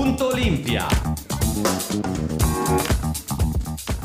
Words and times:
Punto 0.00 0.28
Olimpia. 0.28 0.86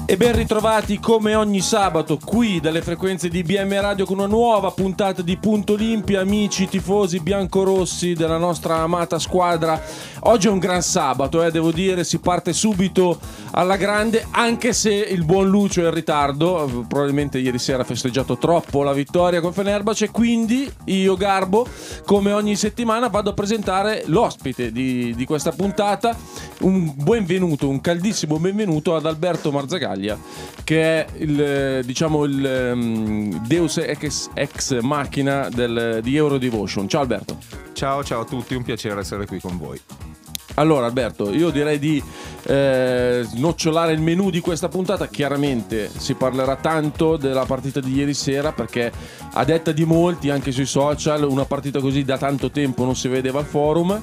E 0.05 0.18
ben 0.18 0.36
ritrovati 0.36 1.00
come 1.00 1.36
ogni 1.36 1.62
sabato 1.62 2.20
qui 2.21 2.60
dalle 2.60 2.82
frequenze 2.82 3.29
di 3.29 3.44
BM 3.44 3.79
Radio 3.79 4.05
con 4.05 4.18
una 4.18 4.28
nuova 4.28 4.71
puntata 4.71 5.21
di 5.21 5.38
Punto 5.38 5.71
Olimpia, 5.71 6.20
amici 6.20 6.68
tifosi 6.68 7.21
biancorossi 7.21 8.12
della 8.12 8.38
nostra 8.38 8.80
amata 8.80 9.20
squadra. 9.20 9.81
Oggi 10.28 10.48
è 10.48 10.50
un 10.50 10.57
gran 10.57 10.82
sabato, 10.82 11.44
eh, 11.44 11.52
devo 11.52 11.71
dire, 11.71 12.04
si 12.04 12.18
parte 12.18 12.52
subito 12.52 13.20
alla 13.52 13.78
grande, 13.78 14.26
anche 14.32 14.73
se 14.73 14.91
il 14.91 15.23
buon 15.23 15.48
Lucio 15.48 15.84
è 15.84 15.86
in 15.86 15.94
ritardo, 15.94 16.84
probabilmente 16.88 17.38
ieri 17.38 17.59
sera 17.59 17.84
ha 17.84 17.86
festeggiato 17.86 18.36
troppo 18.40 18.82
la 18.82 18.91
vittoria 18.91 19.40
con 19.40 19.54
Fenerbahce, 19.54 20.09
quindi 20.09 20.68
io 20.86 21.16
Garbo, 21.16 21.68
come 22.05 22.32
ogni 22.32 22.55
settimana, 22.55 23.08
vado 23.08 23.30
a 23.30 23.34
presentare 23.34 24.02
l'ospite 24.08 24.72
di, 24.72 25.13
di 25.16 25.26
questa 25.26 25.52
puntata, 25.52 26.18
un 26.62 26.91
benvenuto, 26.96 27.70
un 27.70 27.80
caldissimo 27.80 28.40
benvenuto 28.40 28.96
ad 28.96 29.05
Alberto 29.05 29.52
Marzagaglia, 29.52 30.18
che 30.63 30.82
è 30.82 31.07
il, 31.18 31.82
diciamo, 31.85 32.23
il 32.23 32.71
um, 32.73 33.46
Deus 33.46 33.77
ex, 33.77 34.30
ex 34.34 34.80
machina 34.80 35.49
del, 35.49 35.99
di 36.02 36.16
Eurodevotion. 36.16 36.90
Ciao 36.90 37.02
Alberto. 37.02 37.38
Ciao, 37.73 38.04
ciao 38.04 38.21
a 38.21 38.26
tutti, 38.26 38.55
un 38.55 38.63
piacere 38.63 39.02
essere 39.02 39.27
qui 39.27 39.40
con 39.40 39.57
voi. 39.60 39.80
Allora 40.55 40.86
Alberto, 40.86 41.34
io 41.34 41.50
direi 41.50 41.80
di 41.80 42.02
eh, 42.44 43.22
snocciolare 43.23 43.94
il 43.94 44.02
menù 44.02 44.30
di 44.30 44.40
questa 44.40 44.70
puntata. 44.70 45.08
Chiaramente 45.08 45.90
si 45.96 46.13
parlerà 46.13 46.55
tanto 46.55 47.18
della 47.18 47.46
partita 47.46 47.80
di 47.80 47.94
ieri 47.94 48.13
sera 48.13 48.52
perché 48.52 48.91
a 49.34 49.44
detta 49.44 49.72
di 49.72 49.86
molti, 49.86 50.30
anche 50.30 50.52
sui 50.52 50.66
social, 50.66 51.23
una 51.23 51.46
partita 51.46 51.80
così 51.80 52.04
da 52.04 52.18
tanto 52.18 52.52
tempo 52.52 52.86
non 52.86 52.96
si 52.96 53.07
vedeva 53.07 53.40
al 53.40 53.46
forum 53.46 54.02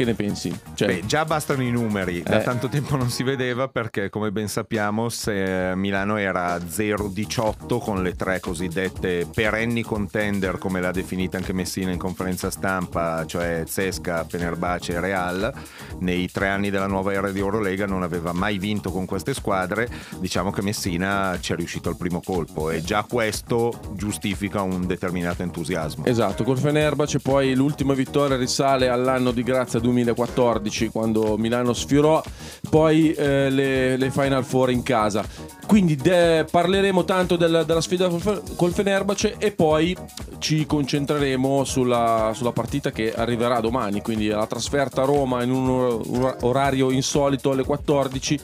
che 0.00 0.06
ne 0.06 0.14
pensi? 0.14 0.58
Cioè... 0.72 0.88
Beh, 0.88 1.06
già 1.06 1.26
bastano 1.26 1.62
i 1.62 1.70
numeri, 1.70 2.22
da 2.22 2.40
eh. 2.40 2.42
tanto 2.42 2.68
tempo 2.68 2.96
non 2.96 3.10
si 3.10 3.22
vedeva 3.22 3.68
perché 3.68 4.08
come 4.08 4.32
ben 4.32 4.48
sappiamo 4.48 5.10
se 5.10 5.74
Milano 5.74 6.16
era 6.16 6.56
0-18 6.56 7.78
con 7.78 8.02
le 8.02 8.14
tre 8.14 8.40
cosiddette 8.40 9.26
perenni 9.30 9.82
contender 9.82 10.56
come 10.56 10.80
l'ha 10.80 10.90
definita 10.90 11.36
anche 11.36 11.52
Messina 11.52 11.90
in 11.90 11.98
conferenza 11.98 12.50
stampa, 12.50 13.26
cioè 13.26 13.64
Zesca, 13.66 14.24
Fenerbace 14.24 14.94
e 14.94 15.00
Real, 15.00 15.52
nei 15.98 16.30
tre 16.30 16.48
anni 16.48 16.70
della 16.70 16.86
nuova 16.86 17.12
era 17.12 17.30
di 17.30 17.38
Eurolega 17.38 17.84
non 17.84 18.02
aveva 18.02 18.32
mai 18.32 18.56
vinto 18.56 18.90
con 18.90 19.04
queste 19.04 19.34
squadre, 19.34 19.86
diciamo 20.18 20.50
che 20.50 20.62
Messina 20.62 21.36
ci 21.40 21.52
è 21.52 21.56
riuscito 21.56 21.90
al 21.90 21.98
primo 21.98 22.22
colpo 22.24 22.70
e 22.70 22.80
già 22.80 23.04
questo 23.06 23.78
giustifica 23.92 24.62
un 24.62 24.86
determinato 24.86 25.42
entusiasmo. 25.42 26.06
Esatto, 26.06 26.42
col 26.42 26.56
Fenerbace 26.56 27.18
poi 27.18 27.54
l'ultima 27.54 27.92
vittoria 27.92 28.38
risale 28.38 28.88
all'anno 28.88 29.30
di 29.30 29.42
grazia 29.42 29.78
2014 29.90 30.88
quando 30.88 31.36
Milano 31.36 31.72
sfiorò, 31.72 32.22
poi 32.68 33.12
eh, 33.12 33.50
le, 33.50 33.96
le, 33.96 34.10
Final 34.10 34.44
Four 34.44 34.70
in 34.70 34.82
casa. 34.82 35.24
Quindi 35.66 35.96
de- 35.96 36.44
parleremo 36.50 37.04
tanto 37.04 37.36
del, 37.36 37.64
della 37.66 37.80
sfida 37.80 38.08
col 38.08 38.72
Fenerbace 38.72 39.36
e 39.38 39.52
poi 39.52 39.96
ci 40.38 40.66
concentreremo 40.66 41.64
sulla, 41.64 42.32
sulla, 42.34 42.52
partita 42.52 42.90
che 42.90 43.12
arriverà 43.14 43.60
domani, 43.60 44.00
quindi 44.02 44.28
la 44.28 44.46
trasferta 44.46 45.02
a 45.02 45.04
Roma 45.04 45.42
in 45.42 45.50
un 45.50 46.34
orario 46.40 46.90
insolito 46.90 47.52
alle 47.52 47.64
14 47.64 48.40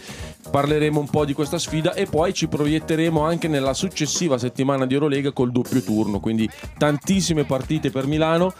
parleremo 0.50 1.00
un 1.00 1.08
po' 1.08 1.24
di 1.24 1.32
questa 1.32 1.58
sfida 1.58 1.94
e 1.94 2.06
poi 2.06 2.32
ci 2.32 2.46
proietteremo 2.46 3.20
anche 3.22 3.48
nella 3.48 3.74
successiva 3.74 4.38
settimana 4.38 4.86
di 4.86 4.94
Eurolega 4.94 5.32
col 5.32 5.50
doppio 5.50 5.82
turno, 5.82 6.20
quindi 6.20 6.48
tantissime 6.78 7.44
partite 7.44 7.90
per 7.90 8.06
Milano. 8.06 8.52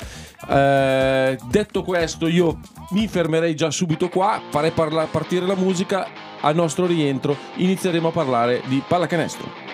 Eh, 0.49 1.39
detto 1.49 1.83
questo, 1.83 2.27
io 2.27 2.61
mi 2.91 3.09
fermerei 3.09 3.55
già 3.55 3.71
subito 3.71 4.09
qua, 4.09 4.41
farei 4.49 4.71
parla- 4.71 5.07
partire 5.07 5.47
la 5.47 5.57
musica. 5.57 6.07
Al 6.41 6.55
nostro 6.55 6.87
rientro 6.87 7.37
inizieremo 7.57 8.09
a 8.09 8.13
parlare 8.13 8.63
di 8.67 8.83
pallacanestro. 8.87 9.66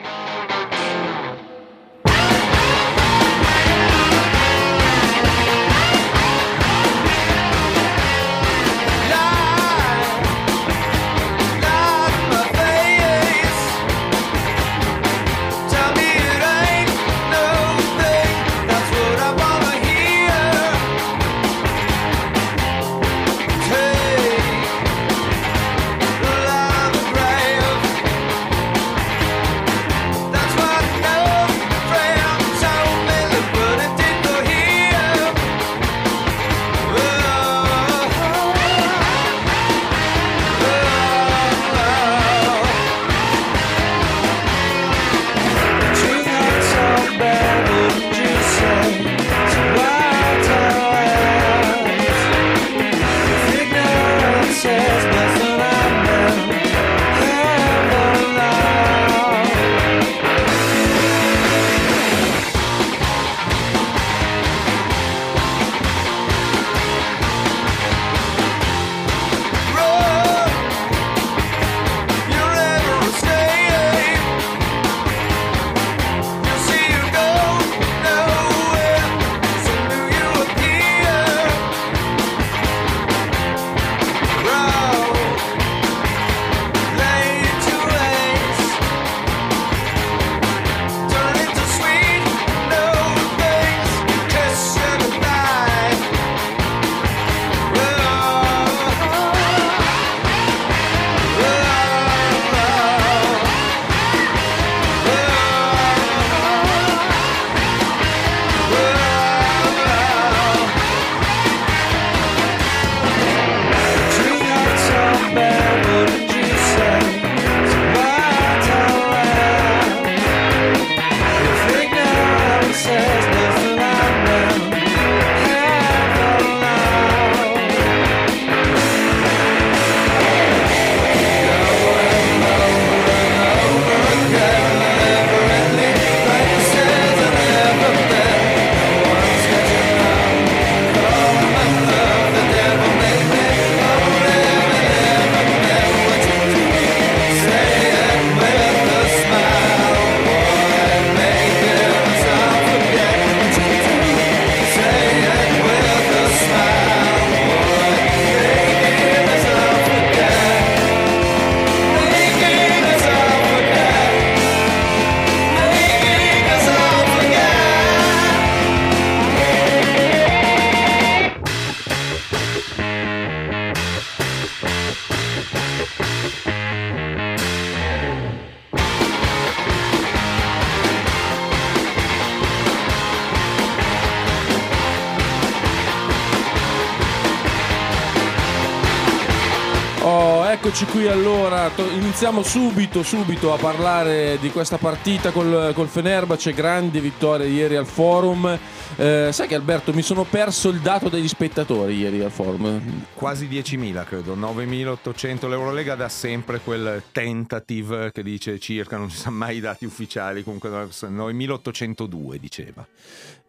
Iniziamo 192.22 192.48
subito, 192.48 193.02
subito 193.02 193.52
a 193.52 193.56
parlare 193.56 194.38
di 194.40 194.52
questa 194.52 194.78
partita 194.78 195.32
col, 195.32 195.72
col 195.74 195.88
Fenerbahce, 195.88 196.52
grande 196.52 197.00
vittoria 197.00 197.46
ieri 197.46 197.74
al 197.74 197.84
forum. 197.84 198.56
Eh, 198.94 199.30
sai 199.32 199.48
che 199.48 199.56
Alberto 199.56 199.92
mi 199.92 200.02
sono 200.02 200.22
perso 200.22 200.69
il 200.69 200.78
dato 200.78 201.08
degli 201.08 201.26
spettatori 201.26 201.96
ieri 201.96 202.22
al 202.22 202.30
forum. 202.30 202.80
Quasi 203.14 203.48
10.000 203.48 204.04
credo, 204.04 204.36
9.800. 204.36 205.48
L'Eurolega 205.48 205.96
dà 205.96 206.08
sempre 206.08 206.60
quel 206.60 207.02
tentative 207.10 208.12
che 208.12 208.22
dice 208.22 208.60
circa, 208.60 208.96
non 208.96 209.10
si 209.10 209.16
sa 209.16 209.30
mai 209.30 209.56
i 209.56 209.60
dati 209.60 209.84
ufficiali, 209.84 210.44
comunque 210.44 210.70
9.802 210.70 212.36
diceva. 212.36 212.86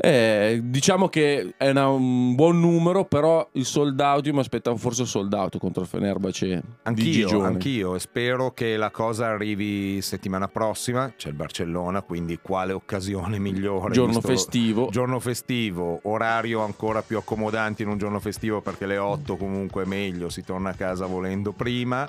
Eh, 0.06 0.60
diciamo 0.62 1.08
che 1.08 1.54
è 1.56 1.70
una, 1.70 1.88
un 1.88 2.36
buon 2.36 2.60
numero, 2.60 3.06
però 3.06 3.48
il 3.54 3.64
sold 3.64 3.98
out, 4.02 4.26
io 4.26 4.34
mi 4.34 4.40
aspettavo 4.40 4.76
forse 4.76 5.04
il 5.04 5.08
sold 5.08 5.32
out 5.32 5.58
contro 5.58 5.82
il 5.82 5.88
Fenerbahce 5.88 6.62
Anch'io, 6.84 7.42
anch'io, 7.42 7.96
e 7.96 8.00
spero 8.00 8.52
che 8.52 8.76
la 8.76 8.92
cosa 8.92 9.28
arrivi 9.28 10.02
settimana 10.02 10.50
prossima, 10.50 11.14
c'è 11.16 11.30
il 11.30 11.36
Barcellona, 11.36 12.02
quindi 12.02 12.38
quale 12.42 12.74
occasione 12.74 13.40
migliore? 13.40 13.94
Giorno 13.94 14.20
festivo. 14.20 14.90
Giorno 14.92 15.22
festivo, 15.22 16.02
orario 16.04 16.60
ancora 16.64 17.02
più 17.02 17.18
accomodante 17.18 17.84
in 17.84 17.88
un 17.88 17.98
giorno 17.98 18.20
festivo 18.20 18.60
perché 18.60 18.86
le 18.86 18.98
8 18.98 19.38
comunque 19.38 19.84
è 19.84 19.86
meglio, 19.86 20.28
si 20.28 20.44
torna 20.44 20.72
a 20.72 20.74
casa 20.74 21.06
volendo 21.06 21.54
prima 21.54 22.06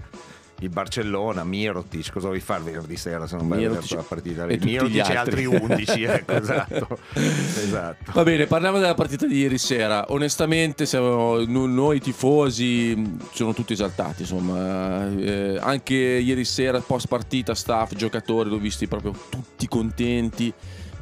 il 0.60 0.68
Barcellona, 0.68 1.44
Mirotic, 1.44 2.12
cosa 2.12 2.28
vuoi 2.28 2.40
fare 2.40 2.62
venerdì 2.62 2.96
sera 2.96 3.26
se 3.26 3.36
non 3.36 3.48
vai 3.48 3.58
Mirotic, 3.58 3.92
a 3.92 3.96
la 3.96 4.02
partita 4.02 4.46
lì? 4.46 4.58
Mirotic 4.62 5.08
e 5.08 5.16
altri 5.16 5.44
11, 5.44 6.02
ecco, 6.04 6.32
esatto. 6.32 6.98
esatto. 7.14 8.12
Va 8.12 8.22
bene, 8.22 8.46
parliamo 8.46 8.78
della 8.78 8.94
partita 8.94 9.26
di 9.26 9.38
ieri 9.38 9.58
sera. 9.58 10.06
Onestamente 10.08 10.86
siamo, 10.86 11.44
noi 11.44 12.00
tifosi 12.00 13.16
sono 13.32 13.52
tutti 13.52 13.72
esaltati, 13.72 14.22
insomma. 14.22 15.10
Eh, 15.10 15.58
anche 15.60 15.94
ieri 15.94 16.44
sera, 16.44 16.80
post 16.80 17.08
partita, 17.08 17.54
staff, 17.54 17.94
giocatori, 17.94 18.48
l'ho 18.48 18.58
visti 18.58 18.86
proprio 18.86 19.12
tutti 19.28 19.66
contenti 19.68 20.52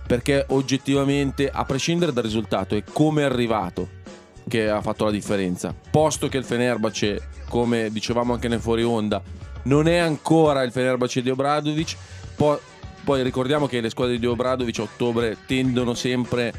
perché 0.05 0.45
oggettivamente, 0.49 1.49
a 1.49 1.65
prescindere 1.65 2.13
dal 2.13 2.25
risultato, 2.25 2.75
è 2.75 2.83
come 2.93 3.23
è 3.23 3.25
arrivato 3.25 4.01
che 4.49 4.69
ha 4.69 4.81
fatto 4.81 5.05
la 5.05 5.11
differenza. 5.11 5.75
Posto 5.91 6.29
che 6.29 6.39
il 6.39 6.45
Fenerbahce, 6.45 7.29
come 7.49 7.91
dicevamo 7.91 8.33
anche 8.33 8.49
nel 8.49 8.61
fuori 8.61 8.83
onda, 8.83 9.23
non 9.65 9.87
è 9.87 9.99
ancora 9.99 10.63
il 10.63 10.73
Fenerbahce 10.73 11.23
di 11.23 11.31
Obradovic, 11.31 11.97
poi, 12.37 12.57
poi 13.05 13.23
ricordiamo 13.23 13.67
che 13.67 13.81
le 13.81 13.91
squadre 13.91 14.19
di 14.19 14.27
Obradovic 14.27 14.79
a 14.79 14.83
ottobre 14.83 15.37
tendono 15.47 15.95
sempre 15.95 16.53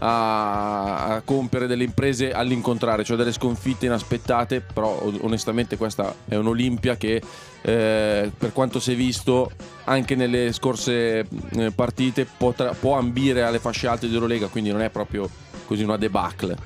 a, 0.00 1.14
a, 1.14 1.20
compiere 1.22 1.66
delle 1.66 1.84
imprese 1.84 2.32
all'incontrario, 2.32 3.04
cioè 3.04 3.16
delle 3.16 3.32
sconfitte 3.32 3.86
inaspettate, 3.86 4.60
però 4.60 5.02
onestamente 5.20 5.76
questa 5.76 6.14
è 6.26 6.36
un'Olimpia 6.36 6.96
che 6.96 7.20
eh, 7.62 8.30
per 8.36 8.52
quanto 8.52 8.78
si 8.80 8.92
è 8.92 8.94
visto 8.94 9.50
anche 9.84 10.14
nelle 10.14 10.52
scorse 10.52 11.26
eh, 11.50 11.70
partite 11.74 12.26
potrà, 12.26 12.72
può 12.72 12.96
ambire 12.96 13.42
alle 13.42 13.58
fasce 13.58 13.86
alte 13.86 14.08
di 14.08 14.14
Eurolega, 14.14 14.46
quindi 14.48 14.70
non 14.70 14.82
è 14.82 14.90
proprio 14.90 15.28
così 15.66 15.82
una 15.82 15.96
debacle. 15.96 16.56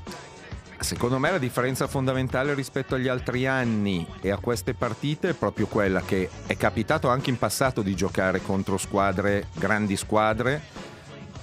Secondo 0.83 1.19
me 1.19 1.31
la 1.31 1.39
differenza 1.39 1.87
fondamentale 1.87 2.55
rispetto 2.55 2.97
agli 2.97 3.09
altri 3.09 3.47
anni 3.47 4.07
e 4.21 4.31
a 4.31 4.39
queste 4.39 4.75
partite 4.75 5.31
è 5.31 5.35
proprio 5.35 5.67
quella 5.67 6.03
che 6.03 6.29
è 6.47 6.57
capitato 6.57 7.09
anche 7.09 7.31
in 7.31 7.39
passato 7.39 7.83
di 7.83 7.95
giocare 7.95 8.43
contro 8.43 8.77
squadre, 8.77 9.47
grandi 9.55 9.97
squadre, 9.97 10.61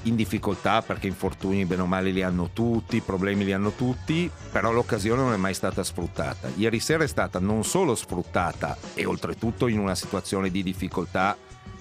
in 0.03 0.15
difficoltà 0.15 0.81
perché 0.81 1.07
infortuni 1.07 1.65
bene 1.65 1.81
o 1.81 1.85
male 1.85 2.11
li 2.11 2.21
hanno 2.21 2.49
tutti, 2.51 3.01
problemi 3.01 3.45
li 3.45 3.53
hanno 3.53 3.71
tutti, 3.71 4.29
però 4.51 4.71
l'occasione 4.71 5.21
non 5.21 5.33
è 5.33 5.37
mai 5.37 5.53
stata 5.53 5.83
sfruttata. 5.83 6.49
Ieri 6.55 6.79
sera 6.79 7.03
è 7.03 7.07
stata 7.07 7.39
non 7.39 7.63
solo 7.63 7.95
sfruttata 7.95 8.77
e 8.93 9.05
oltretutto 9.05 9.67
in 9.67 9.79
una 9.79 9.95
situazione 9.95 10.51
di 10.51 10.63
difficoltà 10.63 11.35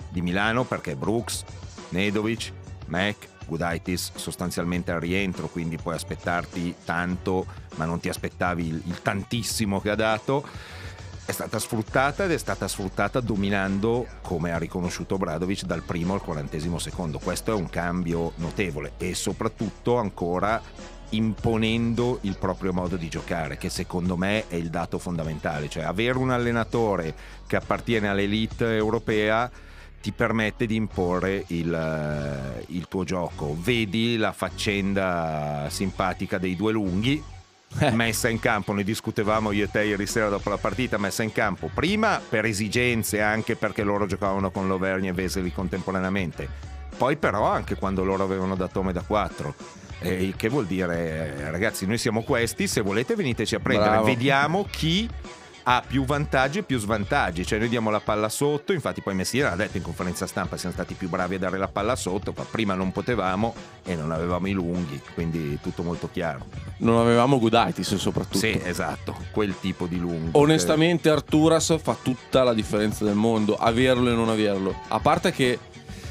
di 0.09 0.23
Milano 0.23 0.65
perché 0.65 0.97
Brooks, 0.97 1.45
Nedovic, 1.91 2.53
Mac 2.87 3.37
Gudaitis 3.49 4.13
sostanzialmente 4.15 4.93
al 4.93 5.01
rientro, 5.01 5.49
quindi 5.49 5.77
puoi 5.77 5.95
aspettarti 5.95 6.75
tanto, 6.85 7.47
ma 7.77 7.87
non 7.87 7.99
ti 7.99 8.09
aspettavi 8.09 8.67
il, 8.67 8.83
il 8.87 9.03
tantissimo 9.03 9.81
che 9.81 9.91
ha 9.91 9.97
dato 9.97 10.47
è 11.29 11.33
stata 11.33 11.59
sfruttata 11.59 12.25
ed 12.25 12.31
è 12.33 12.39
stata 12.39 12.67
sfruttata 12.67 13.21
dominando, 13.21 14.07
come 14.23 14.51
ha 14.51 14.57
riconosciuto 14.57 15.19
Bradovic, 15.19 15.65
dal 15.65 15.83
primo 15.83 16.15
al 16.15 16.23
quarantesimo 16.23 16.79
secondo. 16.79 17.19
Questo 17.19 17.51
è 17.51 17.55
un 17.55 17.69
cambio 17.69 18.33
notevole 18.37 18.93
e 18.97 19.15
soprattutto 19.15 19.99
ancora 19.99 20.59
imponendo 21.11 22.21
il 22.23 22.39
proprio 22.39 22.73
modo 22.73 22.97
di 22.97 23.11
giocare, 23.11 23.59
che 23.59 23.69
secondo 23.69 24.17
me 24.17 24.49
è 24.49 24.55
il 24.55 24.71
dato 24.71 24.99
fondamentale, 24.99 25.69
cioè 25.69 25.83
avere 25.83 26.17
un 26.17 26.31
allenatore 26.31 27.15
che 27.47 27.57
appartiene 27.57 28.09
all'elite 28.09 28.75
europea 28.75 29.51
ti 30.01 30.13
permette 30.13 30.67
di 30.67 30.77
imporre 30.77 31.45
il, 31.49 31.73
eh, 31.73 32.65
il, 32.69 32.87
tuo 32.89 33.05
gioco. 33.05 33.57
Vedi 33.59 34.17
la 34.17 34.33
faccenda 34.33 35.67
simpatica 35.69 36.39
dei 36.39 36.57
due 36.57 36.73
lunghi. 36.73 37.23
Eh. 37.81 37.91
Messa 37.91 38.29
in 38.29 38.41
campo, 38.41 38.73
ne 38.73 38.83
discutevamo 38.83 39.53
io 39.53 39.65
e 39.65 39.71
te 39.71 39.85
ieri 39.85 40.07
sera 40.07 40.31
dopo 40.31 40.49
la 40.49 40.57
partita, 40.57 40.97
messa 40.97 41.23
in 41.23 41.33
campo 41.33 41.69
prima 41.73 42.19
per 42.27 42.47
esigenze, 42.47 43.21
anche 43.21 43.57
perché 43.57 43.83
loro 43.83 44.07
giocavano 44.07 44.51
con 44.51 44.67
Loverni 44.67 45.09
e 45.09 45.13
Veseli 45.13 45.53
contemporaneamente, 45.53 46.49
poi 46.97 47.17
però 47.17 47.45
anche 47.45 47.75
quando 47.75 48.05
loro 48.05 48.25
avevano 48.25 48.55
da 48.55 48.69
Tome 48.69 48.95
da 48.95 49.03
4. 49.03 49.55
Eh, 50.01 50.33
che 50.37 50.49
vuol 50.49 50.65
dire, 50.65 51.37
eh, 51.37 51.51
ragazzi, 51.51 51.85
noi 51.85 51.99
siamo 51.99 52.23
questi, 52.23 52.67
se 52.67 52.81
volete 52.81 53.15
veniteci 53.15 53.57
a 53.57 53.61
prendere, 53.61 53.91
Bravo. 53.91 54.07
vediamo 54.07 54.67
chi 54.71 55.07
ha 55.71 55.83
più 55.87 56.07
vantaggi 56.07 56.61
e 56.61 56.63
più 56.63 56.79
svantaggi, 56.79 57.45
cioè 57.45 57.59
noi 57.59 57.69
diamo 57.69 57.91
la 57.91 58.01
palla 58.01 58.31
sotto, 58.31 58.73
infatti 58.73 59.03
poi 59.03 59.15
Messina 59.15 59.53
ha 59.53 59.55
detto 59.55 59.77
in 59.77 59.83
conferenza 59.83 60.27
stampa 60.27 60.57
siamo 60.57 60.75
stati 60.75 60.95
più 60.95 61.11
bravi 61.11 61.35
a 61.35 61.39
dare 61.39 61.59
la 61.59 61.69
palla 61.69 61.95
sotto, 61.95 62.33
ma 62.35 62.45
prima 62.45 62.73
non 62.73 62.91
potevamo 62.91 63.55
e 63.85 63.95
non 63.95 64.11
avevamo 64.11 64.47
i 64.49 64.53
lunghi, 64.53 64.99
quindi 65.13 65.59
tutto 65.61 65.83
molto 65.83 66.09
chiaro. 66.11 66.47
Non 66.79 66.99
avevamo 66.99 67.39
Gudaitis 67.39 67.97
soprattutto. 67.97 68.39
Sì, 68.39 68.59
esatto, 68.65 69.15
quel 69.31 69.61
tipo 69.61 69.85
di 69.85 69.99
lungo. 69.99 70.39
Onestamente 70.39 71.11
che... 71.11 71.15
Arturas 71.15 71.77
fa 71.83 71.95
tutta 72.01 72.43
la 72.43 72.55
differenza 72.55 73.05
del 73.05 73.15
mondo, 73.15 73.55
averlo 73.55 74.11
e 74.11 74.15
non 74.15 74.31
averlo. 74.31 74.75
A 74.89 75.01
parte 75.01 75.33
che 75.33 75.59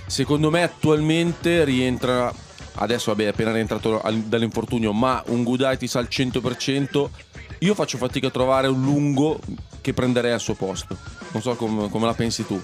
secondo 0.05 0.51
me 0.51 0.61
attualmente 0.61 1.63
rientra 1.63 2.31
adesso 2.79 3.11
vabbè 3.11 3.25
è 3.25 3.27
appena 3.27 3.51
rientrato 3.51 4.01
dall'infortunio 4.25 4.93
ma 4.93 5.23
un 5.27 5.43
Gudaitis 5.43 5.95
al 5.95 6.07
100% 6.09 7.09
io 7.59 7.73
faccio 7.73 7.97
fatica 7.97 8.27
a 8.27 8.31
trovare 8.31 8.67
un 8.67 8.81
lungo 8.81 9.39
che 9.81 9.93
prenderei 9.93 10.31
al 10.31 10.39
suo 10.39 10.53
posto. 10.53 10.97
Non 11.31 11.41
so 11.41 11.55
com- 11.55 11.89
come 11.89 12.05
la 12.05 12.13
pensi 12.13 12.45
tu. 12.45 12.61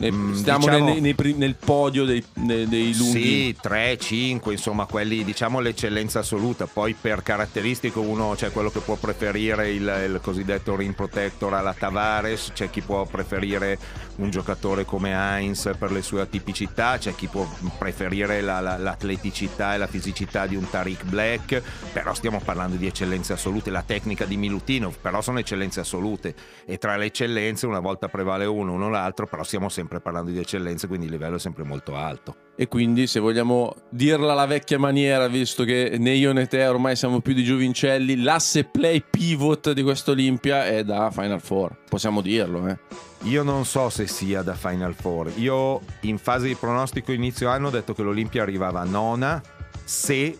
Mm, 0.00 0.32
stiamo 0.32 0.66
diciamo, 0.66 0.84
nei, 0.84 1.00
nei, 1.00 1.14
nei, 1.16 1.34
nel 1.34 1.54
podio 1.54 2.04
dei, 2.04 2.24
dei, 2.34 2.96
lunghi. 2.96 3.22
Sì, 3.22 3.56
3, 3.60 3.98
5, 3.98 4.52
insomma, 4.52 4.86
quelli 4.86 5.24
diciamo 5.24 5.60
l'eccellenza 5.60 6.20
assoluta. 6.20 6.66
Poi 6.66 6.94
per 6.98 7.22
caratteristico 7.22 8.00
uno 8.00 8.34
c'è 8.34 8.50
quello 8.50 8.70
che 8.70 8.80
può 8.80 8.96
preferire 8.96 9.70
il, 9.70 10.04
il 10.06 10.20
cosiddetto 10.22 10.74
ring 10.76 10.94
protector 10.94 11.54
alla 11.54 11.74
Tavares, 11.74 12.50
c'è 12.54 12.70
chi 12.70 12.80
può 12.80 13.04
preferire 13.04 13.78
un 14.16 14.30
giocatore 14.30 14.84
come 14.84 15.12
Heinz 15.12 15.70
per 15.78 15.90
le 15.90 16.02
sue 16.02 16.20
atipicità, 16.20 16.98
c'è 16.98 17.14
chi 17.14 17.26
può 17.26 17.46
preferire 17.78 18.40
la, 18.40 18.60
la, 18.60 18.76
l'atleticità 18.76 19.74
e 19.74 19.78
la 19.78 19.86
fisicità 19.86 20.46
di 20.46 20.56
un 20.56 20.68
Tariq 20.68 21.04
Black, 21.04 21.62
però 21.92 22.14
stiamo 22.14 22.40
parlando 22.42 22.76
di 22.76 22.86
eccellenze 22.86 23.32
assolute, 23.32 23.70
la 23.70 23.82
tecnica 23.82 24.24
di 24.24 24.36
Milutinov, 24.36 24.96
però 25.00 25.20
sono 25.20 25.38
eccellenze 25.38 25.80
assolute 25.80 26.34
e 26.64 26.78
tra 26.78 26.96
le 26.96 27.06
eccellenze 27.06 27.66
una 27.66 27.80
volta 27.80 28.08
prevale 28.08 28.44
uno, 28.44 28.72
uno 28.72 28.88
l'altro, 28.88 29.26
però 29.26 29.42
stiamo 29.42 29.68
sempre 29.68 29.81
parlando 29.86 30.30
di 30.30 30.38
eccellenze, 30.38 30.86
quindi 30.86 31.06
il 31.06 31.12
livello 31.12 31.36
è 31.36 31.38
sempre 31.38 31.64
molto 31.64 31.94
alto. 31.96 32.36
E 32.54 32.68
quindi 32.68 33.06
se 33.06 33.20
vogliamo 33.20 33.74
dirla 33.88 34.32
alla 34.32 34.46
vecchia 34.46 34.78
maniera, 34.78 35.26
visto 35.28 35.64
che 35.64 35.96
né 35.98 36.12
io 36.12 36.32
né 36.32 36.46
te 36.46 36.66
ormai 36.66 36.96
siamo 36.96 37.20
più 37.20 37.32
di 37.34 37.42
giovincelli, 37.42 38.22
l'asse 38.22 38.64
play 38.64 39.02
pivot 39.08 39.72
di 39.72 39.82
questa 39.82 40.10
Olimpia 40.10 40.66
è 40.66 40.84
da 40.84 41.10
Final 41.10 41.40
Four, 41.40 41.76
possiamo 41.88 42.20
dirlo, 42.20 42.68
eh. 42.68 42.78
Io 43.24 43.42
non 43.42 43.64
so 43.64 43.88
se 43.88 44.06
sia 44.06 44.42
da 44.42 44.54
Final 44.54 44.94
Four. 44.94 45.32
Io 45.36 45.80
in 46.00 46.18
fase 46.18 46.48
di 46.48 46.54
pronostico 46.56 47.12
inizio 47.12 47.48
anno 47.48 47.68
ho 47.68 47.70
detto 47.70 47.94
che 47.94 48.02
l'Olimpia 48.02 48.42
arrivava 48.42 48.80
a 48.80 48.84
nona 48.84 49.40
se 49.84 50.38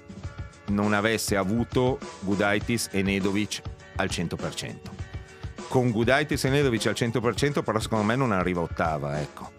non 0.66 0.92
avesse 0.92 1.36
avuto 1.36 1.98
Gudaitis 2.20 2.88
e 2.90 3.02
Nedovic 3.02 3.62
al 3.96 4.08
100%. 4.08 5.01
Con 5.72 5.90
Gudaitis 5.90 6.44
e 6.44 6.50
Nedovic 6.50 6.84
al 6.88 6.92
100% 6.94 7.62
però 7.62 7.80
secondo 7.80 8.04
me 8.04 8.14
non 8.14 8.30
arriva 8.30 8.60
ottava, 8.60 9.18
ecco. 9.18 9.52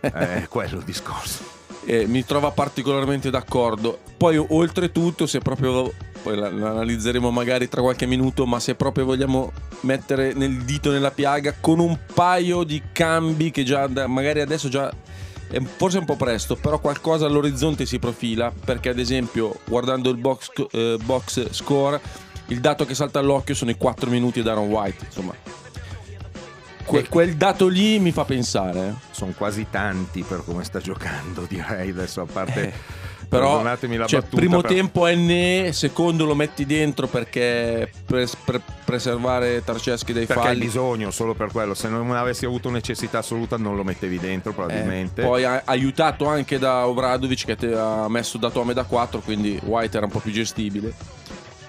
È 0.00 0.46
quello 0.48 0.78
il 0.78 0.84
discorso. 0.84 1.44
Eh, 1.84 2.06
mi 2.06 2.24
trova 2.24 2.50
particolarmente 2.50 3.28
d'accordo. 3.28 3.98
Poi 4.16 4.38
oltretutto 4.38 5.26
se 5.26 5.40
proprio 5.40 5.92
poi 6.22 6.34
l'analizzeremo 6.34 7.30
magari 7.30 7.68
tra 7.68 7.82
qualche 7.82 8.06
minuto, 8.06 8.46
ma 8.46 8.58
se 8.58 8.74
proprio 8.74 9.04
vogliamo 9.04 9.52
mettere 9.80 10.32
nel 10.32 10.62
dito 10.62 10.92
nella 10.92 11.10
piaga 11.10 11.54
con 11.60 11.78
un 11.78 11.98
paio 12.14 12.64
di 12.64 12.80
cambi 12.90 13.50
che 13.50 13.62
già 13.62 13.86
magari 14.06 14.40
adesso 14.40 14.70
già 14.70 14.90
è 15.50 15.60
forse 15.60 15.98
un 15.98 16.06
po' 16.06 16.16
presto, 16.16 16.56
però 16.56 16.78
qualcosa 16.78 17.26
all'orizzonte 17.26 17.84
si 17.84 17.98
profila, 17.98 18.50
perché 18.64 18.88
ad 18.88 18.98
esempio 18.98 19.58
guardando 19.66 20.08
il 20.08 20.16
box, 20.16 20.48
eh, 20.70 20.96
box 21.04 21.50
score, 21.50 22.00
il 22.50 22.60
dato 22.60 22.84
che 22.84 22.94
salta 22.94 23.18
all'occhio 23.18 23.54
sono 23.54 23.70
i 23.72 23.76
4 23.76 24.08
minuti 24.10 24.42
da 24.42 24.52
Aaron 24.52 24.68
White, 24.68 25.04
insomma 25.06 25.34
Que- 26.84 27.06
quel 27.08 27.36
dato 27.36 27.68
lì 27.68 27.98
mi 28.00 28.10
fa 28.10 28.24
pensare. 28.24 28.88
eh. 28.88 28.92
Sono 29.12 29.32
quasi 29.36 29.66
tanti 29.70 30.22
per 30.26 30.42
come 30.44 30.64
sta 30.64 30.80
giocando, 30.80 31.44
direi 31.48 31.90
adesso, 31.90 32.22
a 32.22 32.26
parte... 32.30 32.62
Eh, 32.68 32.72
Però 33.30 33.62
cioè, 34.06 34.22
primo 34.22 34.60
però- 34.60 34.74
tempo 34.74 35.06
NE, 35.06 35.70
secondo 35.72 36.24
lo 36.24 36.34
metti 36.34 36.66
dentro 36.66 37.06
perché 37.06 37.88
per, 38.04 38.28
per 38.44 38.60
preservare 38.84 39.62
Tarceschi 39.62 40.12
dai 40.12 40.26
Perché 40.26 40.42
hai 40.42 40.48
falli. 40.48 40.64
bisogno 40.64 41.12
solo 41.12 41.34
per 41.34 41.52
quello, 41.52 41.74
se 41.74 41.88
non 41.88 42.10
avessi 42.10 42.44
avuto 42.44 42.70
necessità 42.70 43.18
assoluta 43.18 43.56
non 43.56 43.76
lo 43.76 43.84
mettevi 43.84 44.18
dentro 44.18 44.50
Eh, 44.50 44.54
probabilmente. 44.54 45.22
poi 45.22 45.44
ha- 45.44 45.62
aiutato 45.66 46.26
anche 46.26 46.58
da 46.58 46.88
Obradovic 46.88 47.44
che 47.44 47.54
te 47.54 47.72
ha 47.72 48.08
messo 48.08 48.36
da 48.36 48.50
Tome 48.50 48.74
da 48.74 48.82
4, 48.82 49.20
quindi 49.20 49.60
White 49.62 49.96
era 49.96 50.06
un 50.06 50.12
po' 50.12 50.18
più 50.18 50.32
gestibile. 50.32 50.92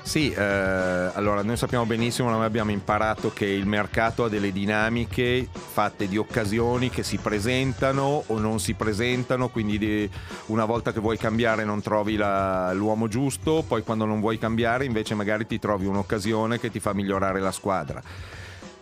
Sì, 0.04 0.32
eh, 0.32 0.42
allora 0.42 1.44
noi 1.44 1.56
sappiamo 1.58 1.86
benissimo, 1.86 2.30
noi 2.30 2.44
abbiamo 2.44 2.72
imparato 2.72 3.32
che 3.32 3.46
il 3.46 3.68
mercato 3.68 4.24
ha 4.26 4.30
delle 4.30 4.52
dinamiche 4.52 5.48
fatte 5.54 6.08
di 6.08 6.18
occasioni 6.18 6.90
che 6.90 7.04
si 7.04 7.18
presentano 7.20 8.24
o 8.28 8.40
non 8.40 8.60
si 8.60 8.74
presentano, 8.74 9.50
quindi 9.50 9.78
di- 9.78 10.10
una 10.48 10.66
volta 10.66 10.92
che 10.92 11.00
vuoi 11.00 11.18
cambiare 11.18 11.64
non 11.64 11.82
trovi 11.82 12.16
la- 12.16 12.74
l'uomo 12.74 13.08
giusto, 13.08 13.64
poi 13.66 13.84
quando 13.84 14.06
non 14.06 14.20
vuoi 14.20 14.38
cambiare 14.40 14.86
invece 14.86 15.14
magari 15.14 15.46
ti 15.46 15.60
trovi 15.60 15.86
un'occasione 15.86 16.60
che 16.60 16.72
ti 16.72 16.80
fa 16.80 16.94
migliorare 16.94 17.40
la 17.40 17.52
squadra. 17.52 18.02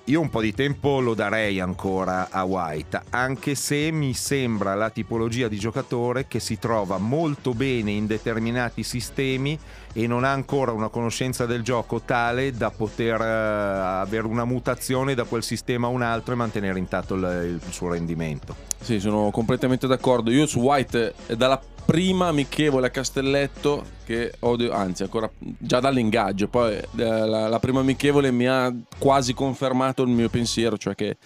Io 0.06 0.22
un 0.22 0.30
po' 0.30 0.42
di 0.42 0.54
tempo 0.56 1.00
lo 1.02 1.14
darei 1.14 1.60
ancora 1.60 2.30
a 2.32 2.44
White, 2.44 3.04
anche 3.12 3.54
se 3.54 3.92
mi 3.92 4.16
sembra 4.16 4.74
la 4.74 4.90
tipologia 4.90 5.48
di 5.48 5.60
giocatore 5.60 6.26
che 6.28 6.40
si 6.40 6.58
trova 6.58 6.98
molto 6.98 7.54
bene 7.54 7.92
in 7.92 8.08
determinati 8.08 8.82
sistemi 8.82 9.60
e 10.00 10.08
non 10.08 10.24
ha 10.24 10.32
ancora 10.32 10.72
una 10.72 10.88
conoscenza 10.88 11.46
del 11.46 11.62
gioco 11.62 12.00
tale 12.00 12.54
da 12.54 12.72
poter 12.72 13.20
eh, 13.20 13.26
avere 13.26 14.28
una 14.28 14.46
mutazione 14.46 15.14
da 15.14 15.26
quel 15.26 15.44
sistema 15.44 15.88
a 15.88 15.90
un 15.90 16.02
altro 16.02 16.34
e 16.34 16.38
mantenere 16.38 16.80
intatto 16.80 17.16
il, 17.16 17.60
il 17.66 17.74
suo 17.74 17.92
rendimento. 17.92 18.56
Sì, 18.80 19.02
sono 19.02 19.30
completamente 19.30 19.88
d'accordo. 19.88 20.32
Io 20.32 20.46
su 20.46 20.60
White 20.60 21.14
è 21.26 21.36
dalla 21.36 21.60
prima 21.86 22.28
amichevole 22.28 22.88
a 22.88 22.90
Castelletto 22.92 23.84
che 24.06 24.32
odio, 24.40 24.72
anzi 24.72 25.04
ancora 25.04 25.30
già 25.38 25.82
dall'ingaggio, 25.82 26.48
poi 26.48 26.76
eh, 26.76 26.84
la, 26.96 27.50
la 27.50 27.60
prima 27.60 27.82
amichevole 27.82 28.32
mi 28.32 28.48
ha 28.48 28.74
quasi 28.98 29.34
confermato 29.34 30.04
il 30.04 30.10
mio 30.10 30.30
pensiero, 30.30 30.78
cioè 30.78 30.96
che 30.96 31.18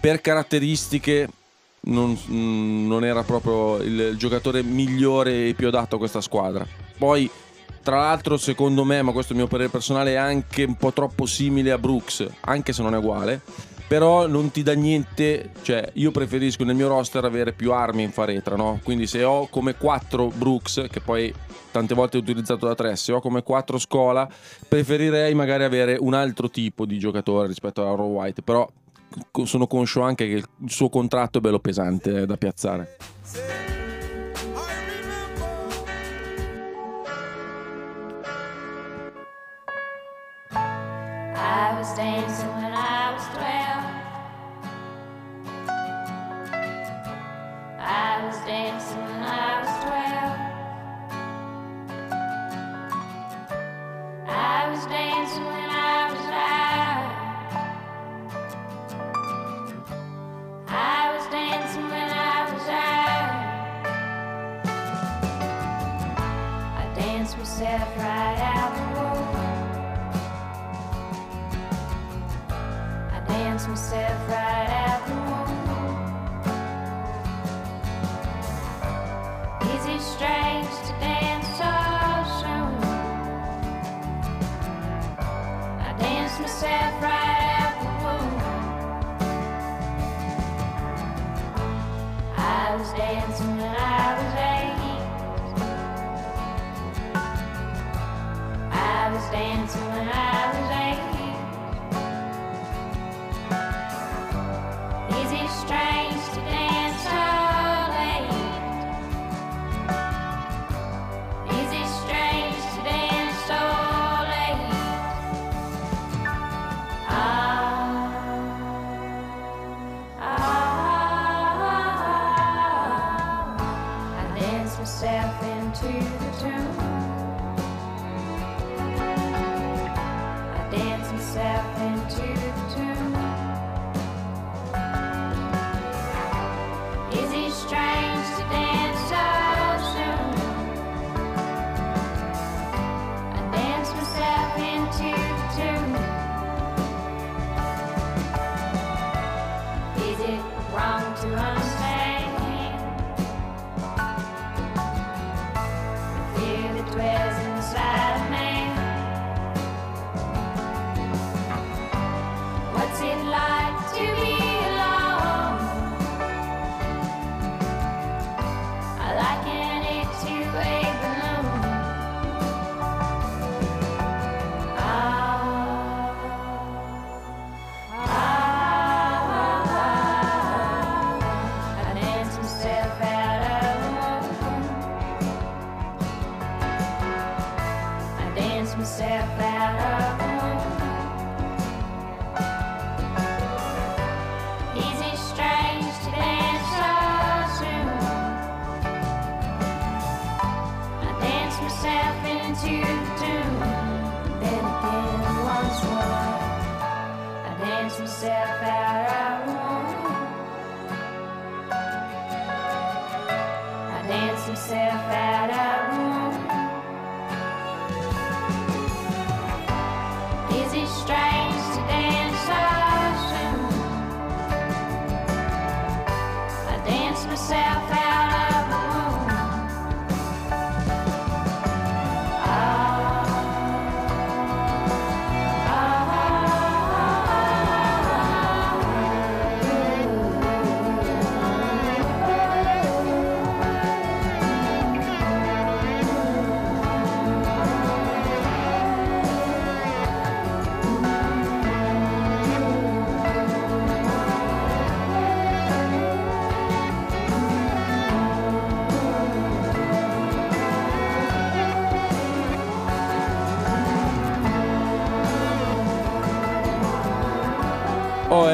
per 0.00 0.20
caratteristiche 0.20 1.28
non, 1.86 2.16
mm, 2.30 2.86
non 2.86 3.04
era 3.04 3.24
proprio 3.24 3.78
il, 3.78 3.98
il 3.98 4.16
giocatore 4.16 4.62
migliore 4.62 5.48
e 5.48 5.54
più 5.54 5.66
adatto 5.66 5.96
a 5.96 5.98
questa 5.98 6.20
squadra. 6.20 6.64
Poi 6.96 7.28
tra 7.82 7.98
l'altro, 7.98 8.36
secondo 8.36 8.84
me, 8.84 9.02
ma 9.02 9.12
questo 9.12 9.32
è 9.32 9.34
il 9.36 9.42
mio 9.42 9.50
parere 9.50 9.68
personale, 9.68 10.12
è 10.12 10.16
anche 10.16 10.64
un 10.64 10.76
po' 10.76 10.92
troppo 10.92 11.26
simile 11.26 11.70
a 11.72 11.78
Brooks, 11.78 12.26
anche 12.40 12.72
se 12.72 12.82
non 12.82 12.94
è 12.94 12.98
uguale. 12.98 13.40
Però 13.88 14.26
non 14.26 14.50
ti 14.50 14.62
dà 14.62 14.72
niente, 14.72 15.50
cioè 15.60 15.90
io 15.94 16.10
preferisco 16.12 16.64
nel 16.64 16.74
mio 16.74 16.88
roster 16.88 17.24
avere 17.26 17.52
più 17.52 17.72
armi 17.72 18.02
in 18.02 18.10
faretra, 18.10 18.56
no? 18.56 18.80
Quindi 18.82 19.06
se 19.06 19.22
ho 19.22 19.48
come 19.48 19.74
4 19.76 20.28
Brooks, 20.28 20.86
che 20.88 21.00
poi 21.00 21.34
tante 21.70 21.94
volte 21.94 22.16
è 22.16 22.20
utilizzato 22.20 22.66
da 22.66 22.74
3, 22.74 22.96
se 22.96 23.12
ho 23.12 23.20
come 23.20 23.42
4 23.42 23.78
Scola, 23.78 24.26
preferirei 24.66 25.34
magari 25.34 25.64
avere 25.64 25.98
un 26.00 26.14
altro 26.14 26.48
tipo 26.48 26.86
di 26.86 26.98
giocatore 26.98 27.48
rispetto 27.48 27.82
a 27.82 27.90
Aaron 27.90 28.12
White, 28.12 28.40
però 28.40 28.66
sono 29.44 29.66
conscio 29.66 30.00
anche 30.00 30.26
che 30.26 30.34
il 30.36 30.46
suo 30.68 30.88
contratto 30.88 31.36
è 31.36 31.40
bello 31.42 31.58
pesante 31.58 32.24
da 32.24 32.36
piazzare. 32.38 32.96
I 41.34 41.74
was 41.78 41.94
dancing 41.94 42.48
when 42.54 42.72
I 42.72 43.12
was 43.12 43.26
12. 43.28 43.81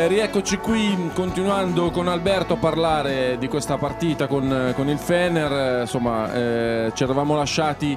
Rieccoci 0.08 0.56
qui 0.56 1.10
continuando 1.12 1.90
con 1.90 2.08
Alberto 2.08 2.54
a 2.54 2.56
parlare 2.56 3.36
di 3.38 3.46
questa 3.46 3.76
partita 3.76 4.26
con, 4.26 4.72
con 4.74 4.88
il 4.88 4.96
Fener. 4.96 5.82
Insomma, 5.82 6.32
eh, 6.32 6.92
ci 6.94 7.02
eravamo 7.02 7.36
lasciati 7.36 7.96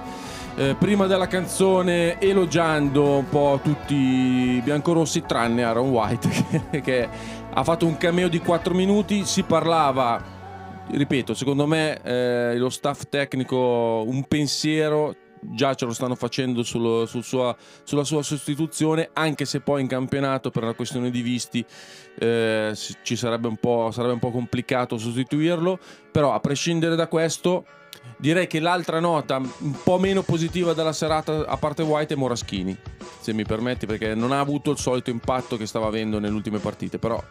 eh, 0.56 0.76
prima 0.78 1.08
della 1.08 1.28
canzone 1.28 2.20
elogiando 2.20 3.18
un 3.18 3.30
po' 3.30 3.62
tutti 3.64 3.96
i 3.96 4.62
biancorossi, 4.62 5.24
tranne 5.26 5.64
Aaron 5.64 5.90
White, 5.90 6.30
che, 6.70 6.82
che 6.82 7.10
ha 7.50 7.64
fatto 7.64 7.86
un 7.86 7.96
cameo 7.96 8.28
di 8.28 8.40
4 8.40 8.74
minuti. 8.74 9.24
Si 9.24 9.44
parlava, 9.44 10.22
ripeto, 10.92 11.34
secondo 11.34 11.66
me 11.66 11.98
eh, 12.04 12.58
lo 12.58 12.70
staff 12.70 13.04
tecnico 13.08 14.04
un 14.06 14.26
pensiero 14.28 15.16
già 15.54 15.74
ce 15.74 15.86
lo 15.86 15.94
stanno 15.94 16.16
facendo 16.16 16.64
sullo, 16.64 17.06
sul 17.06 17.24
sua, 17.24 17.56
sulla 17.84 18.04
sua 18.04 18.24
sostituzione, 18.24 19.10
anche 19.14 19.46
se 19.46 19.60
poi 19.60 19.82
in 19.82 19.88
campionato 19.88 20.50
per 20.50 20.64
una 20.64 20.74
questione 20.74 21.12
di 21.12 21.22
visti 21.22 21.64
eh, 22.20 22.76
ci 23.04 23.16
sarebbe 23.16 23.48
un, 23.48 23.58
sarebbe 23.92 24.14
un 24.14 24.20
po' 24.20 24.32
complicato 24.32 24.98
sostituirlo, 24.98 25.80
però 26.12 26.34
a 26.34 26.40
prescindere 26.40 26.96
da 26.96 27.08
questo 27.08 27.66
direi 28.18 28.48
che 28.48 28.60
l'altra 28.60 29.00
nota 29.00 29.38
un 29.38 29.84
po' 29.84 30.00
meno 30.00 30.22
positiva 30.22 30.74
della 30.74 30.94
serata 30.94 31.46
a 31.46 31.58
parte 31.58 31.84
White 31.84 32.14
è 32.14 32.18
Moraschini, 32.18 32.76
se 33.20 33.34
mi 33.34 33.44
permetti, 33.44 33.86
perché 33.86 34.16
non 34.16 34.32
ha 34.32 34.40
avuto 34.40 34.72
il 34.72 34.78
solito 34.78 35.10
impatto 35.10 35.58
che 35.58 35.66
stava 35.66 35.88
avendo 35.88 36.20
nelle 36.20 36.34
ultime 36.34 36.60
partite, 36.60 36.98
però 36.98 37.22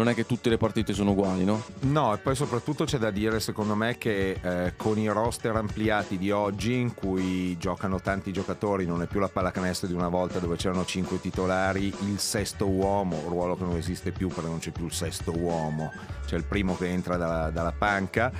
non 0.00 0.08
è 0.08 0.14
che 0.14 0.24
tutte 0.24 0.48
le 0.48 0.56
partite 0.56 0.94
sono 0.94 1.10
uguali, 1.10 1.44
no? 1.44 1.62
No, 1.80 2.14
e 2.14 2.18
poi 2.18 2.34
soprattutto 2.34 2.84
c'è 2.84 2.96
da 2.96 3.10
dire 3.10 3.38
secondo 3.38 3.74
me 3.74 3.98
che 3.98 4.38
eh, 4.40 4.72
con 4.76 4.98
i 4.98 5.08
roster 5.08 5.54
ampliati 5.54 6.16
di 6.16 6.30
oggi 6.30 6.74
in 6.74 6.94
cui 6.94 7.56
giocano 7.58 8.00
tanti 8.00 8.32
giocatori, 8.32 8.86
non 8.86 9.02
è 9.02 9.06
più 9.06 9.20
la 9.20 9.28
pallacanestro 9.28 9.86
di 9.86 9.94
una 9.94 10.08
volta 10.08 10.38
dove 10.38 10.56
c'erano 10.56 10.86
cinque 10.86 11.20
titolari, 11.20 11.92
il 12.06 12.18
sesto 12.18 12.66
uomo, 12.66 13.22
ruolo 13.28 13.56
che 13.56 13.64
non 13.64 13.76
esiste 13.76 14.10
più 14.10 14.28
perché 14.28 14.48
non 14.48 14.58
c'è 14.58 14.70
più 14.70 14.86
il 14.86 14.92
sesto 14.92 15.36
uomo, 15.36 15.92
c'è 16.24 16.36
il 16.36 16.44
primo 16.44 16.76
che 16.76 16.88
entra 16.88 17.16
dalla, 17.16 17.50
dalla 17.50 17.72
panca 17.72 18.32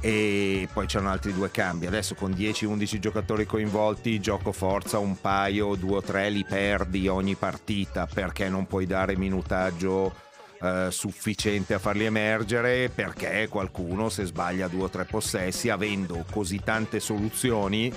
e 0.00 0.68
poi 0.72 0.86
c'erano 0.86 1.10
altri 1.10 1.34
due 1.34 1.50
cambi. 1.50 1.86
Adesso 1.86 2.14
con 2.14 2.30
10-11 2.30 2.98
giocatori 2.98 3.44
coinvolti, 3.44 4.20
gioco 4.20 4.52
forza 4.52 4.98
un 4.98 5.20
paio, 5.20 5.74
due 5.74 5.96
o 5.96 6.02
tre 6.02 6.30
li 6.30 6.44
perdi 6.48 7.08
ogni 7.08 7.34
partita 7.34 8.06
perché 8.06 8.48
non 8.48 8.66
puoi 8.66 8.86
dare 8.86 9.18
minutaggio 9.18 10.24
eh, 10.60 10.88
sufficiente 10.90 11.74
a 11.74 11.78
farli 11.78 12.04
emergere 12.04 12.88
perché 12.88 13.46
qualcuno 13.48 14.08
se 14.08 14.24
sbaglia 14.24 14.68
due 14.68 14.84
o 14.84 14.88
tre 14.88 15.04
possessi 15.04 15.68
avendo 15.68 16.24
così 16.30 16.60
tante 16.62 17.00
soluzioni 17.00 17.92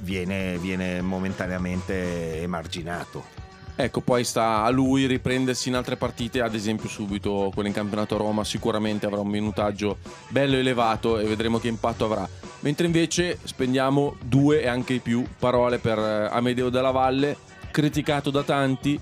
viene, 0.00 0.58
viene 0.58 1.00
momentaneamente 1.00 2.40
emarginato. 2.40 3.46
Ecco, 3.80 4.00
poi 4.00 4.24
sta 4.24 4.64
a 4.64 4.70
lui 4.70 5.06
riprendersi 5.06 5.68
in 5.68 5.76
altre 5.76 5.96
partite, 5.96 6.40
ad 6.40 6.52
esempio 6.52 6.88
subito 6.88 7.52
quella 7.54 7.68
in 7.68 7.74
campionato 7.74 8.16
a 8.16 8.18
Roma, 8.18 8.42
sicuramente 8.42 9.06
avrà 9.06 9.20
un 9.20 9.28
minutaggio 9.28 9.98
bello 10.30 10.56
elevato 10.56 11.20
e 11.20 11.24
vedremo 11.24 11.60
che 11.60 11.68
impatto 11.68 12.04
avrà. 12.06 12.28
Mentre 12.60 12.86
invece 12.86 13.38
spendiamo 13.44 14.16
due 14.24 14.62
e 14.62 14.66
anche 14.66 14.98
più 14.98 15.24
parole 15.38 15.78
per 15.78 15.96
eh, 15.96 16.28
Amedeo 16.28 16.70
della 16.70 16.90
Valle, 16.90 17.36
criticato 17.70 18.30
da 18.30 18.42
tanti, 18.42 18.98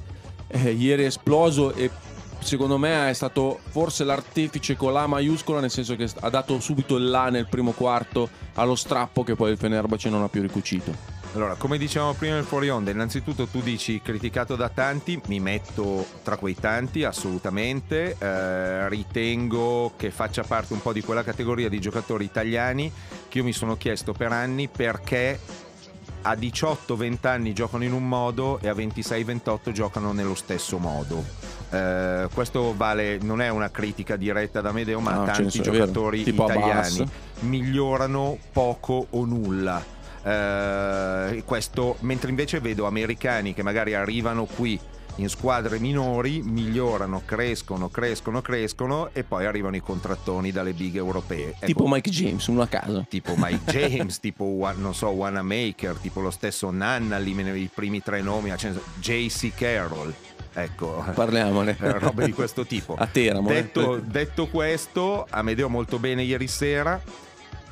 eh, 0.49 0.71
ieri 0.73 1.05
è 1.05 1.07
esploso 1.07 1.73
e 1.73 1.91
secondo 2.47 2.79
me 2.79 3.11
è 3.11 3.13
stato 3.13 3.59
forse 3.71 4.05
l'artefice 4.05 4.77
con 4.77 4.93
la 4.93 5.07
maiuscola, 5.07 5.61
nel 5.61 5.71
senso 5.71 5.97
che 5.97 6.09
ha 6.21 6.31
dato 6.31 6.61
subito 6.61 6.97
il 6.97 7.11
là 7.11 7.29
nel 7.29 7.49
primo 7.49 7.73
quarto 7.73 8.29
allo 8.55 8.77
strappo 8.77 9.25
che 9.25 9.35
poi 9.35 9.51
il 9.51 9.59
Fenerbahce 9.59 10.09
non 10.09 10.23
ha 10.23 10.29
più 10.29 10.43
ricucito. 10.43 11.15
Allora, 11.35 11.57
come 11.57 11.77
dicevamo 11.77 12.15
prima 12.15 12.35
nel 12.35 12.45
fuori 12.45 12.71
onda, 12.71 12.91
innanzitutto 12.91 13.47
tu 13.47 13.61
dici 13.61 14.01
criticato 14.01 14.55
da 14.55 14.69
tanti, 14.69 15.21
mi 15.27 15.41
metto 15.41 16.07
tra 16.23 16.37
quei 16.37 16.55
tanti 16.55 17.05
assolutamente, 17.05 18.17
eh, 18.19 18.89
ritengo 18.89 19.93
che 19.97 20.11
faccia 20.11 20.45
parte 20.45 20.73
un 20.73 20.81
po' 20.81 20.93
di 20.93 21.03
quella 21.03 21.25
categoria 21.25 21.69
di 21.69 21.81
giocatori 21.81 22.25
italiani 22.25 22.91
che 23.29 23.39
io 23.39 23.45
mi 23.45 23.53
sono 23.53 23.77
chiesto 23.77 24.13
per 24.13 24.33
anni 24.33 24.69
perché 24.69 25.39
a 26.23 26.33
18-20 26.33 27.27
anni 27.27 27.53
giocano 27.53 27.85
in 27.85 27.93
un 27.93 28.09
modo 28.09 28.59
e 28.63 28.69
a 28.69 28.73
26-28 28.73 29.73
giocano 29.73 30.13
nello 30.13 30.35
stesso 30.35 30.79
modo. 30.79 31.46
Eh, 31.71 32.29
questo 32.33 32.75
vale, 32.77 33.19
non 33.21 33.41
è 33.41 33.49
una 33.49 33.71
critica 33.71 34.17
diretta 34.17 34.61
da 34.61 34.73
Medeo, 34.73 35.01
ma 35.01 35.13
no, 35.13 35.25
tanti 35.25 35.61
giocatori 35.61 36.29
italiani 36.29 37.09
migliorano 37.41 38.39
poco 38.53 39.07
o 39.11 39.25
nulla 39.25 39.95
eh, 40.27 41.43
questo, 41.45 41.97
mentre 42.01 42.31
invece 42.31 42.59
vedo 42.59 42.87
americani 42.87 43.55
che 43.55 43.63
magari 43.63 43.95
arrivano 43.95 44.45
qui 44.45 44.79
in 45.19 45.29
squadre 45.29 45.79
minori, 45.79 46.43
migliorano, 46.43 47.23
crescono, 47.25 47.89
crescono, 47.89 48.43
crescono 48.43 49.11
e 49.13 49.23
poi 49.23 49.47
arrivano 49.47 49.77
i 49.77 49.81
contrattoni 49.81 50.51
dalle 50.51 50.73
big 50.73 50.97
europee. 50.97 51.51
Ecco, 51.51 51.67
tipo 51.67 51.87
Mike 51.87 52.11
James, 52.11 52.45
uno 52.49 52.63
a 52.63 52.67
caso. 52.67 53.07
Tipo 53.09 53.35
Mike 53.37 53.71
James, 53.71 54.19
tipo, 54.19 54.69
non 54.77 54.95
so, 54.95 55.09
Wanamaker, 55.11 55.95
tipo 55.95 56.21
lo 56.21 56.31
stesso 56.31 56.71
Nanna, 56.71 57.19
lì 57.19 57.31
i 57.31 57.71
primi 57.73 58.03
tre 58.03 58.21
nomi, 58.21 58.53
JC 58.99 59.55
Carroll. 59.55 60.13
Ecco, 60.59 61.05
parliamone. 61.15 61.77
Eh, 61.87 61.99
robe 61.99 62.25
di 62.25 62.33
questo 62.33 62.65
tipo. 62.65 62.95
A 62.97 63.07
Teramo. 63.07 63.49
Detto, 63.49 64.01
detto 64.03 64.47
questo, 64.49 65.27
Amedeo 65.29 65.69
molto 65.69 65.99
bene 65.99 66.23
ieri 66.23 66.49
sera. 66.49 67.01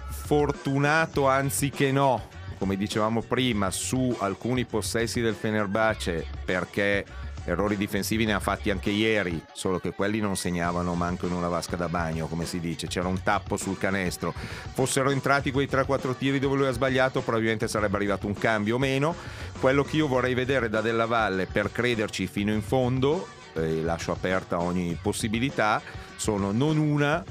Fortunato 0.08 1.26
anziché 1.26 1.90
no 1.90 2.32
come 2.58 2.76
dicevamo 2.76 3.20
prima, 3.20 3.70
su 3.70 4.16
alcuni 4.20 4.64
possessi 4.64 5.20
del 5.20 5.34
Fenerbahce 5.34 6.24
perché 6.46 7.04
errori 7.44 7.76
difensivi 7.76 8.24
ne 8.24 8.34
ha 8.34 8.40
fatti 8.40 8.70
anche 8.70 8.90
ieri, 8.90 9.42
solo 9.52 9.78
che 9.78 9.92
quelli 9.92 10.20
non 10.20 10.36
segnavano 10.36 10.94
manco 10.94 11.26
in 11.26 11.32
una 11.32 11.48
vasca 11.48 11.76
da 11.76 11.88
bagno, 11.88 12.26
come 12.26 12.46
si 12.46 12.60
dice, 12.60 12.86
c'era 12.86 13.08
un 13.08 13.22
tappo 13.22 13.56
sul 13.56 13.78
canestro. 13.78 14.34
Fossero 14.72 15.10
entrati 15.10 15.50
quei 15.50 15.68
3-4 15.70 16.16
tiri 16.16 16.38
dove 16.38 16.56
lui 16.56 16.66
ha 16.66 16.72
sbagliato, 16.72 17.20
probabilmente 17.20 17.68
sarebbe 17.68 17.96
arrivato 17.96 18.26
un 18.26 18.34
cambio 18.34 18.76
o 18.76 18.78
meno. 18.78 19.14
Quello 19.60 19.82
che 19.84 19.96
io 19.96 20.08
vorrei 20.08 20.34
vedere 20.34 20.68
da 20.68 20.80
Della 20.80 21.06
Valle 21.06 21.46
per 21.46 21.70
crederci 21.70 22.26
fino 22.26 22.52
in 22.52 22.62
fondo, 22.62 23.26
e 23.54 23.82
lascio 23.82 24.12
aperta 24.12 24.60
ogni 24.60 24.98
possibilità, 25.00 25.80
sono 26.16 26.50
non 26.50 26.76
una, 26.76 27.22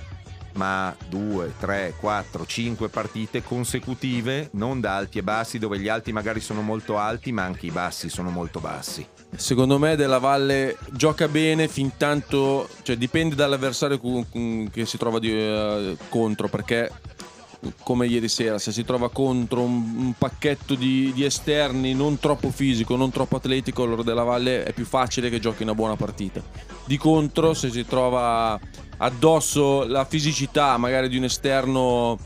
ma 0.54 0.96
due, 1.08 1.54
tre, 1.60 1.96
quattro, 2.00 2.46
cinque 2.46 2.90
partite 2.90 3.44
consecutive, 3.44 4.50
non 4.54 4.80
da 4.80 4.96
alti 4.96 5.20
e 5.20 5.24
bassi, 5.24 5.60
dove 5.60 5.80
gli 5.80 5.88
alti 5.88 6.12
magari 6.12 6.40
sono 6.40 6.62
molto 6.62 6.98
alti, 6.98 7.32
ma 7.32 7.44
anche 7.44 7.66
i 7.66 7.72
bassi 7.72 8.10
sono 8.10 8.30
molto 8.30 8.60
bassi. 8.60 9.06
Secondo 9.36 9.78
me 9.78 9.96
Della 9.96 10.20
Valle 10.20 10.78
gioca 10.92 11.28
bene 11.28 11.68
fin 11.68 11.92
tanto, 11.98 12.70
cioè 12.84 12.96
dipende 12.96 13.36
dall'avversario 13.36 14.00
che 14.72 14.86
si 14.86 14.98
trova 14.98 15.20
di, 15.20 15.32
uh, 15.32 15.98
contro, 16.10 16.48
perché 16.48 16.92
come 17.84 18.08
ieri 18.08 18.28
sera, 18.28 18.58
se 18.60 18.72
si 18.72 18.84
trova 18.84 19.10
contro 19.10 19.62
un, 19.62 19.94
un 19.96 20.14
pacchetto 20.18 20.76
di, 20.76 21.12
di, 21.14 21.24
esterni 21.24 21.94
non 21.94 22.20
troppo 22.20 22.52
fisico, 22.52 22.96
non 22.96 23.12
troppo 23.12 23.38
atletico, 23.38 23.84
allora 23.84 24.04
Della 24.04 24.24
Valle 24.24 24.64
è 24.64 24.74
più 24.74 24.86
facile 24.86 25.30
che 25.30 25.40
giochi 25.40 25.64
una 25.64 25.76
buona 25.76 25.96
partita. 25.96 26.42
Di 26.86 26.98
contro, 26.98 27.54
se 27.54 27.70
si 27.70 27.86
trova 27.86 28.60
addosso 28.98 29.86
la 29.86 30.06
fisicità 30.06 30.78
magari 30.78 31.10
di 31.10 31.18
un 31.18 31.24
esterno 31.24 32.18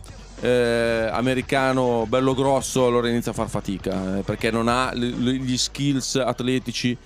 eh, 0.42 1.10
americano 1.12 2.06
bello 2.08 2.34
grosso, 2.34 2.86
allora 2.86 3.10
inizia 3.10 3.32
a 3.32 3.36
far 3.36 3.50
fatica 3.50 4.18
eh, 4.18 4.22
perché 4.22 4.52
non 4.52 4.68
ha 4.68 4.94
gli 4.94 5.58
skills 5.58 6.16
atletici 6.16 6.98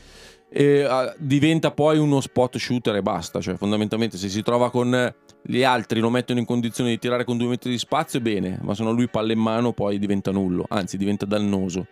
e 0.54 0.86
uh, 0.86 1.13
diventa 1.17 1.72
poi 1.72 1.98
uno 1.98 2.20
spot 2.20 2.58
shooter 2.58 2.96
e 2.96 3.02
basta. 3.02 3.39
Cioè, 3.39 3.56
fondamentalmente, 3.56 4.17
se 4.17 4.28
si 4.28 4.41
trova 4.41 4.70
con 4.70 5.13
gli 5.41 5.63
altri, 5.63 6.02
lo 6.02 6.10
mettono 6.10 6.39
in 6.39 6.46
condizione 6.46 6.89
di 6.89 7.00
tirare 7.00 7.24
con 7.24 7.38
due 7.38 7.48
metri 7.48 7.70
di 7.72 7.78
spazio, 7.78 8.20
bene, 8.20 8.60
ma 8.62 8.76
se 8.76 8.84
non 8.84 8.94
lui 8.94 9.08
palla 9.08 9.32
in 9.32 9.39
mano, 9.39 9.72
poi 9.72 9.98
diventa 9.98 10.32
nullo, 10.32 10.65
anzi, 10.67 10.98
diventa 10.98 11.26
dannoso 11.26 11.88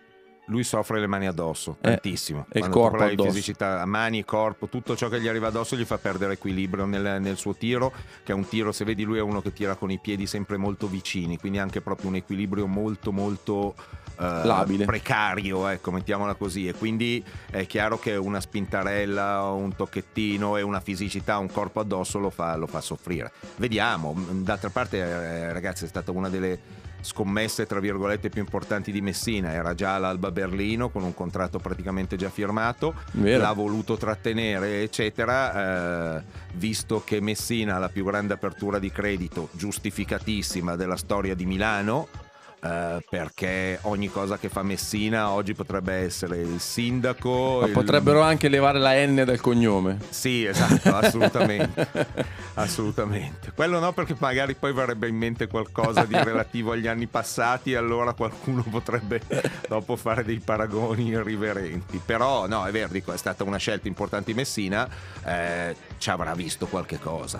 lui 0.49 0.63
soffre 0.63 0.99
le 0.99 1.07
mani 1.07 1.27
addosso 1.27 1.77
eh, 1.81 1.89
tantissimo. 1.89 2.45
E 2.49 2.59
il 2.59 2.69
corpo 2.69 3.07
di 3.07 3.15
fisicità, 3.15 3.85
mani, 3.85 4.25
corpo, 4.25 4.67
tutto 4.67 4.95
ciò 4.95 5.07
che 5.07 5.21
gli 5.21 5.27
arriva 5.27 5.47
addosso 5.47 5.75
gli 5.75 5.85
fa 5.85 5.97
perdere 5.97 6.33
equilibrio 6.33 6.85
nel, 6.85 7.21
nel, 7.21 7.38
suo 7.38 7.55
tiro, 7.55 7.91
che 8.23 8.31
è 8.31 8.35
un 8.35 8.47
tiro, 8.47 8.71
se 8.71 8.83
vedi 8.83 9.03
lui 9.03 9.17
è 9.17 9.21
uno 9.21 9.41
che 9.41 9.53
tira 9.53 9.75
con 9.75 9.91
i 9.91 9.99
piedi 9.99 10.25
sempre 10.25 10.57
molto 10.57 10.88
vicini, 10.88 11.38
quindi 11.38 11.59
anche 11.59 11.81
proprio 11.81 12.09
un 12.09 12.15
equilibrio 12.15 12.67
molto 12.67 13.12
molto 13.12 13.75
eh, 14.19 14.45
labile, 14.45 14.85
precario, 14.85 15.67
ecco, 15.67 15.91
mettiamola 15.91 16.33
così. 16.33 16.67
E 16.67 16.73
quindi 16.73 17.23
è 17.49 17.65
chiaro 17.65 17.99
che 17.99 18.15
una 18.15 18.41
spintarella, 18.41 19.43
un 19.51 19.75
tocchettino 19.75 20.57
e 20.57 20.62
una 20.62 20.79
fisicità, 20.79 21.38
un 21.38 21.51
corpo 21.51 21.79
addosso 21.79 22.19
lo 22.19 22.29
fa, 22.29 22.55
lo 22.55 22.67
fa 22.67 22.81
soffrire. 22.81 23.31
Vediamo, 23.57 24.15
d'altra 24.31 24.69
parte 24.69 24.97
eh, 24.97 25.53
ragazzi 25.53 25.85
è 25.85 25.88
stata 25.88 26.12
una 26.12 26.29
delle 26.29 26.88
scommesse 27.01 27.65
tra 27.65 27.79
virgolette 27.79 28.29
più 28.29 28.41
importanti 28.41 28.91
di 28.91 29.01
Messina 29.01 29.53
era 29.53 29.73
già 29.73 29.97
l'Alba 29.97 30.31
Berlino 30.31 30.89
con 30.89 31.03
un 31.03 31.13
contratto 31.13 31.59
praticamente 31.59 32.15
già 32.15 32.29
firmato 32.29 32.93
Vero. 33.13 33.41
l'ha 33.41 33.53
voluto 33.53 33.97
trattenere 33.97 34.81
eccetera 34.81 36.17
eh, 36.17 36.23
visto 36.53 37.01
che 37.03 37.21
Messina 37.21 37.75
ha 37.75 37.79
la 37.79 37.89
più 37.89 38.03
grande 38.03 38.33
apertura 38.33 38.79
di 38.79 38.91
credito 38.91 39.49
giustificatissima 39.51 40.75
della 40.75 40.97
storia 40.97 41.35
di 41.35 41.45
Milano 41.45 42.27
eh, 42.62 43.04
perché 43.10 43.80
ogni 43.84 44.10
cosa 44.10 44.38
che 44.38 44.50
fa 44.50 44.63
Messina 44.63 45.32
oggi 45.32 45.54
potrebbe 45.54 45.93
essere 45.93 46.38
il 46.38 46.60
sindaco. 46.60 47.60
Ma 47.62 47.67
il- 47.67 47.72
potrebbero 47.72 48.22
anche 48.22 48.50
levare 48.50 48.80
la 48.80 48.93
N 49.06 49.24
dal 49.26 49.39
cognome. 49.39 49.98
Sì, 50.10 50.45
esatto, 50.45 50.95
assolutamente. 50.95 51.88
assolutamente. 52.56 53.52
Quello 53.56 53.80
no, 53.80 53.93
perché 53.93 54.15
magari 54.19 54.56
poi 54.56 54.74
verrebbe 54.74 55.08
in 55.08 55.15
mente 55.15 55.48
qualcosa 55.48 56.04
di 56.06 56.15
relativo 56.15 56.72
agli 56.72 56.88
anni 56.88 57.08
passati, 57.08 57.72
e 57.72 57.76
allora 57.76 58.13
qualcuno 58.13 58.63
potrebbe 58.69 59.22
dopo 59.67 59.95
fare 59.95 60.24
dei 60.24 60.39
paragoni 60.39 61.08
irriverenti. 61.08 62.02
Però, 62.06 62.48
no, 62.48 62.65
è 62.65 62.72
vero, 62.72 62.89
dico, 62.91 63.13
è 63.13 63.17
stata 63.17 63.43
una 63.43 63.58
scelta 63.58 63.88
importante 63.88 64.32
in 64.32 64.38
Messina, 64.38 64.88
eh, 65.24 65.76
ci 65.98 66.10
avrà 66.10 66.34
visto 66.34 66.67
qualche 66.67 67.00
cosa. 67.00 67.39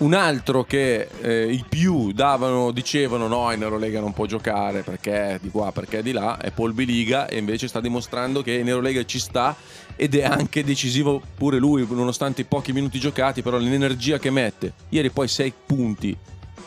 Un 0.00 0.14
altro 0.14 0.64
che 0.64 1.08
eh, 1.20 1.52
i 1.52 1.62
più 1.68 2.12
davano, 2.12 2.70
dicevano 2.70 3.26
no, 3.28 3.52
in 3.52 3.60
Eurolega 3.60 4.00
non 4.00 4.14
può 4.14 4.24
giocare 4.24 4.80
perché 4.80 5.38
di 5.42 5.50
qua, 5.50 5.72
perché 5.72 6.02
di 6.02 6.12
là, 6.12 6.38
è 6.38 6.50
Paul 6.52 6.72
Biliga 6.72 7.28
e 7.28 7.36
invece 7.36 7.68
sta 7.68 7.82
dimostrando 7.82 8.40
che 8.40 8.54
in 8.54 8.66
Eurolega 8.66 9.04
ci 9.04 9.18
sta 9.18 9.54
ed 9.96 10.14
è 10.14 10.24
anche 10.24 10.64
decisivo 10.64 11.20
pure 11.36 11.58
lui, 11.58 11.86
nonostante 11.90 12.40
i 12.40 12.44
pochi 12.44 12.72
minuti 12.72 12.98
giocati, 12.98 13.42
però 13.42 13.58
l'energia 13.58 14.18
che 14.18 14.30
mette. 14.30 14.72
Ieri 14.88 15.10
poi 15.10 15.28
6 15.28 15.52
punti, 15.66 16.16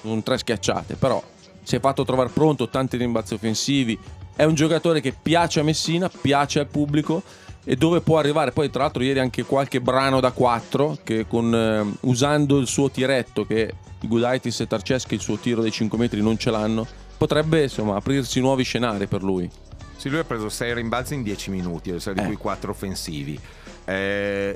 sono 0.02 0.22
tre 0.22 0.38
schiacciate, 0.38 0.93
però 0.93 1.22
si 1.63 1.76
è 1.76 1.80
fatto 1.80 2.06
trovare 2.06 2.30
pronto, 2.30 2.69
tanti 2.69 2.98
rimbalzi 2.98 3.34
offensivi, 3.34 3.98
è 4.36 4.43
un 4.43 4.54
giocatore 4.54 5.02
che 5.02 5.12
piace 5.19 5.60
a 5.60 5.63
Messina, 5.63 6.08
piace 6.08 6.60
al 6.60 6.67
pubblico 6.67 7.24
e 7.63 7.76
dove 7.76 8.02
può 8.02 8.17
arrivare. 8.19 8.52
Poi, 8.52 8.69
tra 8.69 8.84
l'altro, 8.84 9.04
ieri 9.04 9.19
anche 9.19 9.43
qualche 9.43 9.80
brano 9.82 10.19
da 10.19 10.32
4 10.32 10.99
che 11.04 11.26
con, 11.28 11.54
eh, 11.54 11.97
usando 12.02 12.58
il 12.58 12.67
suo 12.67 12.89
tiretto, 12.89 13.45
che 13.45 13.73
Gudaitis 14.02 14.60
e 14.62 14.67
Tarceschi 14.67 15.13
il 15.13 15.21
suo 15.21 15.38
tiro 15.38 15.62
dei 15.62 15.71
5 15.71 15.97
metri 15.97 16.21
non 16.21 16.38
ce 16.38 16.52
l'hanno, 16.52 16.86
potrebbe 17.17 17.63
insomma 17.63 17.95
aprirsi 17.95 18.39
nuovi 18.39 18.63
scenari 18.63 19.08
per 19.08 19.23
lui. 19.23 19.49
Sì, 19.95 20.10
lui 20.10 20.19
ha 20.19 20.23
preso 20.26 20.49
6 20.49 20.73
rimbalzi 20.73 21.13
in 21.13 21.23
10 21.23 21.49
minuti, 21.52 21.91
di 21.91 21.97
Eh. 22.15 22.23
cui 22.26 22.36
4 22.36 22.71
offensivi. 22.71 23.39
Eh, 23.86 24.56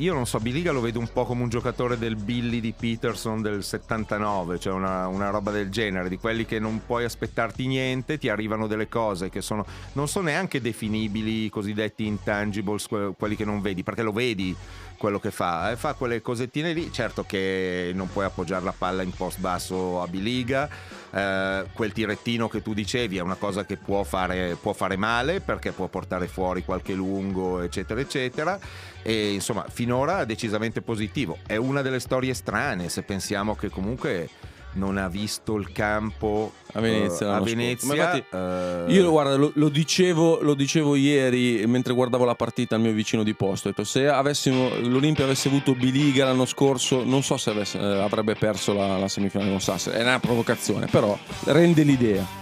io 0.00 0.14
non 0.14 0.26
so, 0.26 0.40
Biliga 0.40 0.72
lo 0.72 0.80
vedo 0.80 0.98
un 0.98 1.10
po' 1.12 1.26
come 1.26 1.42
un 1.42 1.50
giocatore 1.50 1.98
del 1.98 2.16
Billy 2.16 2.60
di 2.60 2.72
Peterson 2.72 3.42
del 3.42 3.62
79, 3.62 4.58
cioè 4.58 4.72
una, 4.72 5.06
una 5.08 5.28
roba 5.28 5.50
del 5.50 5.68
genere, 5.68 6.08
di 6.08 6.16
quelli 6.16 6.46
che 6.46 6.58
non 6.58 6.80
puoi 6.86 7.04
aspettarti 7.04 7.66
niente, 7.66 8.16
ti 8.16 8.30
arrivano 8.30 8.66
delle 8.66 8.88
cose 8.88 9.28
che 9.28 9.42
sono, 9.42 9.66
non 9.92 10.08
sono 10.08 10.26
neanche 10.26 10.62
definibili, 10.62 11.44
i 11.44 11.50
cosiddetti 11.50 12.06
intangibles, 12.06 12.86
que- 12.86 13.12
quelli 13.18 13.36
che 13.36 13.44
non 13.44 13.60
vedi, 13.60 13.82
perché 13.82 14.02
lo 14.02 14.12
vedi 14.12 14.56
quello 15.00 15.18
che 15.18 15.30
fa, 15.30 15.70
eh, 15.70 15.76
fa 15.76 15.94
quelle 15.94 16.20
cosettine 16.20 16.74
lì, 16.74 16.92
certo 16.92 17.24
che 17.24 17.90
non 17.94 18.12
puoi 18.12 18.26
appoggiare 18.26 18.62
la 18.62 18.74
palla 18.76 19.00
in 19.00 19.12
post 19.12 19.38
basso 19.38 20.02
a 20.02 20.06
Biliga, 20.06 20.68
eh, 21.10 21.64
quel 21.72 21.92
tirettino 21.92 22.50
che 22.50 22.60
tu 22.60 22.74
dicevi 22.74 23.16
è 23.16 23.22
una 23.22 23.36
cosa 23.36 23.64
che 23.64 23.78
può 23.78 24.02
fare, 24.02 24.58
può 24.60 24.74
fare 24.74 24.98
male 24.98 25.40
perché 25.40 25.72
può 25.72 25.86
portare 25.86 26.26
fuori 26.26 26.62
qualche 26.66 26.92
lungo 26.92 27.62
eccetera 27.62 27.98
eccetera. 27.98 28.58
E 29.00 29.32
insomma 29.32 29.64
finora 29.70 30.26
decisamente 30.26 30.82
positivo. 30.82 31.38
È 31.46 31.56
una 31.56 31.80
delle 31.80 31.98
storie 31.98 32.34
strane 32.34 32.90
se 32.90 33.00
pensiamo 33.00 33.56
che 33.56 33.70
comunque 33.70 34.28
non 34.72 34.96
ha 34.98 35.08
visto 35.08 35.56
il 35.56 35.72
campo 35.72 36.52
A 36.72 36.80
Venezia 36.80 37.26
eh, 37.26 37.30
a. 37.30 37.40
Venezia 37.40 37.88
Ma 37.88 37.94
infatti 37.94 38.24
eh, 38.30 38.84
Io 38.88 39.10
guarda, 39.10 39.36
lo, 39.36 39.50
lo 39.54 39.68
dicevo, 39.68 40.40
lo 40.40 40.54
dicevo 40.54 40.94
ieri 40.94 41.64
mentre 41.66 41.92
guardavo 41.92 42.24
la 42.24 42.34
partita 42.34 42.76
al 42.76 42.80
mio 42.80 42.92
vicino 42.92 43.22
di 43.22 43.34
posto. 43.34 43.68
Ho 43.68 43.70
detto, 43.70 43.84
se 43.84 44.08
avessimo, 44.08 44.70
l'Olimpia 44.82 45.24
avesse 45.24 45.48
avuto 45.48 45.74
Biliga 45.74 46.24
l'anno 46.24 46.46
scorso, 46.46 47.04
non 47.04 47.22
so 47.22 47.36
se 47.36 47.50
avesse- 47.50 47.78
eh, 47.78 48.00
avrebbe 48.00 48.34
perso 48.34 48.72
la, 48.72 48.96
la 48.98 49.08
semifinale, 49.08 49.50
non 49.50 49.60
so 49.60 49.76
se 49.78 49.92
è 49.92 50.02
una 50.02 50.20
provocazione, 50.20 50.86
però 50.86 51.18
rende 51.44 51.82
l'idea. 51.82 52.38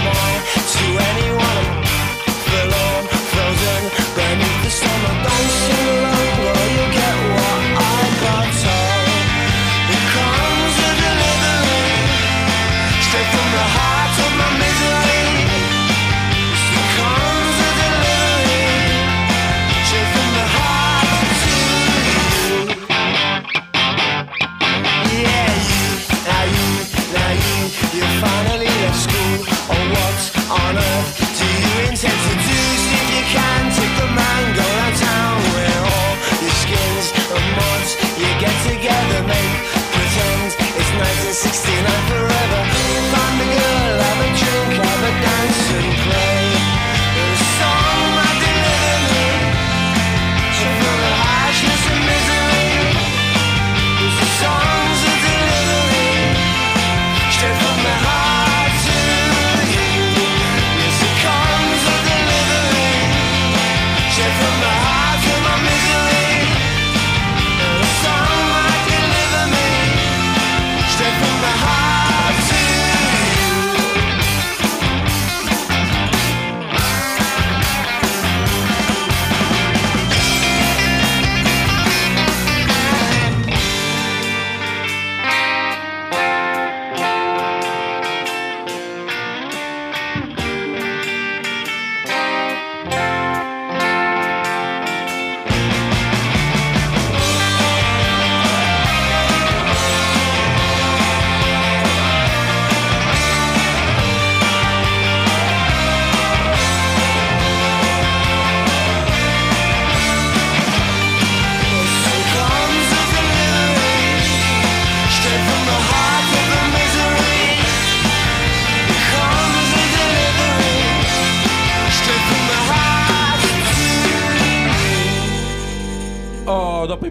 The 0.00 0.19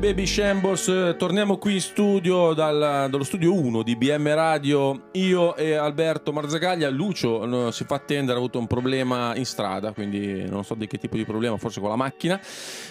Baby 0.09 0.25
Shambles, 0.25 1.15
torniamo 1.19 1.59
qui 1.59 1.73
in 1.73 1.81
studio 1.81 2.53
dal- 2.53 3.09
dallo 3.11 3.23
studio 3.23 3.53
1 3.53 3.83
di 3.83 3.95
BM 3.95 4.33
Radio. 4.33 5.09
Io 5.11 5.55
e 5.55 5.75
Alberto 5.75 6.33
Marzagaglia. 6.33 6.89
Lucio 6.89 7.45
no, 7.45 7.69
si 7.69 7.83
fa 7.83 7.97
attendere, 7.97 8.33
ha 8.33 8.37
avuto 8.37 8.57
un 8.57 8.65
problema 8.65 9.35
in 9.35 9.45
strada, 9.45 9.91
quindi 9.91 10.49
non 10.49 10.63
so 10.63 10.73
di 10.73 10.87
che 10.87 10.97
tipo 10.97 11.15
di 11.15 11.25
problema, 11.25 11.57
forse 11.57 11.79
con 11.79 11.89
la 11.89 11.95
macchina. 11.95 12.41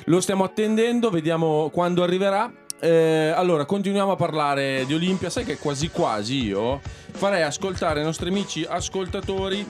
Lo 0.04 0.20
stiamo 0.20 0.44
attendendo, 0.44 1.10
vediamo 1.10 1.70
quando 1.72 2.04
arriverà. 2.04 2.52
Eh, 2.78 3.32
allora, 3.34 3.64
continuiamo 3.64 4.12
a 4.12 4.16
parlare 4.16 4.84
di 4.86 4.94
Olimpia. 4.94 5.28
Sai 5.28 5.42
che 5.44 5.58
quasi 5.58 5.90
quasi 5.90 6.44
io 6.44 6.80
farei 7.10 7.42
ascoltare 7.42 7.98
ai 7.98 8.04
nostri 8.04 8.28
amici 8.28 8.64
ascoltatori 8.64 9.66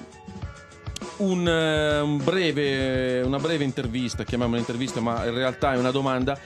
un, 1.19 1.49
eh, 1.49 2.01
un 2.01 2.23
breve, 2.23 3.23
una 3.23 3.39
breve 3.39 3.65
intervista, 3.65 4.25
chiamiamola 4.25 4.59
intervista, 4.59 5.01
ma 5.01 5.25
in 5.25 5.35
realtà 5.35 5.73
è 5.73 5.79
una 5.79 5.91
domanda 5.91 6.39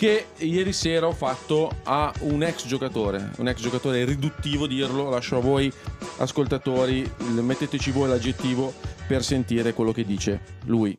che 0.00 0.28
ieri 0.38 0.72
sera 0.72 1.08
ho 1.08 1.12
fatto 1.12 1.70
a 1.82 2.10
un 2.20 2.42
ex 2.42 2.66
giocatore, 2.66 3.32
un 3.36 3.48
ex 3.48 3.60
giocatore 3.60 4.00
è 4.00 4.06
riduttivo 4.06 4.66
dirlo, 4.66 5.10
lascio 5.10 5.36
a 5.36 5.40
voi 5.40 5.70
ascoltatori, 6.16 7.06
metteteci 7.18 7.90
voi 7.90 8.08
l'aggettivo 8.08 8.72
per 9.06 9.22
sentire 9.22 9.74
quello 9.74 9.92
che 9.92 10.06
dice 10.06 10.40
lui. 10.64 10.98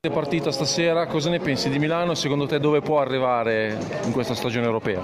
Partita 0.00 0.50
stasera, 0.50 1.06
cosa 1.06 1.30
ne 1.30 1.38
pensi 1.38 1.70
di 1.70 1.78
Milano? 1.78 2.14
Secondo 2.14 2.46
te 2.46 2.58
dove 2.58 2.80
può 2.80 2.98
arrivare 2.98 3.78
in 4.06 4.10
questa 4.10 4.34
stagione 4.34 4.66
europea? 4.66 5.00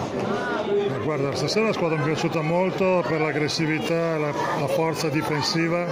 Guarda, 1.04 1.32
stasera 1.36 1.66
la 1.66 1.72
squadra 1.72 1.96
mi 1.96 2.02
è 2.02 2.06
piaciuta 2.06 2.40
molto 2.40 3.04
per 3.06 3.20
l'aggressività, 3.20 4.18
la, 4.18 4.32
la 4.58 4.66
forza 4.66 5.08
difensiva, 5.10 5.86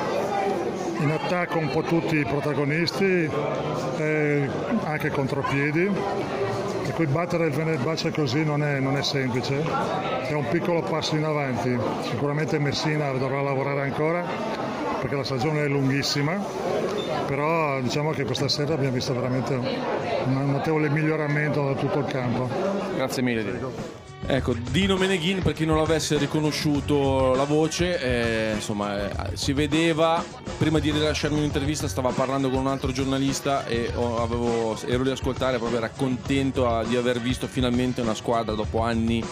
in 0.98 1.10
attacco 1.10 1.58
un 1.58 1.68
po' 1.70 1.82
tutti 1.82 2.16
i 2.16 2.24
protagonisti, 2.24 3.30
e 3.98 4.48
anche 4.84 5.10
contropiedi. 5.10 5.90
Per 6.82 6.92
cui 6.94 7.06
battere 7.06 7.46
il 7.46 7.52
Fenerbahce 7.52 8.10
così 8.10 8.44
non 8.44 8.62
è, 8.62 8.80
non 8.80 8.96
è 8.96 9.02
semplice, 9.02 9.62
è 10.26 10.32
un 10.32 10.48
piccolo 10.48 10.82
passo 10.82 11.16
in 11.16 11.24
avanti. 11.24 11.76
Sicuramente 12.08 12.58
Messina 12.58 13.10
dovrà 13.12 13.42
lavorare 13.42 13.82
ancora 13.82 14.24
perché 14.98 15.14
la 15.14 15.24
stagione 15.24 15.64
è 15.64 15.68
lunghissima, 15.68 16.42
però 17.26 17.80
diciamo 17.80 18.10
che 18.10 18.24
questa 18.24 18.48
sera 18.48 18.74
abbiamo 18.74 18.94
visto 18.94 19.14
veramente 19.14 19.54
un 19.54 20.50
notevole 20.50 20.88
miglioramento 20.88 21.64
da 21.64 21.74
tutto 21.74 21.98
il 22.00 22.06
campo. 22.06 22.48
Grazie 22.96 23.22
mille. 23.22 24.06
Ecco, 24.26 24.52
Dino 24.52 24.96
Meneghin, 24.96 25.42
per 25.42 25.54
chi 25.54 25.64
non 25.64 25.76
l'avesse 25.76 26.18
riconosciuto 26.18 27.34
la 27.34 27.44
voce, 27.44 27.98
eh, 28.00 28.54
insomma, 28.54 29.30
eh, 29.30 29.36
si 29.36 29.52
vedeva, 29.52 30.22
prima 30.58 30.80
di 30.80 30.90
rilasciarmi 30.90 31.38
un'intervista 31.38 31.88
stava 31.88 32.10
parlando 32.10 32.50
con 32.50 32.58
un 32.60 32.66
altro 32.66 32.92
giornalista 32.92 33.64
e 33.66 33.90
ho- 33.94 34.20
avevo- 34.20 34.78
ero 34.86 35.02
lì 35.04 35.10
ad 35.10 35.16
ascoltare, 35.16 35.56
proprio 35.58 35.78
era 35.78 35.88
contento 35.88 36.68
ah, 36.68 36.84
di 36.84 36.96
aver 36.96 37.20
visto 37.20 37.46
finalmente 37.46 38.00
una 38.00 38.14
squadra 38.14 38.54
dopo 38.54 38.80
anni 38.80 39.24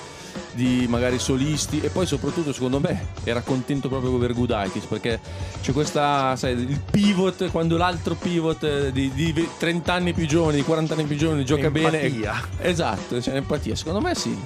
di 0.53 0.87
magari 0.89 1.19
solisti 1.19 1.81
e 1.81 1.89
poi 1.89 2.07
soprattutto 2.07 2.53
secondo 2.53 2.79
me 2.79 3.09
era 3.25 3.41
contento 3.41 3.89
proprio 3.89 4.11
con 4.11 4.21
Vergudaitis 4.21 4.85
perché 4.85 5.19
c'è 5.63 5.73
questa, 5.73 6.37
sai, 6.37 6.53
il 6.53 6.81
pivot, 6.91 7.51
quando 7.51 7.77
l'altro 7.77 8.15
pivot 8.15 8.63
eh, 8.63 8.93
di, 8.93 9.11
di 9.13 9.49
30 9.59 9.93
anni 9.93 10.13
più 10.15 10.27
giovane, 10.27 10.57
di 10.57 10.63
40 10.63 10.95
anni 10.95 11.05
più 11.05 11.17
giovane 11.17 11.43
gioca 11.45 11.71
bene. 11.71 12.01
Empatia. 12.01 12.35
Esatto, 12.61 13.19
c'è 13.19 13.35
empatia, 13.35 13.75
secondo 13.75 14.01
me 14.01 14.15
sì. 14.15 14.37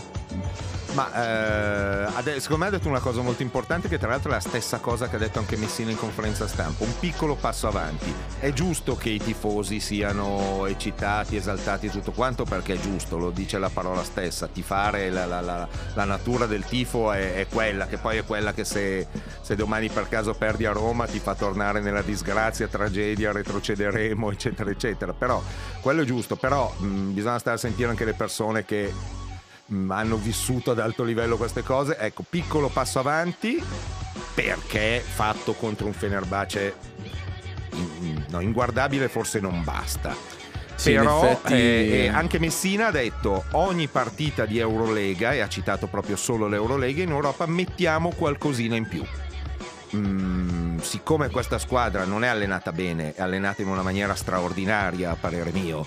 Ma 0.92 2.04
eh, 2.04 2.40
secondo 2.40 2.64
me 2.64 2.66
ha 2.66 2.70
detto 2.70 2.88
una 2.88 2.98
cosa 2.98 3.20
molto 3.20 3.42
importante 3.42 3.86
che 3.86 3.96
tra 3.96 4.08
l'altro 4.08 4.30
è 4.30 4.34
la 4.34 4.40
stessa 4.40 4.78
cosa 4.78 5.08
che 5.08 5.14
ha 5.14 5.18
detto 5.20 5.38
anche 5.38 5.56
Messina 5.56 5.92
in 5.92 5.96
conferenza 5.96 6.48
stampa, 6.48 6.82
un 6.82 6.98
piccolo 6.98 7.36
passo 7.36 7.68
avanti. 7.68 8.12
È 8.40 8.52
giusto 8.52 8.96
che 8.96 9.10
i 9.10 9.18
tifosi 9.20 9.78
siano 9.78 10.66
eccitati, 10.66 11.36
esaltati 11.36 11.86
e 11.86 11.90
tutto 11.90 12.10
quanto 12.10 12.42
perché 12.42 12.74
è 12.74 12.80
giusto, 12.80 13.18
lo 13.18 13.30
dice 13.30 13.58
la 13.58 13.68
parola 13.68 14.02
stessa, 14.02 14.48
tifare, 14.48 15.10
la, 15.10 15.26
la- 15.26 15.40
la- 15.40 15.68
la 15.94 16.04
natura 16.04 16.46
del 16.46 16.64
tifo 16.64 17.12
è, 17.12 17.34
è 17.34 17.46
quella, 17.46 17.86
che 17.86 17.98
poi 17.98 18.16
è 18.16 18.24
quella 18.24 18.52
che 18.52 18.64
se, 18.64 19.06
se 19.42 19.54
domani 19.54 19.88
per 19.90 20.08
caso 20.08 20.34
perdi 20.34 20.66
a 20.66 20.72
Roma 20.72 21.06
ti 21.06 21.20
fa 21.20 21.36
tornare 21.36 21.80
nella 21.80 22.02
disgrazia, 22.02 22.66
tragedia, 22.66 23.30
retrocederemo, 23.30 24.28
eccetera, 24.32 24.68
eccetera. 24.70 25.12
Però 25.12 25.40
quello 25.80 26.02
è 26.02 26.04
giusto, 26.04 26.34
però 26.34 26.68
mh, 26.78 27.12
bisogna 27.12 27.38
stare 27.38 27.56
a 27.56 27.60
sentire 27.60 27.88
anche 27.90 28.04
le 28.04 28.14
persone 28.14 28.64
che 28.64 28.92
mh, 29.70 29.90
hanno 29.90 30.16
vissuto 30.16 30.70
ad 30.72 30.78
alto 30.78 31.02
livello 31.04 31.36
queste 31.36 31.62
cose. 31.62 31.96
Ecco, 31.98 32.24
piccolo 32.28 32.68
passo 32.68 32.98
avanti 32.98 33.62
perché 34.34 35.02
fatto 35.06 35.54
contro 35.54 35.86
un 35.86 35.92
Fenerbahce 35.92 36.74
in- 37.72 38.24
no, 38.28 38.40
inguardabile 38.40 39.08
forse 39.08 39.40
non 39.40 39.62
basta. 39.64 40.14
Sì, 40.74 40.92
Però 40.94 41.24
effetti- 41.26 41.52
eh, 41.52 41.90
eh, 42.04 42.08
anche 42.08 42.38
Messina 42.38 42.86
ha 42.86 42.90
detto 42.90 43.44
ogni 43.52 43.86
partita 43.88 44.46
di 44.46 44.58
Eurolega, 44.58 45.32
e 45.32 45.40
ha 45.40 45.48
citato 45.48 45.88
proprio 45.88 46.16
solo 46.16 46.48
l'Eurolega, 46.48 47.02
in 47.02 47.10
Europa 47.10 47.44
mettiamo 47.44 48.12
qualcosina 48.16 48.76
in 48.76 48.88
più. 48.88 49.04
Mm, 49.94 50.78
siccome 50.78 51.28
questa 51.28 51.58
squadra 51.58 52.04
non 52.04 52.24
è 52.24 52.28
allenata 52.28 52.72
bene, 52.72 53.12
è 53.12 53.20
allenata 53.20 53.60
in 53.60 53.68
una 53.68 53.82
maniera 53.82 54.14
straordinaria 54.14 55.10
a 55.10 55.16
parere 55.16 55.50
mio, 55.52 55.86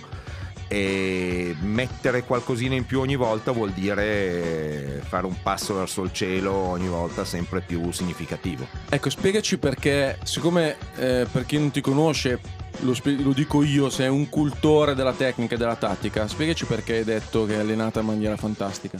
e 0.67 1.55
mettere 1.61 2.23
qualcosina 2.23 2.75
in 2.75 2.85
più 2.85 2.99
ogni 2.99 3.15
volta 3.15 3.51
vuol 3.51 3.71
dire 3.71 5.01
fare 5.07 5.25
un 5.25 5.35
passo 5.41 5.75
verso 5.75 6.03
il 6.03 6.11
cielo 6.13 6.51
ogni 6.51 6.87
volta 6.87 7.25
sempre 7.25 7.61
più 7.61 7.91
significativo. 7.91 8.67
Ecco, 8.89 9.09
spiegaci 9.09 9.57
perché, 9.57 10.17
siccome 10.23 10.75
eh, 10.95 11.27
per 11.31 11.45
chi 11.45 11.57
non 11.57 11.71
ti 11.71 11.81
conosce, 11.81 12.39
lo, 12.79 12.93
spie- 12.93 13.21
lo 13.21 13.31
dico 13.33 13.63
io, 13.63 13.89
sei 13.89 14.09
un 14.09 14.29
cultore 14.29 14.95
della 14.95 15.13
tecnica 15.13 15.55
e 15.55 15.57
della 15.57 15.75
tattica, 15.75 16.27
spiegaci 16.27 16.65
perché 16.65 16.97
hai 16.97 17.03
detto 17.03 17.45
che 17.45 17.55
è 17.55 17.59
allenata 17.59 17.99
in 17.99 18.07
maniera 18.07 18.37
fantastica. 18.37 18.99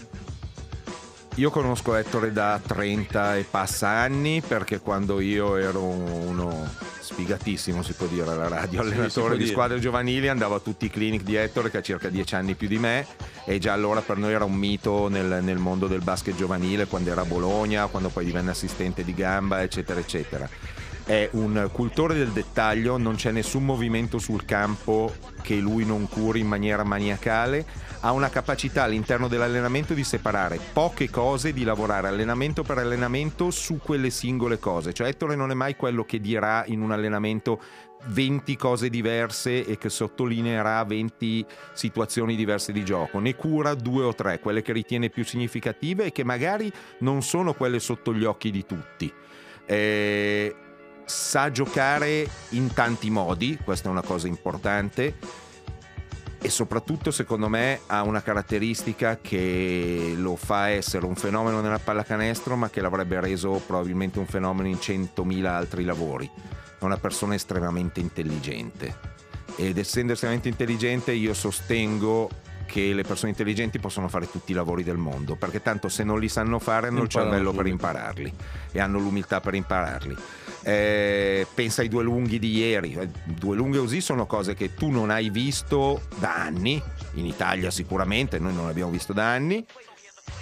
Io 1.35 1.49
conosco 1.49 1.95
Ettore 1.95 2.31
da 2.31 2.61
30 2.63 3.37
e 3.37 3.43
passa 3.49 3.87
anni 3.89 4.41
perché 4.41 4.79
quando 4.79 5.19
io 5.19 5.55
ero 5.55 5.81
uno 5.81 6.69
sfigatissimo, 6.99 7.81
si 7.81 7.93
può 7.93 8.05
dire 8.05 8.29
alla 8.29 8.47
radio, 8.47 8.83
Sì, 8.83 8.87
allenatore 8.87 9.29
può 9.29 9.37
di 9.37 9.47
squadre 9.47 9.79
giovanili, 9.79 10.27
andavo 10.27 10.53
a 10.55 10.59
tutti 10.59 10.85
i 10.85 10.89
clinic 10.91 11.23
di 11.23 11.33
Ettore 11.33 11.71
che 11.71 11.77
ha 11.77 11.81
circa 11.81 12.09
10 12.09 12.35
anni 12.35 12.53
più 12.53 12.67
di 12.67 12.77
me 12.77 13.07
e 13.45 13.57
già 13.57 13.73
allora 13.73 14.01
per 14.01 14.17
noi 14.17 14.33
era 14.33 14.45
un 14.45 14.53
mito 14.53 15.07
nel, 15.07 15.39
nel 15.41 15.57
mondo 15.57 15.87
del 15.87 16.01
basket 16.01 16.35
giovanile 16.35 16.85
quando 16.85 17.09
era 17.09 17.21
a 17.21 17.25
Bologna, 17.25 17.87
quando 17.87 18.09
poi 18.09 18.25
divenne 18.25 18.51
assistente 18.51 19.03
di 19.03 19.15
gamba, 19.15 19.63
eccetera, 19.63 19.99
eccetera. 19.99 20.47
È 21.05 21.29
un 21.33 21.69
cultore 21.71 22.15
del 22.15 22.31
dettaglio, 22.31 22.97
non 22.97 23.15
c'è 23.15 23.31
nessun 23.31 23.65
movimento 23.65 24.19
sul 24.19 24.45
campo 24.45 25.13
che 25.41 25.55
lui 25.55 25.85
non 25.85 26.07
curi 26.07 26.39
in 26.39 26.47
maniera 26.47 26.83
maniacale 26.83 27.65
ha 28.05 28.11
una 28.11 28.29
capacità 28.29 28.83
all'interno 28.83 29.27
dell'allenamento 29.27 29.93
di 29.93 30.03
separare 30.03 30.59
poche 30.73 31.09
cose, 31.09 31.53
di 31.53 31.63
lavorare 31.63 32.09
allenamento 32.09 32.63
per 32.63 32.77
allenamento 32.77 33.49
su 33.49 33.79
quelle 33.81 34.09
singole 34.09 34.59
cose. 34.59 34.93
Cioè 34.93 35.07
Ettore 35.07 35.35
non 35.35 35.51
è 35.51 35.53
mai 35.53 35.75
quello 35.77 36.03
che 36.03 36.19
dirà 36.19 36.65
in 36.67 36.81
un 36.81 36.91
allenamento 36.91 37.61
20 38.07 38.57
cose 38.57 38.89
diverse 38.89 39.65
e 39.65 39.77
che 39.77 39.89
sottolineerà 39.89 40.83
20 40.83 41.45
situazioni 41.71 42.35
diverse 42.35 42.73
di 42.73 42.83
gioco. 42.83 43.19
Ne 43.19 43.35
cura 43.35 43.73
due 43.73 44.03
o 44.03 44.13
tre, 44.13 44.39
quelle 44.39 44.61
che 44.61 44.73
ritiene 44.73 45.09
più 45.09 45.23
significative 45.23 46.05
e 46.05 46.11
che 46.11 46.25
magari 46.25 46.71
non 46.99 47.23
sono 47.23 47.53
quelle 47.53 47.79
sotto 47.79 48.13
gli 48.13 48.25
occhi 48.25 48.51
di 48.51 48.65
tutti. 48.65 49.13
Eh, 49.65 50.53
sa 51.05 51.51
giocare 51.51 52.27
in 52.49 52.73
tanti 52.73 53.09
modi, 53.09 53.57
questa 53.63 53.87
è 53.87 53.91
una 53.91 54.01
cosa 54.01 54.27
importante 54.27 55.41
e 56.45 56.49
soprattutto 56.49 57.09
secondo 57.09 57.47
me 57.47 57.79
ha 57.87 58.03
una 58.03 58.21
caratteristica 58.21 59.19
che 59.21 60.13
lo 60.17 60.35
fa 60.35 60.67
essere 60.67 61.05
un 61.05 61.15
fenomeno 61.15 61.61
nella 61.61 61.79
pallacanestro 61.79 62.57
ma 62.57 62.69
che 62.69 62.81
l'avrebbe 62.81 63.21
reso 63.21 63.61
probabilmente 63.65 64.19
un 64.19 64.25
fenomeno 64.25 64.67
in 64.67 64.75
100.000 64.75 65.45
altri 65.45 65.85
lavori. 65.85 66.29
È 66.77 66.83
una 66.83 66.97
persona 66.97 67.33
estremamente 67.33 68.01
intelligente 68.01 69.11
ed 69.55 69.77
essendo 69.77 70.13
estremamente 70.13 70.49
intelligente 70.49 71.13
io 71.13 71.33
sostengo 71.33 72.29
che 72.65 72.93
le 72.93 73.03
persone 73.03 73.31
intelligenti 73.31 73.79
possono 73.79 74.09
fare 74.09 74.29
tutti 74.29 74.51
i 74.51 74.55
lavori 74.55 74.83
del 74.83 74.97
mondo 74.97 75.35
perché 75.35 75.61
tanto 75.61 75.87
se 75.87 76.03
non 76.03 76.19
li 76.19 76.27
sanno 76.27 76.59
fare 76.59 76.87
hanno 76.87 77.03
il 77.03 77.07
cervello 77.07 77.53
per 77.53 77.67
impararli 77.67 78.33
e 78.71 78.79
hanno 78.81 78.99
l'umiltà 78.99 79.39
per 79.39 79.53
impararli. 79.53 80.17
Eh, 80.65 81.45
pensa 81.53 81.81
ai 81.81 81.89
due 81.89 82.03
lunghi 82.03 82.39
di 82.39 82.57
ieri. 82.57 82.93
Eh, 82.93 83.09
Due 83.25 83.55
lunghe 83.55 83.79
così 83.79 83.99
sono 83.99 84.25
cose 84.25 84.53
che 84.53 84.73
tu 84.73 84.89
non 84.89 85.09
hai 85.09 85.29
visto 85.29 86.03
da 86.17 86.35
anni, 86.35 86.81
in 87.15 87.25
Italia 87.25 87.69
sicuramente, 87.69 88.39
noi 88.39 88.53
non 88.53 88.65
l'abbiamo 88.65 88.91
visto 88.91 89.11
da 89.11 89.29
anni, 89.29 89.65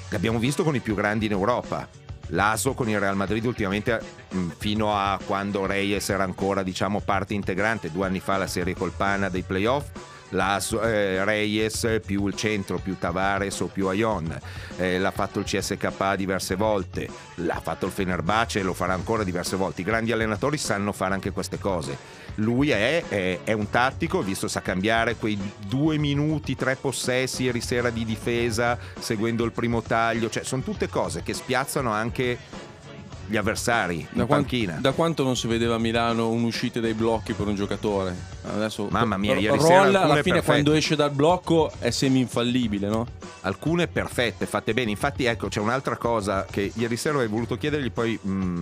che 0.09 0.15
abbiamo 0.15 0.37
visto 0.37 0.63
con 0.63 0.75
i 0.75 0.79
più 0.79 0.93
grandi 0.93 1.25
in 1.25 1.31
Europa. 1.31 1.87
L'Aso 2.33 2.73
con 2.73 2.87
il 2.87 2.99
Real 2.99 3.15
Madrid 3.15 3.43
ultimamente 3.45 3.99
mh, 4.29 4.47
fino 4.57 4.95
a 4.95 5.19
quando 5.25 5.65
Reyes 5.65 6.07
era 6.09 6.23
ancora 6.23 6.63
diciamo 6.63 7.01
parte 7.01 7.33
integrante, 7.33 7.91
due 7.91 8.05
anni 8.05 8.19
fa 8.19 8.37
la 8.37 8.47
serie 8.47 8.73
col 8.73 8.93
Pana 8.95 9.27
dei 9.27 9.41
playoff, 9.41 9.89
l'Aso, 10.31 10.81
eh, 10.81 11.23
Reyes 11.23 11.99
più 12.05 12.27
il 12.27 12.35
centro, 12.35 12.77
più 12.77 12.97
Tavares 12.97 13.59
o 13.61 13.67
più 13.67 13.87
Aion, 13.87 14.37
Eh, 14.77 14.97
l'ha 14.97 15.11
fatto 15.11 15.37
il 15.39 15.45
CSK 15.45 16.15
diverse 16.15 16.55
volte, 16.55 17.07
l'ha 17.35 17.59
fatto 17.61 17.85
il 17.85 17.91
Fenerbahce 17.91 18.59
e 18.59 18.63
lo 18.63 18.73
farà 18.73 18.93
ancora 18.93 19.23
diverse 19.23 19.55
volte. 19.55 19.81
I 19.81 19.83
grandi 19.83 20.11
allenatori 20.11 20.57
sanno 20.57 20.91
fare 20.91 21.13
anche 21.13 21.31
queste 21.31 21.59
cose. 21.59 21.95
Lui 22.35 22.71
è, 22.71 23.03
è- 23.07 23.39
è 23.43 23.51
un 23.51 23.69
tattico, 23.69 24.21
visto 24.23 24.47
sa 24.47 24.61
cambiare 24.61 25.17
quei 25.17 25.37
due 25.67 25.97
minuti, 25.97 26.55
tre 26.55 26.77
possessi 26.77 27.43
ieri 27.43 27.61
sera 27.61 27.89
di 27.91 28.05
difesa, 28.05 28.77
seguendo 28.97 29.43
il 29.43 29.51
primo 29.51 29.81
taglio, 29.83 30.29
cioè 30.29 30.43
sono 30.43 30.63
tutte 30.63 30.87
cose 30.87 31.21
che 31.21 31.33
spiazzano 31.33 31.91
anche 31.91 32.37
gli 33.31 33.37
avversari 33.37 34.05
Da, 34.11 34.21
in 34.21 34.27
quan- 34.27 34.41
panchina. 34.41 34.77
da 34.79 34.91
quanto 34.91 35.23
non 35.23 35.35
si 35.37 35.47
vedeva 35.47 35.75
a 35.75 35.77
Milano 35.79 36.29
un'uscita 36.29 36.79
dai 36.81 36.93
blocchi 36.93 37.33
per 37.33 37.47
un 37.47 37.55
giocatore? 37.55 38.13
Adesso 38.53 38.87
Mamma 38.91 39.17
mia, 39.17 39.35
ieri 39.35 39.59
sera 39.61 39.81
alla 39.81 39.99
alcune 40.01 40.21
fine 40.21 40.35
perfette. 40.35 40.43
quando 40.43 40.73
esce 40.73 40.95
dal 40.95 41.11
blocco 41.11 41.71
è 41.79 41.89
semi 41.91 42.19
infallibile, 42.19 42.87
no? 42.89 43.07
alcune 43.41 43.87
perfette, 43.87 44.45
fatte 44.45 44.73
bene. 44.73 44.91
Infatti, 44.91 45.23
ecco, 45.25 45.47
c'è 45.47 45.59
un'altra 45.61 45.95
cosa 45.97 46.45
che 46.49 46.71
ieri 46.75 46.97
sera 46.97 47.15
avrei 47.15 47.29
voluto 47.29 47.55
chiedergli, 47.57 47.89
poi 47.91 48.19
mh, 48.21 48.61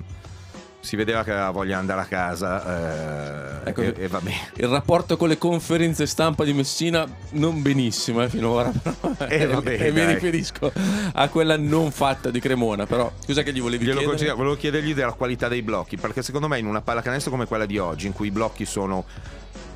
si 0.82 0.96
vedeva 0.96 1.24
che 1.24 1.32
aveva 1.32 1.52
voglia 1.52 1.74
di 1.76 1.80
andare 1.80 2.02
a 2.02 2.06
casa 2.06 3.64
eh, 3.64 3.70
Ecco, 3.70 3.82
e, 3.82 3.94
e 3.98 4.08
va 4.08 4.20
bene. 4.22 4.50
Il 4.56 4.68
rapporto 4.68 5.18
con 5.18 5.28
le 5.28 5.38
conferenze 5.38 6.06
stampa 6.08 6.44
di 6.44 6.54
Messina 6.54 7.06
non 7.32 7.62
benissimo 7.62 8.24
eh, 8.24 8.30
finora. 8.30 8.72
però. 8.72 8.96
Eh, 9.28 9.46
vabbè, 9.46 9.82
e 9.82 9.92
mi 9.92 10.04
dai. 10.06 10.14
riferisco 10.14 10.72
a 11.14 11.28
quella 11.30 11.58
non 11.58 11.92
fatta 11.92 12.32
di 12.32 12.40
Cremona. 12.40 12.86
Però 12.86 13.12
scusa 13.20 13.44
che 13.44 13.52
gli 13.52 13.62
volevi 13.62 13.84
Glielo 13.84 13.98
chiedere? 13.98 14.18
consiglio- 14.18 14.36
volevo 14.36 14.56
chiedergli 14.56 14.94
della 14.94 15.12
qualità 15.12 15.48
dei 15.48 15.62
blocchi, 15.62 15.98
perché 15.98 16.22
secondo 16.22 16.48
me 16.48 16.58
in 16.60 16.66
una 16.66 16.82
pallacanestro 16.82 17.30
come 17.32 17.46
quella 17.46 17.66
di 17.66 17.78
oggi, 17.78 18.08
in 18.08 18.14
cui 18.14 18.28
i 18.28 18.32
blocchi 18.32 18.66
sono 18.66 19.06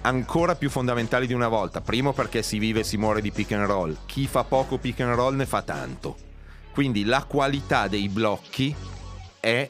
ancora 0.01 0.55
più 0.55 0.69
fondamentali 0.69 1.27
di 1.27 1.33
una 1.33 1.47
volta. 1.49 1.81
Primo 1.81 2.13
perché 2.13 2.41
si 2.41 2.57
vive 2.57 2.79
e 2.79 2.83
si 2.83 2.97
muore 2.97 3.21
di 3.21 3.31
pick 3.31 3.51
and 3.51 3.65
roll. 3.65 3.95
Chi 4.05 4.25
fa 4.27 4.43
poco 4.43 4.77
pick 4.77 5.01
and 5.01 5.13
roll 5.15 5.35
ne 5.35 5.45
fa 5.45 5.61
tanto. 5.61 6.15
Quindi 6.73 7.03
la 7.03 7.23
qualità 7.27 7.87
dei 7.87 8.09
blocchi 8.09 8.73
è 9.39 9.69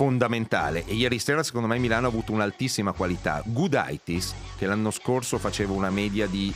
fondamentale 0.00 0.86
e 0.86 0.94
ieri 0.94 1.18
sera 1.18 1.42
secondo 1.42 1.66
me 1.68 1.76
Milano 1.76 2.06
ha 2.06 2.08
avuto 2.08 2.32
un'altissima 2.32 2.92
qualità. 2.92 3.42
Gudaitis, 3.44 4.34
che 4.56 4.64
l'anno 4.64 4.90
scorso 4.90 5.36
faceva 5.36 5.74
una 5.74 5.90
media 5.90 6.26
di 6.26 6.50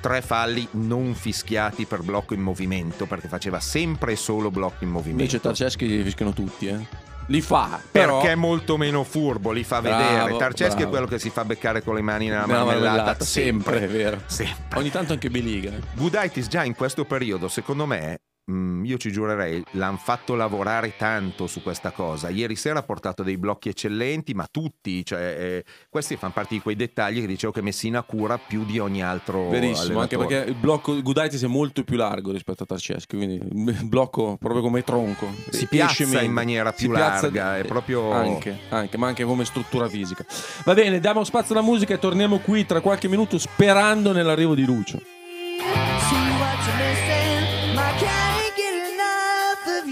tre 0.00 0.22
falli 0.22 0.66
non 0.72 1.14
fischiati 1.14 1.84
per 1.84 2.02
blocco 2.02 2.34
in 2.34 2.40
movimento, 2.40 3.06
perché 3.06 3.28
faceva 3.28 3.60
sempre 3.60 4.12
e 4.12 4.16
solo 4.16 4.50
blocco 4.50 4.82
in 4.82 4.90
movimento. 4.90 5.22
Invece 5.22 5.40
Tarceschi 5.40 5.86
li 5.86 6.02
fischiano 6.02 6.32
tutti, 6.32 6.66
eh. 6.66 6.84
Li 7.28 7.40
fa, 7.40 7.80
però... 7.92 8.16
Perché 8.18 8.32
è 8.32 8.36
molto 8.36 8.76
meno 8.76 9.04
furbo, 9.04 9.52
li 9.52 9.62
fa 9.62 9.80
Bravo, 9.80 10.24
vedere. 10.24 10.36
Tarceschi 10.36 10.72
è 10.74 10.76
bravo. 10.78 10.90
quello 10.90 11.06
che 11.06 11.20
si 11.20 11.30
fa 11.30 11.44
beccare 11.44 11.84
con 11.84 11.94
le 11.94 12.02
mani 12.02 12.26
nella 12.26 12.44
Nella 12.44 12.64
marmellata. 12.64 12.90
marmellata, 12.96 13.24
sempre, 13.24 13.82
è 13.82 13.88
vero. 13.88 14.20
Sempre. 14.26 14.80
Ogni 14.80 14.90
tanto 14.90 15.12
anche 15.12 15.30
Biliga. 15.30 15.70
Gudaitis 15.94 16.48
già 16.48 16.64
in 16.64 16.74
questo 16.74 17.04
periodo, 17.04 17.46
secondo 17.46 17.86
me, 17.86 18.18
mm, 18.50 18.84
io 18.84 18.96
ci 18.96 19.10
giurerei, 19.12 19.62
l'hanno 19.72 19.96
fatto 19.96 20.34
lavorare 20.34 20.94
tanto 20.96 21.46
su 21.46 21.62
questa 21.62 21.90
cosa. 21.90 22.28
Ieri 22.28 22.56
sera 22.56 22.78
ha 22.80 22.82
portato 22.82 23.22
dei 23.22 23.36
blocchi 23.36 23.68
eccellenti, 23.68 24.34
ma 24.34 24.46
tutti, 24.50 25.04
cioè, 25.04 25.20
eh, 25.38 25.64
questi 25.88 26.16
fanno 26.16 26.32
parte 26.32 26.54
di 26.54 26.60
quei 26.60 26.76
dettagli 26.76 27.20
che 27.20 27.26
dicevo 27.26 27.52
che 27.52 27.62
Messina 27.62 28.02
cura 28.02 28.38
più 28.38 28.64
di 28.64 28.78
ogni 28.78 29.02
altro 29.02 29.48
Verissimo, 29.48 30.00
anche 30.00 30.14
allenatore. 30.14 30.26
perché 30.26 30.50
il 30.50 30.56
blocco 30.56 31.00
Gudaitis 31.02 31.42
è 31.42 31.46
molto 31.46 31.82
più 31.84 31.96
largo 31.96 32.32
rispetto 32.32 32.62
a 32.62 32.66
Tarceschi, 32.66 33.16
quindi 33.16 33.34
il 33.42 33.84
blocco 33.86 34.36
proprio 34.38 34.62
come 34.62 34.82
tronco. 34.82 35.28
Si 35.50 35.66
piazza 35.66 36.04
meglio. 36.04 36.20
in 36.20 36.32
maniera 36.32 36.70
più 36.72 36.86
Si 36.86 36.92
piazza- 36.94 37.22
larga, 37.22 37.58
è 37.58 37.64
proprio- 37.64 38.10
Anche, 38.12 38.58
anche, 38.68 38.96
ma 38.96 39.08
anche 39.08 39.24
come 39.24 39.44
struttura 39.44 39.88
fisica. 39.88 40.24
Va 40.64 40.74
bene, 40.74 41.00
diamo 41.00 41.24
spazio 41.24 41.54
alla 41.54 41.64
musica 41.64 41.94
e 41.94 41.98
torniamo 41.98 42.38
qui 42.38 42.64
tra 42.66 42.80
qualche 42.80 43.08
minuto 43.08 43.38
sperando 43.38 44.12
nell'arrivo 44.12 44.54
di 44.54 44.64
Lucio. 44.64 45.00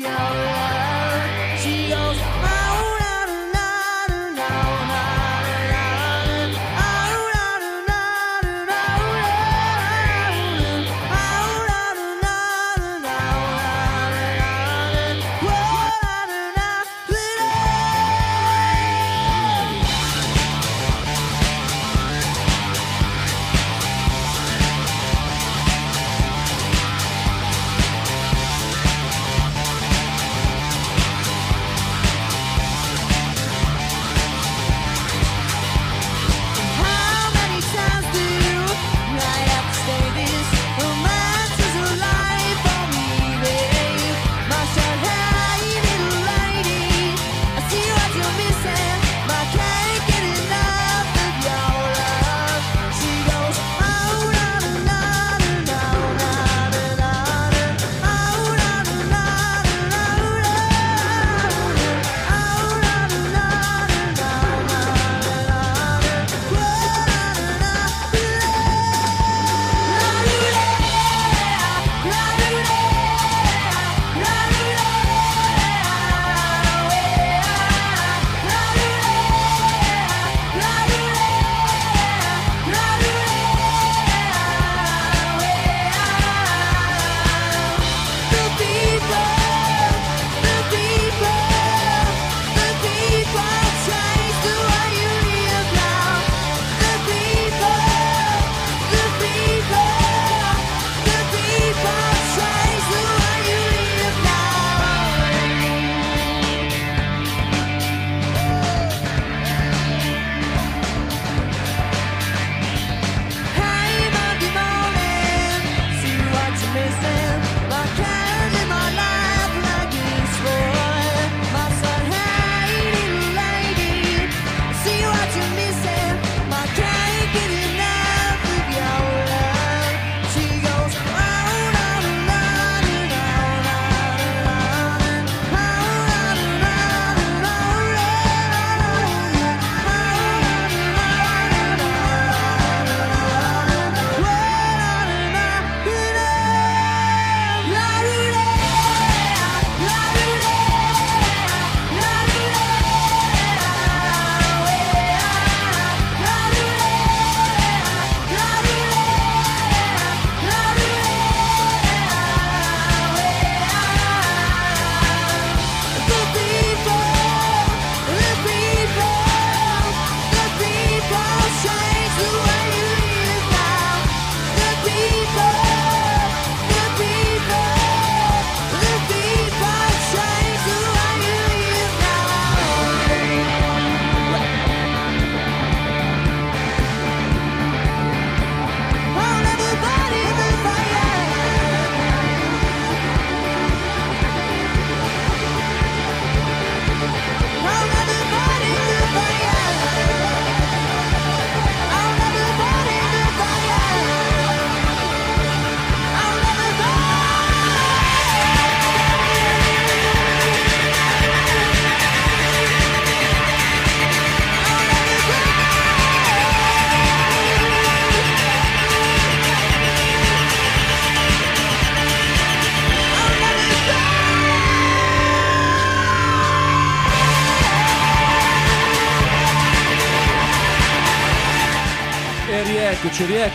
radio. 0.04 0.43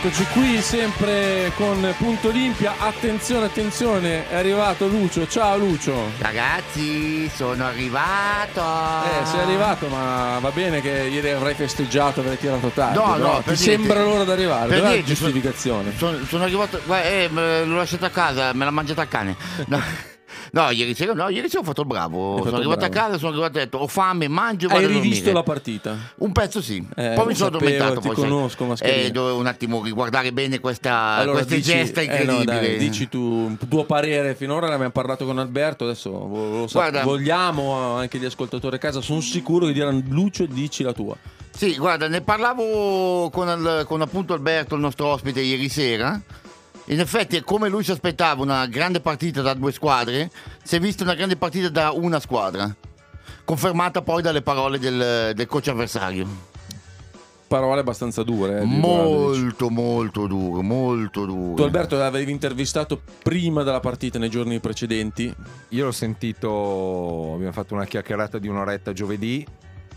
Rieccoci 0.02 0.24
qui 0.32 0.62
sempre 0.62 1.52
con 1.56 1.94
Punto 1.98 2.28
Olimpia. 2.28 2.74
Attenzione, 2.78 3.44
attenzione, 3.46 4.28
è 4.30 4.34
arrivato 4.34 4.86
Lucio. 4.86 5.26
Ciao 5.28 5.58
Lucio. 5.58 6.12
Ragazzi, 6.18 7.28
sono 7.28 7.66
arrivato. 7.66 8.60
Eh, 8.60 9.26
sei 9.26 9.40
arrivato, 9.40 9.88
ma 9.88 10.38
va 10.40 10.50
bene 10.52 10.80
che 10.80 10.88
ieri 10.88 11.30
avrai 11.30 11.52
festeggiato, 11.54 12.20
avrai 12.20 12.38
tirato 12.38 12.68
tardi. 12.68 12.96
No, 12.96 13.16
no, 13.16 13.42
ti 13.44 13.50
niente. 13.50 13.56
sembra 13.56 14.02
l'ora 14.02 14.24
di 14.24 14.30
arrivare. 14.30 14.68
Per 14.68 14.80
Dov'è 14.80 14.96
la 14.96 15.02
giustificazione? 15.02 15.92
Sono, 15.94 16.24
sono 16.26 16.44
arrivato. 16.44 16.80
Guarda, 16.86 17.06
eh, 17.06 17.28
me 17.30 17.64
l'ho 17.64 17.76
lasciato 17.76 18.06
a 18.06 18.10
casa, 18.10 18.54
me 18.54 18.64
l'ha 18.64 18.70
mangiata 18.70 19.02
il 19.02 19.08
cane. 19.08 19.36
No. 19.70 20.09
No, 20.52 20.70
ieri 20.70 20.94
sera, 20.94 21.12
no, 21.12 21.28
ieri 21.28 21.48
sera 21.48 21.60
ho 21.60 21.64
fatto 21.64 21.82
il 21.82 21.86
bravo. 21.86 22.32
fatto 22.36 22.44
Sono 22.44 22.56
arrivato 22.56 22.78
bravo. 22.80 22.94
a 22.94 22.96
casa, 23.02 23.18
sono 23.18 23.30
arrivato 23.32 23.58
e 23.58 23.60
ho 23.60 23.64
detto 23.64 23.78
ho 23.78 23.86
fame, 23.86 24.28
mangio 24.28 24.68
Hai 24.68 24.86
rivisto 24.86 25.32
la 25.32 25.42
partita? 25.42 25.96
Un 26.16 26.32
pezzo 26.32 26.60
sì, 26.60 26.84
Eh, 26.96 27.12
poi 27.14 27.16
lo 27.16 27.24
mi 27.26 27.34
sono 27.34 27.50
sapevo, 27.52 27.56
addormentato. 27.56 28.00
ti 28.00 28.06
poi, 28.08 28.16
conosco, 28.16 28.64
Mascherino. 28.64 29.06
Eh, 29.06 29.10
dovevo 29.10 29.38
un 29.38 29.46
attimo 29.46 29.82
riguardare 29.82 30.32
bene 30.32 30.58
questa, 30.60 31.24
queste 31.30 31.56
dici- 31.56 31.70
gesta 31.72 32.00
eh, 32.00 32.24
no, 32.24 32.42
dai, 32.44 32.78
dici 32.78 33.08
tu 33.08 33.56
tuo 33.68 33.84
parere. 33.84 34.34
Finora 34.34 34.66
ne 34.68 34.74
abbiamo 34.74 34.92
parlato 34.92 35.24
con 35.24 35.38
Alberto. 35.38 35.84
Adesso 35.84 36.10
lo 36.10 36.66
sa- 36.66 36.78
Guarda- 36.80 37.02
vogliamo 37.04 37.94
anche 37.96 38.18
gli 38.18 38.24
ascoltatori 38.24 38.76
a 38.76 38.78
casa. 38.78 39.00
Sono 39.00 39.20
sicuro 39.20 39.66
che 39.66 39.72
diranno 39.72 40.02
Lucio, 40.08 40.46
dici 40.46 40.82
la 40.82 40.92
tua. 40.92 41.16
Sì, 41.52 41.76
guarda, 41.76 42.08
ne 42.08 42.20
parlavo 42.22 43.28
con, 43.30 43.82
con 43.86 44.00
appunto 44.00 44.32
Alberto, 44.32 44.74
il 44.76 44.80
nostro 44.80 45.06
ospite, 45.08 45.40
ieri 45.40 45.68
sera. 45.68 46.18
In 46.90 46.98
effetti, 46.98 47.36
è 47.36 47.42
come 47.42 47.68
lui 47.68 47.84
si 47.84 47.92
aspettava 47.92 48.42
una 48.42 48.66
grande 48.66 49.00
partita 49.00 49.42
da 49.42 49.54
due 49.54 49.70
squadre, 49.70 50.28
si 50.64 50.74
è 50.74 50.80
vista 50.80 51.04
una 51.04 51.14
grande 51.14 51.36
partita 51.36 51.68
da 51.68 51.92
una 51.92 52.18
squadra. 52.18 52.74
Confermata 53.44 54.02
poi 54.02 54.22
dalle 54.22 54.42
parole 54.42 54.80
del, 54.80 55.30
del 55.34 55.46
coach 55.46 55.68
avversario. 55.68 56.26
Parole 57.46 57.80
abbastanza 57.80 58.24
dure. 58.24 58.60
eh. 58.60 58.64
Molto, 58.64 59.70
molto 59.70 60.26
duro, 60.26 60.62
molto 60.62 61.26
duro. 61.26 61.54
Tu 61.54 61.62
Alberto 61.62 61.96
l'avevi 61.96 62.32
intervistato 62.32 63.00
prima 63.22 63.62
della 63.62 63.80
partita 63.80 64.18
nei 64.18 64.28
giorni 64.28 64.58
precedenti. 64.58 65.32
Io 65.68 65.84
l'ho 65.84 65.92
sentito, 65.92 67.34
abbiamo 67.34 67.52
fatto 67.52 67.74
una 67.74 67.84
chiacchierata 67.84 68.38
di 68.38 68.48
un'oretta 68.48 68.92
giovedì, 68.92 69.46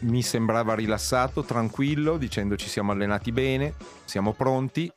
mi 0.02 0.22
sembrava 0.22 0.76
rilassato, 0.76 1.42
tranquillo, 1.44 2.18
dicendo 2.18 2.56
ci 2.56 2.70
siamo 2.70 2.92
allenati 2.92 3.32
bene, 3.32 3.74
siamo 4.06 4.34
pronti. 4.34 4.92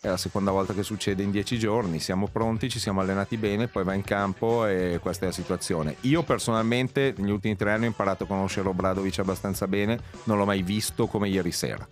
È 0.00 0.06
la 0.06 0.16
seconda 0.16 0.52
volta 0.52 0.74
che 0.74 0.84
succede 0.84 1.24
in 1.24 1.32
dieci 1.32 1.58
giorni, 1.58 1.98
siamo 1.98 2.28
pronti, 2.28 2.68
ci 2.68 2.78
siamo 2.78 3.00
allenati 3.00 3.36
bene, 3.36 3.66
poi 3.66 3.82
va 3.82 3.94
in 3.94 4.04
campo 4.04 4.64
e 4.64 5.00
questa 5.02 5.24
è 5.24 5.28
la 5.28 5.34
situazione. 5.34 5.96
Io 6.02 6.22
personalmente 6.22 7.14
negli 7.16 7.32
ultimi 7.32 7.56
tre 7.56 7.72
anni 7.72 7.86
ho 7.86 7.88
imparato 7.88 8.22
a 8.22 8.26
conoscere 8.28 8.68
Obradovic 8.68 9.18
abbastanza 9.18 9.66
bene, 9.66 9.98
non 10.24 10.38
l'ho 10.38 10.44
mai 10.44 10.62
visto 10.62 11.08
come 11.08 11.28
ieri 11.28 11.50
sera. 11.50 11.84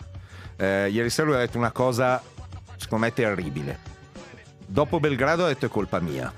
Eh, 0.55 0.89
ieri 0.89 1.11
sera 1.11 1.27
lui 1.27 1.37
ha 1.37 1.41
detto 1.41 1.59
una 1.59 1.73
cosa, 1.73 2.23
secondo 2.77 3.07
me, 3.07 3.13
terribile. 3.13 3.81
Dopo 4.65 5.01
Belgrado 5.01 5.45
ha 5.45 5.49
detto 5.49 5.67
è 5.67 5.69
colpa 5.69 5.99
mia. 5.99 6.33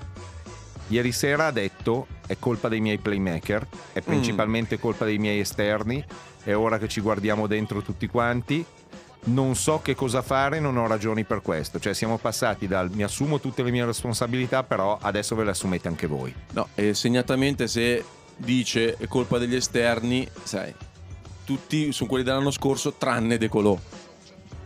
Ieri 0.87 1.11
sera 1.11 1.45
ha 1.45 1.51
detto 1.51 2.07
è 2.25 2.35
colpa 2.39 2.67
dei 2.67 2.79
miei 2.79 2.97
playmaker, 2.97 3.67
è 3.93 4.01
principalmente 4.01 4.79
colpa 4.79 5.05
dei 5.05 5.19
miei 5.19 5.41
esterni, 5.41 6.03
è 6.43 6.55
ora 6.55 6.79
che 6.79 6.87
ci 6.87 6.99
guardiamo 6.99 7.45
dentro 7.45 7.83
tutti 7.83 8.07
quanti. 8.07 8.65
Non 9.21 9.55
so 9.55 9.81
che 9.81 9.95
cosa 9.95 10.21
fare, 10.21 10.59
non 10.59 10.77
ho 10.77 10.87
ragioni 10.87 11.23
per 11.23 11.41
questo. 11.41 11.79
Cioè 11.79 11.93
siamo 11.93 12.17
passati 12.17 12.67
dal 12.67 12.89
mi 12.91 13.03
assumo 13.03 13.39
tutte 13.39 13.63
le 13.63 13.71
mie 13.71 13.85
responsabilità, 13.85 14.63
però 14.63 14.97
adesso 15.01 15.35
ve 15.35 15.43
le 15.43 15.51
assumete 15.51 15.87
anche 15.87 16.07
voi. 16.07 16.33
No, 16.53 16.69
e 16.75 16.93
segnatamente 16.93 17.67
se 17.67 18.03
dice 18.37 18.95
è 18.95 19.07
colpa 19.07 19.37
degli 19.37 19.55
esterni, 19.55 20.27
sai, 20.43 20.73
tutti 21.43 21.91
sono 21.91 22.07
quelli 22.09 22.23
dell'anno 22.23 22.51
scorso, 22.51 22.93
tranne 22.93 23.37
De 23.37 23.49
Colò. 23.49 23.77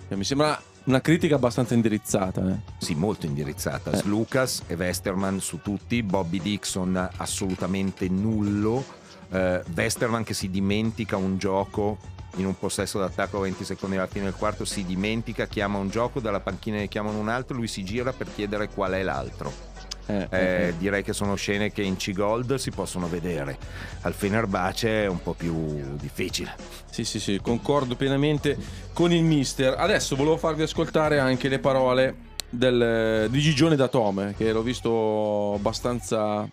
Cioè, 0.08 0.18
mi 0.18 0.24
sembra 0.24 0.62
una 0.86 1.02
critica 1.02 1.36
abbastanza 1.36 1.74
indirizzata. 1.74 2.48
eh. 2.50 2.58
Sì, 2.78 2.94
molto 2.94 3.26
indirizzata. 3.26 3.92
Eh. 3.92 4.02
Lucas 4.04 4.64
e 4.68 4.76
Westerman 4.76 5.40
su 5.40 5.62
tutti, 5.62 6.04
Bobby 6.04 6.40
Dixon 6.42 7.10
assolutamente 7.18 8.08
nullo. 8.08 8.84
Eh, 9.32 9.64
Westerman 9.76 10.24
che 10.24 10.34
si 10.34 10.50
dimentica 10.50 11.16
un 11.18 11.38
gioco 11.38 11.98
in 12.36 12.46
un 12.46 12.58
possesso 12.58 13.00
d'attacco 13.00 13.38
a 13.38 13.42
20 13.42 13.64
secondi 13.64 13.96
alla 13.96 14.08
fine 14.08 14.26
del 14.26 14.36
quarto, 14.36 14.66
si 14.66 14.86
dimentica, 14.86 15.48
chiama 15.48 15.78
un 15.78 15.90
gioco, 15.90 16.20
dalla 16.20 16.40
panchina 16.40 16.78
ne 16.78 16.88
chiamano 16.88 17.20
un 17.20 17.30
altro, 17.30 17.56
lui 17.56 17.68
si 17.68 17.84
gira 17.84 18.12
per 18.14 18.28
chiedere 18.34 18.70
qual 18.70 18.94
è 18.94 19.04
l'altro. 19.04 19.72
Eh, 20.06 20.28
Eh, 20.30 20.38
eh, 20.38 20.68
eh. 20.68 20.78
direi 20.78 21.02
che 21.02 21.14
sono 21.14 21.36
scene 21.36 21.72
che 21.72 21.82
in 21.82 21.96
C-Gold 21.96 22.56
si 22.56 22.72
possono 22.72 23.08
vedere. 23.08 23.58
Al 24.02 24.14
Fenerbahce 24.14 25.04
è 25.04 25.08
un 25.08 25.22
po' 25.22 25.34
più 25.34 25.96
difficile. 25.96 26.56
Sì, 26.90 27.06
sì, 27.06 27.20
sì, 27.20 27.40
concordo 27.42 27.96
pienamente 27.96 28.58
con 28.94 29.12
il 29.14 29.24
mister. 29.24 29.76
Adesso 29.78 30.16
volevo 30.16 30.38
farvi 30.38 30.64
ascoltare 30.64 31.20
anche 31.20 31.48
le 31.48 31.60
parole 31.60 32.16
del, 32.50 33.28
di 33.30 33.40
Gigione 33.40 33.76
da 33.76 33.88
Tome, 33.88 34.34
che 34.38 34.52
l'ho 34.52 34.62
visto 34.62 35.54
abbastanza, 35.54 36.48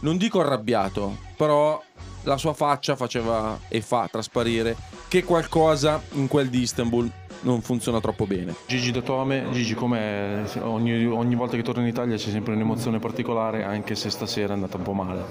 non 0.00 0.16
dico 0.18 0.40
arrabbiato, 0.40 1.16
però 1.36 1.82
la 2.22 2.36
sua 2.36 2.52
faccia 2.52 2.96
faceva 2.96 3.58
e 3.68 3.80
fa 3.80 4.08
trasparire 4.10 4.76
che 5.08 5.24
qualcosa 5.24 6.02
in 6.12 6.28
quel 6.28 6.48
di 6.48 6.60
Istanbul 6.60 7.10
non 7.42 7.60
funziona 7.60 8.00
troppo 8.00 8.26
bene. 8.26 8.54
Gigi 8.66 8.92
da 8.92 9.00
Tome, 9.00 9.46
Gigi 9.50 9.74
com'è? 9.74 10.42
Ogni, 10.60 11.06
ogni 11.06 11.34
volta 11.34 11.56
che 11.56 11.62
torna 11.62 11.82
in 11.82 11.88
Italia 11.88 12.16
c'è 12.16 12.30
sempre 12.30 12.54
un'emozione 12.54 12.98
particolare, 12.98 13.64
anche 13.64 13.94
se 13.94 14.10
stasera 14.10 14.52
è 14.52 14.54
andata 14.54 14.76
un 14.76 14.82
po' 14.82 14.92
male. 14.92 15.24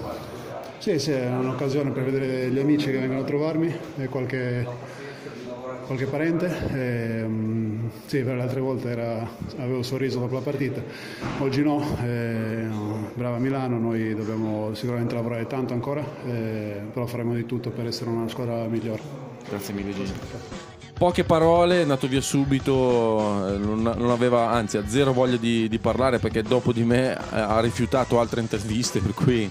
Sì, 0.78 0.98
sì, 0.98 1.12
è 1.12 1.28
un'occasione 1.28 1.90
per 1.90 2.04
vedere 2.04 2.50
gli 2.50 2.58
amici 2.58 2.90
che 2.90 2.98
vengono 2.98 3.20
a 3.20 3.24
trovarmi 3.24 3.72
e 3.96 4.08
qualche, 4.08 4.66
qualche 5.92 6.06
parente. 6.06 6.68
E, 6.72 7.24
mm, 7.26 7.88
sì, 8.06 8.22
per 8.22 8.36
le 8.36 8.42
altre 8.42 8.60
volte 8.60 8.88
era- 8.88 9.28
avevo 9.58 9.82
sorriso 9.82 10.18
dopo 10.18 10.34
la 10.34 10.40
partita, 10.40 10.82
oggi 11.40 11.62
no. 11.62 11.80
e, 12.02 12.64
no, 12.68 13.10
brava 13.14 13.38
Milano, 13.38 13.78
noi 13.78 14.14
dobbiamo 14.14 14.74
sicuramente 14.74 15.14
lavorare 15.14 15.46
tanto 15.46 15.74
ancora, 15.74 16.02
e- 16.26 16.80
però 16.92 17.06
faremo 17.06 17.34
di 17.34 17.46
tutto 17.46 17.70
per 17.70 17.86
essere 17.86 18.10
una 18.10 18.28
squadra 18.28 18.64
migliore. 18.66 19.00
Grazie 19.48 19.74
mille 19.74 19.92
Gigi. 19.92 20.12
Poche 20.96 21.24
parole, 21.24 21.78
è 21.78 21.82
andato 21.82 22.06
via 22.06 22.20
subito, 22.20 23.48
eh, 23.48 23.58
non, 23.58 23.82
non 23.82 24.10
aveva, 24.10 24.50
anzi 24.50 24.76
ha 24.76 24.86
zero 24.86 25.12
voglia 25.12 25.36
di, 25.36 25.68
di 25.68 25.78
parlare 25.78 26.18
perché 26.18 26.42
dopo 26.42 26.72
di 26.72 26.84
me 26.84 27.12
eh, 27.12 27.18
ha 27.30 27.58
rifiutato 27.60 28.20
altre 28.20 28.40
interviste, 28.40 29.00
per 29.00 29.12
cui 29.12 29.50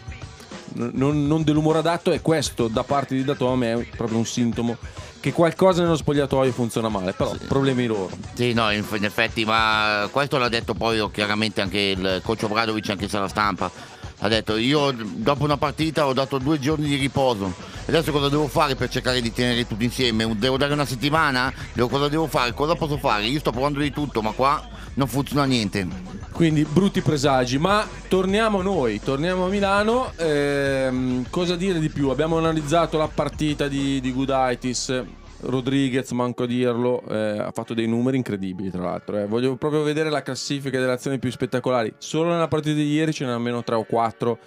non, 0.73 1.27
non 1.27 1.43
dell'umore 1.43 1.79
adatto 1.79 2.13
e 2.13 2.21
questo 2.21 2.69
da 2.69 2.83
parte 2.83 3.15
di 3.15 3.25
Datome 3.25 3.73
è 3.73 3.85
proprio 3.97 4.17
un 4.17 4.25
sintomo 4.25 4.77
che 5.21 5.31
qualcosa 5.31 5.83
nello 5.83 5.95
spogliatoio 5.95 6.51
funziona 6.51 6.89
male, 6.89 7.13
però 7.13 7.33
problemi 7.47 7.85
loro. 7.85 8.09
Sì, 8.33 8.51
no, 8.53 8.71
in, 8.71 8.83
in 8.93 9.05
effetti, 9.05 9.45
ma 9.45 10.09
questo 10.11 10.37
l'ha 10.37 10.49
detto 10.49 10.73
poi 10.73 11.09
chiaramente 11.11 11.61
anche 11.61 11.79
il 11.79 12.21
coach 12.23 12.43
Obradovic 12.43 12.89
anche 12.89 13.07
se 13.07 13.17
alla 13.17 13.29
stampa. 13.29 13.99
Ha 14.23 14.27
detto 14.27 14.55
io 14.55 14.93
dopo 14.95 15.43
una 15.43 15.57
partita 15.57 16.05
ho 16.05 16.13
dato 16.13 16.37
due 16.37 16.59
giorni 16.59 16.87
di 16.87 16.95
riposo. 16.95 17.51
Adesso 17.87 18.11
cosa 18.11 18.29
devo 18.29 18.47
fare 18.47 18.75
per 18.75 18.87
cercare 18.87 19.19
di 19.19 19.33
tenere 19.33 19.67
tutto 19.67 19.83
insieme? 19.83 20.37
Devo 20.37 20.57
dare 20.57 20.73
una 20.73 20.85
settimana? 20.85 21.51
Devo- 21.73 21.89
cosa 21.89 22.07
devo 22.07 22.27
fare? 22.27 22.53
Cosa 22.53 22.75
posso 22.75 22.97
fare? 22.97 23.25
Io 23.25 23.39
sto 23.39 23.49
provando 23.51 23.79
di 23.79 23.91
tutto, 23.91 24.21
ma 24.21 24.31
qua 24.31 24.63
non 24.93 25.07
funziona 25.07 25.45
niente. 25.45 25.87
Quindi 26.31 26.63
brutti 26.65 27.01
presagi, 27.01 27.57
ma 27.57 27.87
torniamo 28.07 28.61
noi, 28.61 29.01
torniamo 29.01 29.45
a 29.45 29.49
Milano. 29.49 30.11
ehm, 30.15 31.25
cosa 31.31 31.55
dire 31.55 31.79
di 31.79 31.89
più? 31.89 32.09
Abbiamo 32.09 32.37
analizzato 32.37 32.99
la 32.99 33.07
partita 33.07 33.67
di, 33.67 33.99
di 33.99 34.11
Gudaitis. 34.13 35.03
Rodriguez, 35.41 36.11
manco 36.11 36.43
a 36.43 36.45
dirlo, 36.47 37.03
eh, 37.07 37.39
ha 37.39 37.51
fatto 37.51 37.73
dei 37.73 37.87
numeri 37.87 38.17
incredibili, 38.17 38.69
tra 38.69 38.83
l'altro. 38.83 39.17
eh. 39.17 39.25
Voglio 39.25 39.55
proprio 39.55 39.83
vedere 39.83 40.09
la 40.09 40.21
classifica 40.21 40.79
delle 40.79 40.91
azioni 40.93 41.19
più 41.19 41.31
spettacolari. 41.31 41.93
Solo 41.97 42.29
nella 42.29 42.47
partita 42.47 42.75
di 42.75 42.91
ieri 42.91 43.11
ce 43.13 43.23
n'erano 43.23 43.43
almeno 43.43 43.63
3 43.63 43.75
o 43.75 43.83
4, 43.83 44.39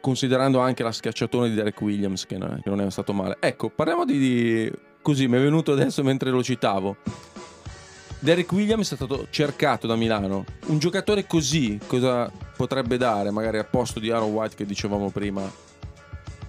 considerando 0.00 0.60
anche 0.60 0.82
la 0.82 0.92
schiacciatona 0.92 1.48
di 1.48 1.54
Derek 1.54 1.80
Williams, 1.80 2.26
che 2.26 2.36
non, 2.38 2.60
che 2.62 2.70
non 2.70 2.80
è 2.80 2.90
stato 2.90 3.12
male. 3.12 3.36
Ecco, 3.40 3.70
parliamo 3.70 4.04
di, 4.04 4.18
di- 4.18 4.72
Così 5.00 5.26
mi 5.26 5.36
è 5.38 5.40
venuto 5.40 5.72
adesso 5.72 6.02
mentre 6.02 6.30
lo 6.30 6.42
citavo. 6.42 6.96
Derek 8.20 8.50
Williams 8.52 8.92
è 8.92 8.96
stato 8.96 9.28
cercato 9.30 9.86
da 9.86 9.94
Milano. 9.96 10.44
Un 10.66 10.78
giocatore 10.78 11.26
così 11.26 11.78
cosa 11.86 12.30
potrebbe 12.56 12.96
dare, 12.96 13.30
magari 13.30 13.58
al 13.58 13.68
posto 13.68 14.00
di 14.00 14.10
Aaron 14.10 14.32
White 14.32 14.56
che 14.56 14.66
dicevamo 14.66 15.10
prima? 15.10 15.48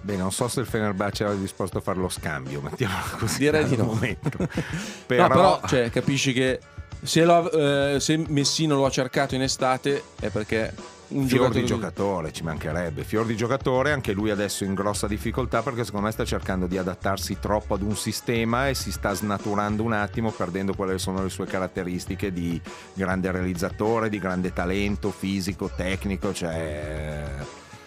Beh, 0.02 0.16
non 0.16 0.32
so 0.32 0.48
se 0.48 0.60
il 0.60 0.66
Fenerbahce 0.66 1.24
era 1.24 1.34
disposto 1.34 1.78
a 1.78 1.80
fare 1.80 1.98
lo 1.98 2.08
scambio, 2.08 2.60
mettiamola 2.60 3.02
così. 3.18 3.38
Direi 3.38 3.64
di 3.66 3.76
no. 3.76 3.84
momento. 3.84 4.30
No, 4.38 4.46
però 5.06 5.60
cioè, 5.66 5.90
capisci 5.90 6.32
che 6.32 6.58
se, 7.02 7.24
lo- 7.24 7.50
eh, 7.50 8.00
se 8.00 8.16
Messino 8.28 8.76
lo 8.76 8.86
ha 8.86 8.90
cercato 8.90 9.34
in 9.34 9.42
estate 9.42 10.02
è 10.18 10.28
perché 10.28 10.72
un 11.10 11.26
Fior 11.26 11.40
giocatore 11.40 11.60
di 11.60 11.66
giocatore, 11.66 12.32
ci 12.32 12.42
mancherebbe. 12.44 13.04
Fior 13.04 13.26
di 13.26 13.36
giocatore, 13.36 13.90
anche 13.92 14.12
lui 14.12 14.30
adesso 14.30 14.64
in 14.64 14.74
grossa 14.74 15.08
difficoltà 15.08 15.60
perché 15.62 15.84
secondo 15.84 16.06
me 16.06 16.12
sta 16.12 16.24
cercando 16.24 16.66
di 16.66 16.78
adattarsi 16.78 17.38
troppo 17.40 17.74
ad 17.74 17.82
un 17.82 17.96
sistema 17.96 18.68
e 18.68 18.74
si 18.74 18.92
sta 18.92 19.12
snaturando 19.12 19.82
un 19.82 19.92
attimo, 19.92 20.30
perdendo 20.30 20.72
quelle 20.74 20.92
che 20.92 20.98
sono 20.98 21.22
le 21.22 21.28
sue 21.28 21.46
caratteristiche 21.46 22.32
di 22.32 22.60
grande 22.94 23.30
realizzatore, 23.32 24.08
di 24.08 24.18
grande 24.20 24.52
talento 24.52 25.10
fisico, 25.10 25.68
tecnico, 25.74 26.32
cioè 26.32 27.24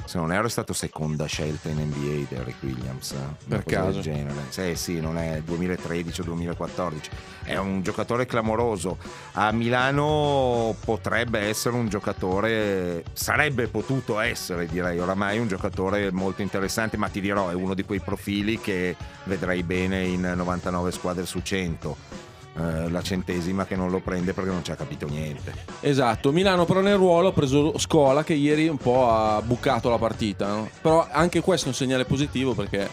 se 0.06 0.18
non 0.18 0.32
erro 0.32 0.48
è 0.48 0.50
stato 0.50 0.74
seconda 0.74 1.26
scelta 1.26 1.70
in 1.70 1.78
NBA 1.78 2.28
Derrick 2.30 2.62
Williams. 2.64 3.16
Per 3.48 3.64
caso. 3.64 3.92
del 3.92 4.02
genere. 4.02 4.42
Sì, 4.50 4.76
sì, 4.76 5.00
non 5.00 5.18
è 5.18 5.42
2013 5.44 6.22
o 6.22 6.24
2014. 6.24 7.10
È 7.44 7.58
un 7.58 7.82
giocatore 7.82 8.26
clamoroso. 8.26 8.98
A 9.34 9.52
Milano 9.52 10.76
potrebbe 10.84 11.40
essere 11.40 11.76
un 11.76 11.88
giocatore, 11.90 13.04
sarebbe 13.14 13.68
potuto 13.68 14.20
essere, 14.20 14.68
direi 14.68 15.00
oramai, 15.00 15.40
un 15.40 15.48
giocatore 15.48 16.12
molto 16.12 16.42
interessante, 16.42 16.98
ma 16.98 17.08
ti 17.08 17.22
dirò, 17.22 17.50
è 17.50 17.54
uno 17.54 17.74
di 17.74 17.84
quei 17.84 18.00
profili 18.00 18.60
che 18.60 18.96
vedrei 19.26 19.64
bene 19.64 20.04
in 20.04 20.22
99 20.36 20.92
squadre 20.92 21.26
su 21.26 21.42
100. 21.42 22.32
Eh, 22.56 22.90
la 22.90 23.02
centesima 23.02 23.66
che 23.66 23.76
non 23.76 23.90
lo 23.90 24.00
prende 24.00 24.32
perché 24.34 24.52
non 24.52 24.64
ci 24.64 24.72
ha 24.72 24.76
capito 24.76 25.08
niente. 25.08 25.54
Esatto, 25.80 26.32
Milano 26.32 26.66
però 26.66 26.82
nel 26.82 26.98
ruolo 26.98 27.30
ha 27.30 27.34
preso 27.34 27.80
Scola 27.80 28.24
che 28.24 28.34
ieri 28.34 28.68
un 28.68 28.78
po' 28.78 29.10
ha 29.10 29.42
bucato 29.42 29.90
la 29.90 29.98
partita, 29.98 30.48
no? 30.48 30.70
però 30.80 31.08
anche 31.10 31.42
questo 31.42 31.66
è 31.66 31.70
un 31.70 31.76
segnale 31.76 32.06
positivo 32.06 32.54
perché 32.54 32.88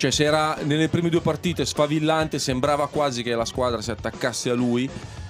cioè, 0.00 0.10
se 0.10 0.24
era 0.24 0.56
nelle 0.62 0.88
prime 0.88 1.10
due 1.10 1.20
partite 1.20 1.66
sfavillante, 1.66 2.38
sembrava 2.38 2.88
quasi 2.88 3.22
che 3.22 3.34
la 3.34 3.44
squadra 3.44 3.82
si 3.82 3.90
attaccasse 3.90 4.48
a 4.48 4.54
lui, 4.54 4.88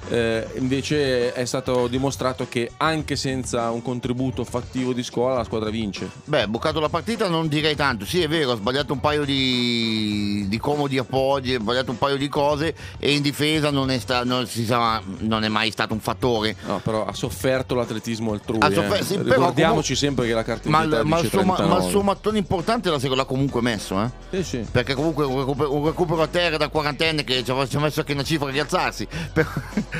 eh, 0.08 0.46
invece 0.56 1.32
è 1.32 1.44
stato 1.44 1.86
dimostrato 1.86 2.46
che 2.48 2.70
anche 2.78 3.16
senza 3.16 3.70
un 3.70 3.82
contributo 3.82 4.44
fattivo 4.44 4.92
di 4.92 5.02
Scola 5.02 5.34
la 5.36 5.44
squadra 5.44 5.70
vince. 5.70 6.08
Beh, 6.24 6.48
bucato 6.48 6.80
la 6.80 6.88
partita 6.88 7.28
non 7.28 7.48
direi 7.48 7.76
tanto. 7.76 8.04
Sì, 8.04 8.22
è 8.22 8.28
vero, 8.28 8.52
ha 8.52 8.56
sbagliato 8.56 8.92
un 8.92 9.00
paio 9.00 9.24
di, 9.24 10.46
di 10.48 10.58
comodi 10.58 10.98
appoggi, 10.98 11.54
ha 11.54 11.60
sbagliato 11.60 11.90
un 11.90 11.98
paio 11.98 12.16
di 12.16 12.28
cose 12.28 12.74
e 12.98 13.12
in 13.14 13.22
difesa 13.22 13.70
non 13.70 13.90
è, 13.90 13.98
sta- 13.98 14.24
non 14.24 14.46
si 14.46 14.64
sa- 14.64 15.02
non 15.18 15.44
è 15.44 15.48
mai 15.48 15.70
stato 15.70 15.92
un 15.94 16.00
fattore. 16.00 16.56
No, 16.66 16.78
però 16.78 17.04
ha 17.04 17.12
sofferto 17.14 17.74
l'atletismo 17.74 18.32
altrui. 18.32 18.58
Ha 18.60 18.68
eh. 18.68 19.02
sì, 19.02 19.16
Ricordiamoci 19.16 19.54
comunque- 19.64 19.94
sempre 19.96 20.26
che 20.26 20.32
la 20.34 20.42
carta 20.42 20.68
Ma, 20.68 20.84
ma 20.84 21.18
il 21.18 21.24
dice 21.24 21.28
suo, 21.28 21.42
ma- 21.44 21.52
il 21.52 21.56
39. 21.58 21.90
suo 21.90 22.02
mattone 22.02 22.38
importante 22.38 22.90
l'ha, 22.90 22.98
l'ha 23.14 23.24
comunque 23.24 23.60
messo, 23.60 24.00
eh? 24.02 24.10
Sì, 24.30 24.42
sì. 24.42 24.66
Perché 24.70 24.94
comunque 24.94 25.24
un 25.24 25.38
recupero, 25.38 25.74
un 25.74 25.84
recupero 25.84 26.22
a 26.22 26.26
terra 26.26 26.56
da 26.56 26.68
quarantenne 26.68 27.24
che 27.24 27.44
ci 27.44 27.50
ha 27.50 27.66
ci 27.66 27.76
ha 27.76 27.80
messo 27.80 28.00
anche 28.00 28.12
una 28.12 28.22
cifra 28.22 28.48
a 28.48 28.50
rialzarsi. 28.50 29.06
Per- 29.32 29.48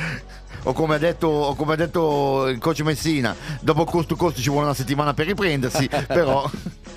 o, 0.63 0.73
come 0.73 0.95
ha 0.95 0.97
detto, 0.97 1.27
o 1.27 1.55
come 1.55 1.73
ha 1.73 1.75
detto 1.75 2.47
il 2.47 2.57
coach 2.59 2.81
Messina, 2.81 3.35
dopo 3.61 3.83
costo 3.85 4.15
costo 4.15 4.39
ci 4.41 4.49
vuole 4.49 4.65
una 4.65 4.73
settimana 4.75 5.13
per 5.13 5.25
riprendersi, 5.27 5.89
però... 6.07 6.49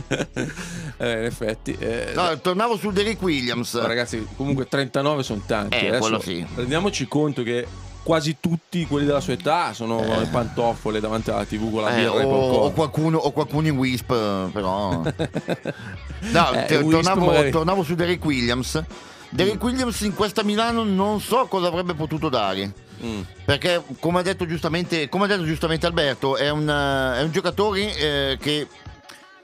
Eh, 0.08 1.10
in 1.12 1.24
effetti. 1.24 1.74
eh, 1.78 2.12
No, 2.14 2.38
tornavo 2.40 2.76
su 2.76 2.90
Derrick 2.90 3.20
Williams. 3.22 3.80
Ragazzi, 3.80 4.26
comunque 4.36 4.68
39 4.68 5.22
sono 5.22 5.42
tanti. 5.46 5.76
Eh, 5.76 5.88
Adesso 5.88 6.20
sì. 6.20 6.46
Rendiamoci 6.54 7.08
conto 7.08 7.42
che 7.42 7.66
quasi 8.02 8.36
tutti 8.38 8.86
quelli 8.86 9.06
della 9.06 9.20
sua 9.20 9.32
età 9.32 9.72
sono 9.72 9.98
le 10.00 10.28
pantofole 10.30 11.00
davanti 11.00 11.30
alla 11.30 11.46
TV 11.46 11.72
con 11.72 11.82
la 11.82 11.96
Eh, 11.96 12.00
birra 12.02 12.16
e 12.16 12.20
il 12.20 12.26
o, 12.26 12.30
o 12.66 12.70
qualcuno, 12.72 13.16
o 13.16 13.32
qualcuno 13.32 13.66
in 13.66 13.76
Wisp, 13.78 14.10
eh, 14.10 14.48
però. 14.52 15.00
no, 15.00 16.52
Eh, 16.52 16.64
te- 16.66 16.76
Wisp 16.76 16.90
tornavo, 16.90 17.24
magari- 17.24 17.50
tornavo 17.50 17.82
su 17.82 17.94
Derrick 17.94 18.24
Williams. 18.24 18.82
Derrick 19.30 19.62
Williams 19.62 20.00
in 20.02 20.14
questa 20.14 20.44
Milano 20.44 20.84
non 20.84 21.20
so 21.20 21.46
cosa 21.46 21.66
avrebbe 21.68 21.94
potuto 21.94 22.28
dare. 22.28 22.72
Mm. 23.04 23.20
Perché, 23.44 23.82
come 24.00 24.20
ha 24.20 24.22
detto 24.22 24.46
giustamente, 24.46 25.08
come 25.08 25.24
ha 25.24 25.26
detto 25.28 25.44
giustamente 25.44 25.86
Alberto, 25.86 26.36
è 26.36 26.48
un, 26.50 26.68
eh, 26.68 27.18
è 27.18 27.22
un 27.22 27.30
giocatore 27.32 27.96
eh, 27.96 28.38
che 28.40 28.66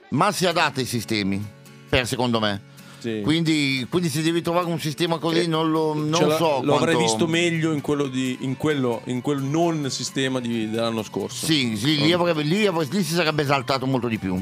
mal 0.09 0.33
si 0.33 0.45
adatta 0.47 0.79
ai 0.79 0.85
sistemi, 0.85 1.43
per 1.87 2.07
secondo 2.07 2.39
me. 2.39 2.69
Sì. 3.01 3.21
Quindi, 3.23 3.87
quindi 3.89 4.09
se 4.09 4.21
devi 4.21 4.43
trovare 4.43 4.67
un 4.67 4.79
sistema 4.79 5.17
così, 5.17 5.39
Eh, 5.39 5.47
non 5.47 5.71
lo, 5.71 5.95
non 5.95 6.13
so. 6.37 6.59
lo 6.63 6.75
avrei 6.75 6.93
quanto- 6.93 6.97
visto 6.99 7.27
meglio 7.27 7.71
in 7.71 7.81
quello, 7.81 8.05
di, 8.05 8.37
in 8.41 8.57
quello, 8.57 9.01
in 9.05 9.21
quel 9.21 9.41
non 9.41 9.89
sistema 9.89 10.39
di- 10.39 10.69
dell'anno 10.69 11.01
scorso. 11.01 11.47
Sì, 11.47 11.75
sì, 11.77 11.97
lì, 11.97 12.11
avrebbe- 12.13 12.43
lì 12.43 12.67
avre- 12.67 12.87
lì 12.91 13.01
si 13.03 13.13
sarebbe 13.15 13.41
esaltato 13.41 13.87
molto 13.87 14.07
di 14.07 14.19
più. 14.19 14.39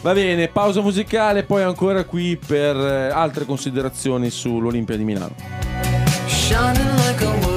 Va 0.00 0.12
bene, 0.12 0.48
pausa 0.48 0.80
musicale, 0.80 1.44
poi 1.44 1.62
ancora 1.62 2.04
qui 2.04 2.36
per 2.36 2.74
eh, 2.76 3.10
altre 3.10 3.44
considerazioni 3.44 4.28
sull'Olimpia 4.28 4.96
di 4.96 5.04
Milano. 5.04 5.34
Shining 6.26 6.98
like 7.06 7.24
a 7.24 7.49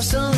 have 0.00 0.06
some 0.06 0.29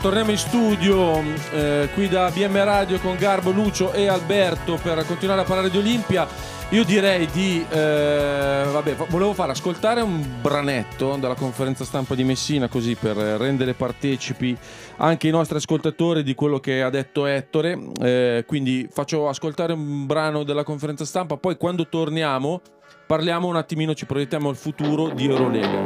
torniamo 0.00 0.30
in 0.30 0.38
studio 0.38 1.22
eh, 1.52 1.90
qui 1.92 2.08
da 2.08 2.30
BM 2.30 2.56
Radio 2.64 2.98
con 3.00 3.16
Garbo, 3.16 3.50
Lucio 3.50 3.92
e 3.92 4.08
Alberto 4.08 4.78
per 4.82 5.04
continuare 5.04 5.42
a 5.42 5.44
parlare 5.44 5.68
di 5.68 5.76
Olimpia. 5.76 6.26
Io 6.70 6.84
direi 6.84 7.26
di... 7.26 7.64
eh, 7.68 8.62
vabbè, 8.70 8.94
volevo 9.08 9.34
far 9.34 9.50
ascoltare 9.50 10.00
un 10.00 10.24
branetto 10.40 11.16
dalla 11.16 11.34
conferenza 11.34 11.84
stampa 11.84 12.14
di 12.14 12.24
Messina 12.24 12.68
così 12.68 12.94
per 12.94 13.16
rendere 13.16 13.74
partecipi 13.74 14.56
anche 14.98 15.28
i 15.28 15.30
nostri 15.32 15.56
ascoltatori 15.56 16.22
di 16.22 16.34
quello 16.34 16.60
che 16.60 16.82
ha 16.82 16.90
detto 16.90 17.26
Ettore. 17.26 17.78
Eh, 18.00 18.44
quindi 18.46 18.88
faccio 18.90 19.28
ascoltare 19.28 19.74
un 19.74 20.06
brano 20.06 20.44
della 20.44 20.64
conferenza 20.64 21.04
stampa, 21.04 21.36
poi 21.36 21.56
quando 21.56 21.88
torniamo 21.88 22.62
parliamo 23.06 23.48
un 23.48 23.56
attimino, 23.56 23.92
ci 23.92 24.06
proiettiamo 24.06 24.48
al 24.48 24.56
futuro 24.56 25.08
di 25.08 25.26
Eurolega. 25.26 25.78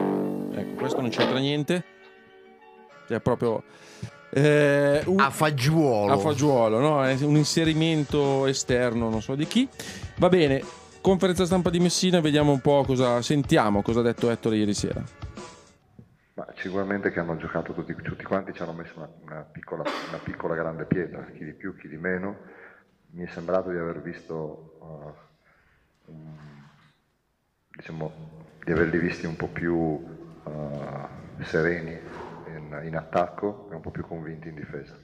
Ecco, 0.55 0.75
questo 0.75 1.01
non 1.01 1.11
c'entra 1.11 1.39
niente. 1.39 1.93
Cioè, 3.07 3.21
proprio. 3.21 3.63
eh, 4.31 5.03
un- 5.07 5.21
A 5.21 5.31
fagiolo. 5.31 6.13
a 6.13 6.17
fagiolo, 6.19 6.79
no? 6.81 7.05
È 7.05 7.15
un 7.23 7.37
inserimento 7.37 8.47
esterno, 8.47 9.09
non 9.09 9.23
so 9.23 9.35
di 9.37 9.47
chi. 9.47 9.69
Va 10.17 10.29
bene, 10.29 10.61
conferenza 11.01 11.45
stampa 11.45 11.71
di 11.71 11.79
Messina, 11.79 12.21
vediamo 12.21 12.51
un 12.51 12.61
po' 12.61 12.83
cosa 12.85 13.23
sentiamo, 13.23 13.83
cosa 13.83 14.01
ha 14.01 14.03
detto 14.03 14.31
Ettore 14.31 14.57
ieri 14.57 14.75
sera. 14.75 15.03
Ma 16.35 16.47
sicuramente 16.57 17.13
che 17.13 17.21
hanno 17.21 17.37
giocato 17.37 17.73
tutti, 17.75 17.95
tutti 18.03 18.25
quanti, 18.25 18.53
ci 18.53 18.63
hanno 18.63 18.73
messo 18.73 18.95
una, 18.97 19.09
una 19.23 19.47
piccola, 19.53 19.85
una 20.09 20.19
piccola 20.19 20.55
grande 20.57 20.85
pietra, 20.85 21.25
chi 21.37 21.45
di 21.45 21.53
più, 21.53 21.77
chi 21.77 21.87
di 21.89 21.97
meno. 21.97 22.37
Mi 23.11 23.23
è 23.25 23.29
sembrato 23.29 23.71
di 23.71 23.77
aver 23.79 24.03
visto, 24.03 24.77
uh, 24.81 26.11
un- 26.11 26.37
diciamo, 27.77 28.13
di 28.65 28.73
averli 28.73 28.99
visti 28.99 29.27
un 29.27 29.37
po' 29.37 29.47
più 29.47 29.75
uh, 29.77 30.03
sereni 31.45 31.97
in, 32.83 32.97
attacco 32.97 33.68
e 33.70 33.75
un 33.75 33.81
po' 33.81 33.91
più 33.91 34.07
convinti 34.07 34.49
in 34.49 34.55
difesa. 34.55 34.97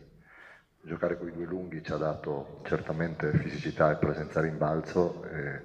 Giocare 0.83 1.19
con 1.19 1.29
i 1.29 1.33
due 1.33 1.45
lunghi 1.45 1.83
ci 1.83 1.93
ha 1.93 1.97
dato 1.97 2.61
certamente 2.65 3.33
fisicità 3.33 3.91
e 3.91 3.97
presenza 3.97 4.41
rimbalzo 4.41 5.25
e 5.25 5.63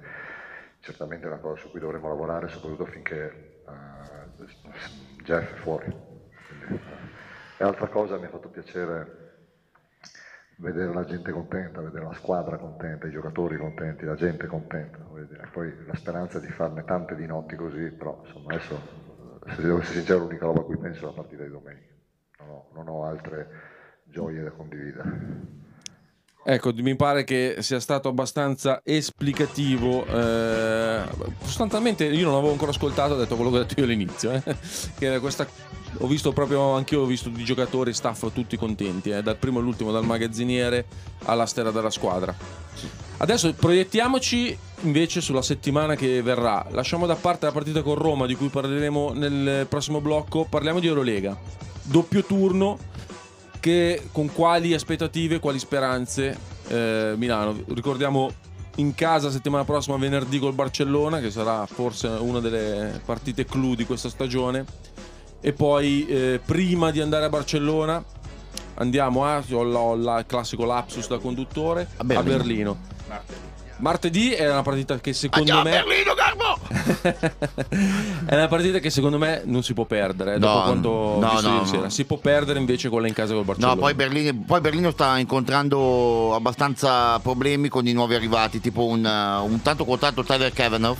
certamente 0.79 1.25
è 1.25 1.27
una 1.27 1.39
cosa 1.39 1.61
su 1.61 1.71
cui 1.71 1.79
dovremo 1.79 2.09
lavorare, 2.09 2.49
soprattutto 2.49 2.85
finché 2.85 3.63
eh, 3.67 4.45
Jeff 5.23 5.53
è 5.53 5.55
fuori. 5.55 5.85
Quindi, 6.47 6.75
eh. 6.75 7.23
E 7.57 7.63
altra 7.63 7.87
cosa 7.87 8.17
mi 8.17 8.25
ha 8.25 8.29
fatto 8.29 8.49
piacere 8.49 9.23
vedere 10.57 10.93
la 10.93 11.05
gente 11.05 11.31
contenta, 11.31 11.81
vedere 11.81 12.05
la 12.05 12.13
squadra 12.13 12.57
contenta, 12.57 13.07
i 13.07 13.11
giocatori 13.11 13.57
contenti, 13.57 14.05
la 14.05 14.15
gente 14.15 14.47
contenta. 14.47 14.99
Poi 15.51 15.85
la 15.85 15.95
speranza 15.95 16.39
di 16.39 16.49
farne 16.49 16.83
tante 16.83 17.15
di 17.15 17.25
notti 17.25 17.55
così, 17.55 17.91
però 17.91 18.21
insomma 18.25 18.53
adesso, 18.53 18.79
se 19.47 19.61
devo 19.61 19.79
essere 19.79 19.97
sincero, 19.99 20.19
l'unica 20.19 20.45
roba 20.45 20.61
a 20.61 20.63
cui 20.63 20.77
penso 20.77 21.03
è 21.03 21.05
la 21.05 21.13
partita 21.13 21.43
di 21.43 21.49
domenica. 21.49 21.94
Non 22.39 22.49
ho, 22.49 22.65
non 22.73 22.87
ho 22.87 23.05
altre 23.05 23.47
gioie 24.03 24.43
da 24.43 24.51
condividere. 24.51 25.63
Ecco, 26.47 26.71
mi 26.75 26.95
pare 26.95 27.23
che 27.23 27.55
sia 27.59 27.79
stato 27.79 28.07
abbastanza 28.07 28.81
esplicativo. 28.83 30.05
eh, 30.05 31.03
sostanzialmente 31.41 32.05
io 32.05 32.25
non 32.25 32.35
avevo 32.35 32.51
ancora 32.51 32.69
ascoltato, 32.69 33.15
ho 33.15 33.17
detto 33.17 33.35
quello 33.35 33.49
che 33.49 33.57
ho 33.57 33.63
detto 33.63 33.79
io 33.79 33.85
all'inizio. 33.85 34.31
eh, 34.31 34.55
che 34.99 35.19
questa, 35.19 35.47
ho 35.97 36.07
visto 36.07 36.33
proprio, 36.33 36.73
anch'io 36.73 37.01
ho 37.01 37.05
visto 37.05 37.29
di 37.29 37.43
giocatori, 37.43 37.93
staff 37.93 38.31
tutti 38.31 38.57
contenti, 38.57 39.09
eh, 39.09 39.23
dal 39.23 39.37
primo 39.37 39.57
all'ultimo, 39.57 39.91
dal 39.91 40.05
magazziniere 40.05 40.85
alla 41.23 41.47
stella 41.47 41.71
della 41.71 41.89
squadra. 41.89 42.35
Adesso 43.17 43.51
proiettiamoci 43.53 44.55
invece 44.81 45.21
sulla 45.21 45.41
settimana 45.41 45.95
che 45.95 46.21
verrà. 46.21 46.67
Lasciamo 46.69 47.07
da 47.07 47.15
parte 47.15 47.47
la 47.47 47.53
partita 47.53 47.81
con 47.81 47.95
Roma, 47.95 48.27
di 48.27 48.35
cui 48.35 48.49
parleremo 48.49 49.13
nel 49.13 49.65
prossimo 49.67 49.99
blocco. 49.99 50.45
Parliamo 50.47 50.79
di 50.79 50.85
Eurolega. 50.85 51.35
Doppio 51.85 52.23
turno. 52.23 52.77
Che, 53.59 54.09
con 54.11 54.31
quali 54.31 54.73
aspettative, 54.75 55.39
quali 55.39 55.57
speranze 55.57 56.37
eh, 56.67 57.13
Milano? 57.17 57.57
Ricordiamo 57.69 58.29
in 58.75 58.93
casa 58.93 59.31
settimana 59.31 59.63
prossima 59.63 59.97
venerdì 59.97 60.37
col 60.37 60.53
Barcellona, 60.53 61.19
che 61.19 61.31
sarà 61.31 61.65
forse 61.65 62.07
una 62.07 62.39
delle 62.39 63.01
partite 63.03 63.45
clou 63.45 63.73
di 63.73 63.85
questa 63.85 64.09
stagione. 64.09 64.65
E 65.41 65.53
poi 65.53 66.05
eh, 66.07 66.39
prima 66.45 66.91
di 66.91 67.01
andare 67.01 67.25
a 67.25 67.29
Barcellona 67.29 68.03
andiamo 68.75 69.25
a 69.25 69.41
ho 69.51 69.63
la- 69.63 69.79
ho 69.79 69.95
la- 69.95 70.19
il 70.19 70.25
classico 70.27 70.65
lapsus 70.65 71.07
da 71.07 71.17
conduttore 71.17 71.87
a 71.97 72.03
Berlino. 72.03 72.37
Berlino. 72.37 72.77
Martedì 73.77 74.31
è 74.31 74.49
una 74.49 74.61
partita 74.61 74.99
che 74.99 75.13
secondo 75.13 75.51
Andiamo 75.53 75.75
me 75.77 75.83
Berlino, 75.83 76.13
Garbo! 76.13 76.59
è 78.25 78.35
una 78.35 78.47
partita 78.47 78.79
che 78.79 78.89
secondo 78.89 79.17
me 79.17 79.41
non 79.45 79.63
si 79.63 79.73
può 79.73 79.85
perdere. 79.85 80.35
eh, 80.35 80.39
No, 80.39 80.47
dopo 80.47 80.61
quanto 80.63 80.89
no, 81.19 81.29
visto 81.31 81.47
no, 81.47 81.53
ieri 81.53 81.65
no. 81.65 81.71
sera. 81.71 81.89
Si 81.89 82.05
può 82.05 82.17
perdere 82.17 82.59
invece 82.59 82.89
quella 82.89 83.07
in 83.07 83.13
casa 83.13 83.33
col 83.33 83.43
Barcellona. 83.43 83.73
No, 83.73 83.79
poi 83.81 83.93
Berlino, 83.93 84.43
poi 84.45 84.61
Berlino 84.61 84.91
sta 84.91 85.17
incontrando 85.17 86.33
abbastanza 86.35 87.19
problemi 87.19 87.67
con 87.67 87.85
i 87.85 87.91
nuovi 87.93 88.15
arrivati, 88.15 88.61
tipo 88.61 88.85
un, 88.85 89.03
uh, 89.03 89.43
un 89.45 89.61
tanto 89.61 89.83
quotato 89.85 90.23
Tyler 90.23 90.53
Kavanaugh, 90.53 90.97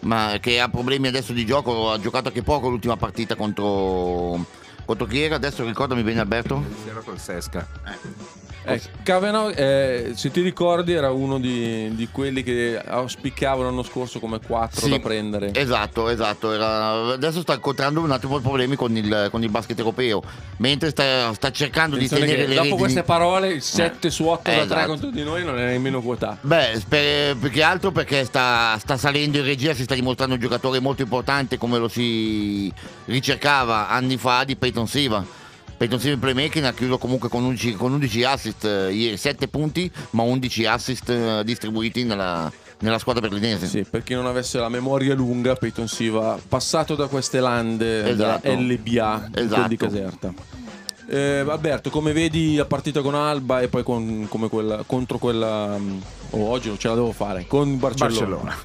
ma 0.00 0.36
che 0.40 0.60
ha 0.60 0.68
problemi 0.68 1.08
adesso 1.08 1.32
di 1.32 1.44
gioco, 1.44 1.90
ha 1.90 1.98
giocato 2.00 2.28
anche 2.28 2.42
poco 2.42 2.68
l'ultima 2.68 2.96
partita 2.96 3.34
contro, 3.34 4.44
contro 4.84 5.06
chi 5.06 5.22
era, 5.22 5.34
adesso 5.34 5.64
ricordami 5.64 6.02
bene 6.02 6.20
Alberto. 6.20 6.64
Era 6.88 7.00
col 7.00 7.18
Sesca. 7.18 7.66
Eh, 7.86 8.50
Cavanaugh, 9.02 9.52
eh, 9.56 10.12
se 10.14 10.30
ti 10.30 10.40
ricordi, 10.40 10.92
era 10.92 11.10
uno 11.10 11.38
di, 11.38 11.94
di 11.94 12.08
quelli 12.12 12.42
che 12.42 12.80
auspicavano 12.84 13.68
l'anno 13.68 13.82
scorso 13.82 14.20
come 14.20 14.38
4 14.40 14.80
Sì, 14.80 14.90
da 14.90 14.98
prendere. 15.00 15.50
Esatto, 15.54 16.08
esatto. 16.08 16.52
era- 16.52 17.12
adesso 17.12 17.40
sta 17.40 17.54
incontrando 17.54 18.00
un 18.00 18.10
attimo 18.10 18.38
problemi 18.40 18.76
con 18.76 18.96
il, 18.96 19.28
con 19.30 19.42
il 19.42 19.50
basket 19.50 19.76
europeo, 19.78 20.22
mentre 20.58 20.90
sta, 20.90 21.32
sta 21.34 21.50
cercando 21.50 21.96
di 21.96 22.04
Attenzione 22.04 22.32
tenere 22.32 22.42
che 22.42 22.48
le 22.48 22.54
dopo 22.54 22.62
redini- 22.68 22.80
queste 22.82 23.02
parole, 23.02 23.48
il 23.48 23.62
7 23.62 24.10
su 24.10 24.24
8 24.26 24.42
da 24.50 24.56
3 24.56 24.64
esatto. 24.64 24.86
contro 24.86 25.10
di 25.10 25.22
noi 25.24 25.44
non 25.44 25.58
è 25.58 25.64
nemmeno 25.66 26.00
quotato. 26.00 26.38
Beh, 26.42 26.80
per- 26.88 27.36
più 27.36 27.50
che 27.50 27.62
altro 27.62 27.90
perché 27.90 28.24
sta, 28.24 28.76
sta 28.78 28.96
salendo 28.96 29.38
in 29.38 29.44
regia, 29.44 29.74
si 29.74 29.82
sta 29.82 29.94
dimostrando 29.94 30.34
un 30.34 30.40
giocatore 30.40 30.78
molto 30.78 31.02
importante 31.02 31.58
come 31.58 31.78
lo 31.78 31.88
si 31.88 32.72
ricercava 33.06 33.88
anni 33.88 34.16
fa 34.16 34.44
di 34.44 34.56
Peyton 34.56 34.86
Siva. 34.86 35.40
Peyton 35.82 35.98
Siva 35.98 36.14
in 36.14 36.20
playmaking 36.20 36.64
ha 36.64 36.72
chiuso 36.72 36.96
comunque 36.96 37.28
con 37.28 37.42
11, 37.42 37.74
con 37.74 37.92
11 37.92 38.22
assist 38.22 38.64
eh, 38.64 38.92
ieri, 38.92 39.16
7 39.16 39.48
punti, 39.48 39.90
ma 40.10 40.22
11 40.22 40.64
assist 40.66 41.08
eh, 41.10 41.42
distribuiti 41.44 42.04
nella, 42.04 42.48
nella 42.82 43.00
squadra 43.00 43.20
berlinese. 43.20 43.66
Sì, 43.66 43.82
per 43.82 44.04
chi 44.04 44.14
non 44.14 44.26
avesse 44.26 44.60
la 44.60 44.68
memoria 44.68 45.12
lunga, 45.16 45.56
Peyton 45.56 45.88
Siva 45.88 46.38
passato 46.48 46.94
da 46.94 47.08
queste 47.08 47.40
lande 47.40 48.08
Esatto. 48.10 48.48
della 48.48 48.60
LBA 48.60 49.30
Esatto. 49.34 49.54
quel 49.54 49.68
di 49.68 49.76
Caserta. 49.76 50.32
Eh, 51.08 51.44
Alberto, 51.48 51.90
come 51.90 52.12
vedi 52.12 52.54
la 52.54 52.64
partita 52.64 53.00
con 53.00 53.16
Alba 53.16 53.60
e 53.60 53.66
poi 53.66 53.82
con- 53.82 54.26
come 54.28 54.48
quella, 54.48 54.84
contro 54.86 55.18
quella. 55.18 55.76
oh, 56.30 56.48
oggi 56.48 56.68
non 56.68 56.78
ce 56.78 56.86
la 56.86 56.94
devo 56.94 57.10
fare. 57.10 57.44
Con 57.48 57.76
Barcellona. 57.80 58.14
Barcellona. 58.36 58.56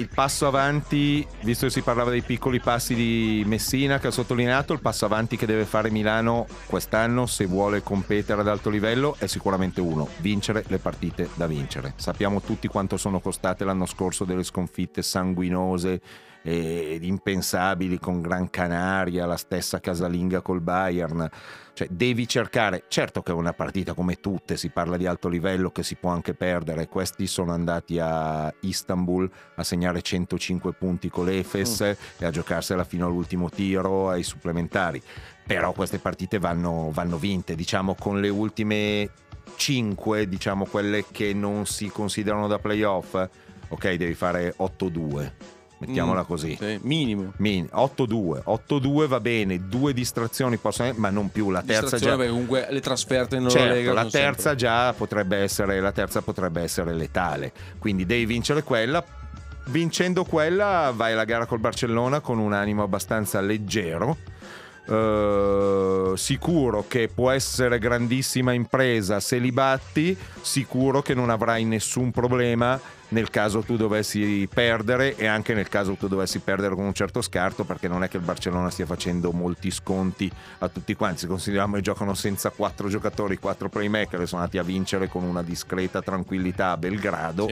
Il 0.00 0.08
passo 0.08 0.46
avanti, 0.46 1.26
visto 1.42 1.66
che 1.66 1.72
si 1.72 1.82
parlava 1.82 2.08
dei 2.08 2.22
piccoli 2.22 2.58
passi 2.58 2.94
di 2.94 3.42
Messina 3.44 3.98
che 3.98 4.06
ha 4.06 4.10
sottolineato, 4.10 4.72
il 4.72 4.80
passo 4.80 5.04
avanti 5.04 5.36
che 5.36 5.44
deve 5.44 5.66
fare 5.66 5.90
Milano 5.90 6.46
quest'anno 6.64 7.26
se 7.26 7.44
vuole 7.44 7.82
competere 7.82 8.40
ad 8.40 8.48
alto 8.48 8.70
livello 8.70 9.14
è 9.18 9.26
sicuramente 9.26 9.82
uno, 9.82 10.08
vincere 10.20 10.64
le 10.68 10.78
partite 10.78 11.28
da 11.34 11.46
vincere. 11.46 11.92
Sappiamo 11.96 12.40
tutti 12.40 12.66
quanto 12.66 12.96
sono 12.96 13.20
costate 13.20 13.64
l'anno 13.64 13.84
scorso 13.84 14.24
delle 14.24 14.42
sconfitte 14.42 15.02
sanguinose 15.02 16.00
ed 16.42 17.04
impensabili 17.04 17.98
con 17.98 18.20
Gran 18.20 18.50
Canaria, 18.50 19.26
la 19.26 19.36
stessa 19.36 19.80
casalinga 19.80 20.40
col 20.40 20.60
Bayern. 20.60 21.28
Cioè, 21.72 21.88
devi 21.90 22.28
cercare, 22.28 22.84
certo 22.88 23.22
che 23.22 23.32
è 23.32 23.34
una 23.34 23.52
partita 23.52 23.94
come 23.94 24.16
tutte, 24.16 24.56
si 24.56 24.68
parla 24.70 24.96
di 24.96 25.06
alto 25.06 25.28
livello 25.28 25.70
che 25.70 25.82
si 25.82 25.94
può 25.94 26.10
anche 26.10 26.34
perdere. 26.34 26.88
Questi 26.88 27.26
sono 27.26 27.52
andati 27.52 27.98
a 27.98 28.52
Istanbul 28.60 29.30
a 29.56 29.62
segnare 29.62 30.02
105 30.02 30.72
punti 30.72 31.08
con 31.08 31.26
l'Efes 31.26 31.80
e 31.80 32.24
a 32.24 32.30
giocarsela 32.30 32.84
fino 32.84 33.06
all'ultimo 33.06 33.48
tiro 33.48 34.10
ai 34.10 34.22
supplementari. 34.22 35.02
Però 35.46 35.72
queste 35.72 35.98
partite 35.98 36.38
vanno, 36.38 36.90
vanno 36.92 37.16
vinte, 37.16 37.54
diciamo, 37.54 37.94
con 37.94 38.20
le 38.20 38.28
ultime 38.28 39.10
5, 39.56 40.28
diciamo 40.28 40.64
quelle 40.66 41.06
che 41.10 41.32
non 41.32 41.66
si 41.66 41.88
considerano 41.88 42.46
da 42.46 42.58
playoff. 42.58 43.14
Ok, 43.68 43.94
devi 43.94 44.14
fare 44.14 44.54
8-2, 44.58 45.32
mettiamola 45.80 46.20
Mm, 46.20 46.24
così. 46.24 46.56
sì, 46.58 46.78
minimo. 46.82 47.32
Min- 47.38 47.68
8-2, 47.72 48.42
8-2 48.44 49.06
va 49.06 49.20
bene, 49.20 49.68
due 49.68 49.92
distrazioni 49.92 50.56
possono 50.56 50.92
ma 50.96 51.10
non 51.10 51.30
più 51.30 51.50
la 51.50 51.62
terza 51.62 51.96
già. 51.98 52.14
perché 52.16 52.30
comunque 52.30 52.66
le 52.70 52.80
trasferte 52.80 53.36
in 53.36 53.42
Certo, 53.48 53.58
Eurolega 53.58 53.92
la 53.92 54.02
terza 54.02 54.20
sempre- 54.50 54.56
già 54.56 54.92
potrebbe 54.92 55.36
essere 55.38 55.80
la 55.80 55.92
terza 55.92 56.22
potrebbe 56.22 56.62
essere 56.62 56.94
letale. 56.94 57.52
Quindi 57.78 58.06
devi 58.06 58.26
vincere 58.26 58.62
quella. 58.62 59.04
Vincendo 59.66 60.24
quella 60.24 60.92
vai 60.94 61.12
alla 61.12 61.24
gara 61.24 61.46
col 61.46 61.60
Barcellona 61.60 62.20
con 62.20 62.38
un 62.38 62.52
animo 62.52 62.82
abbastanza 62.82 63.40
leggero. 63.40 64.16
Eh, 64.88 66.12
sicuro 66.16 66.84
che 66.88 67.08
può 67.14 67.30
essere 67.30 67.78
grandissima 67.78 68.52
impresa 68.52 69.20
se 69.20 69.38
li 69.38 69.52
batti, 69.52 70.16
sicuro 70.40 71.02
che 71.02 71.14
non 71.14 71.30
avrai 71.30 71.64
nessun 71.64 72.10
problema 72.10 72.80
nel 73.10 73.30
caso 73.30 73.60
tu 73.60 73.76
dovessi 73.76 74.48
perdere 74.52 75.16
e 75.16 75.26
anche 75.26 75.54
nel 75.54 75.68
caso 75.68 75.94
tu 75.94 76.08
dovessi 76.08 76.40
perdere 76.40 76.74
con 76.74 76.84
un 76.84 76.92
certo 76.92 77.22
scarto 77.22 77.64
perché 77.64 77.88
non 77.88 78.02
è 78.02 78.08
che 78.08 78.16
il 78.18 78.22
Barcellona 78.22 78.70
stia 78.70 78.86
facendo 78.86 79.32
molti 79.32 79.70
sconti 79.70 80.30
a 80.58 80.68
tutti 80.68 80.94
quanti. 80.94 81.20
Se 81.20 81.26
consideriamo 81.26 81.76
che 81.76 81.82
giocano 81.82 82.14
senza 82.14 82.50
quattro 82.50 82.88
giocatori 82.88 83.38
quattro 83.38 83.68
playmaker 83.68 84.26
sono 84.26 84.42
andati 84.42 84.58
a 84.58 84.62
vincere 84.62 85.08
con 85.08 85.22
una 85.22 85.42
discreta 85.42 86.02
tranquillità 86.02 86.72
a 86.72 86.76
Belgrado 86.76 87.46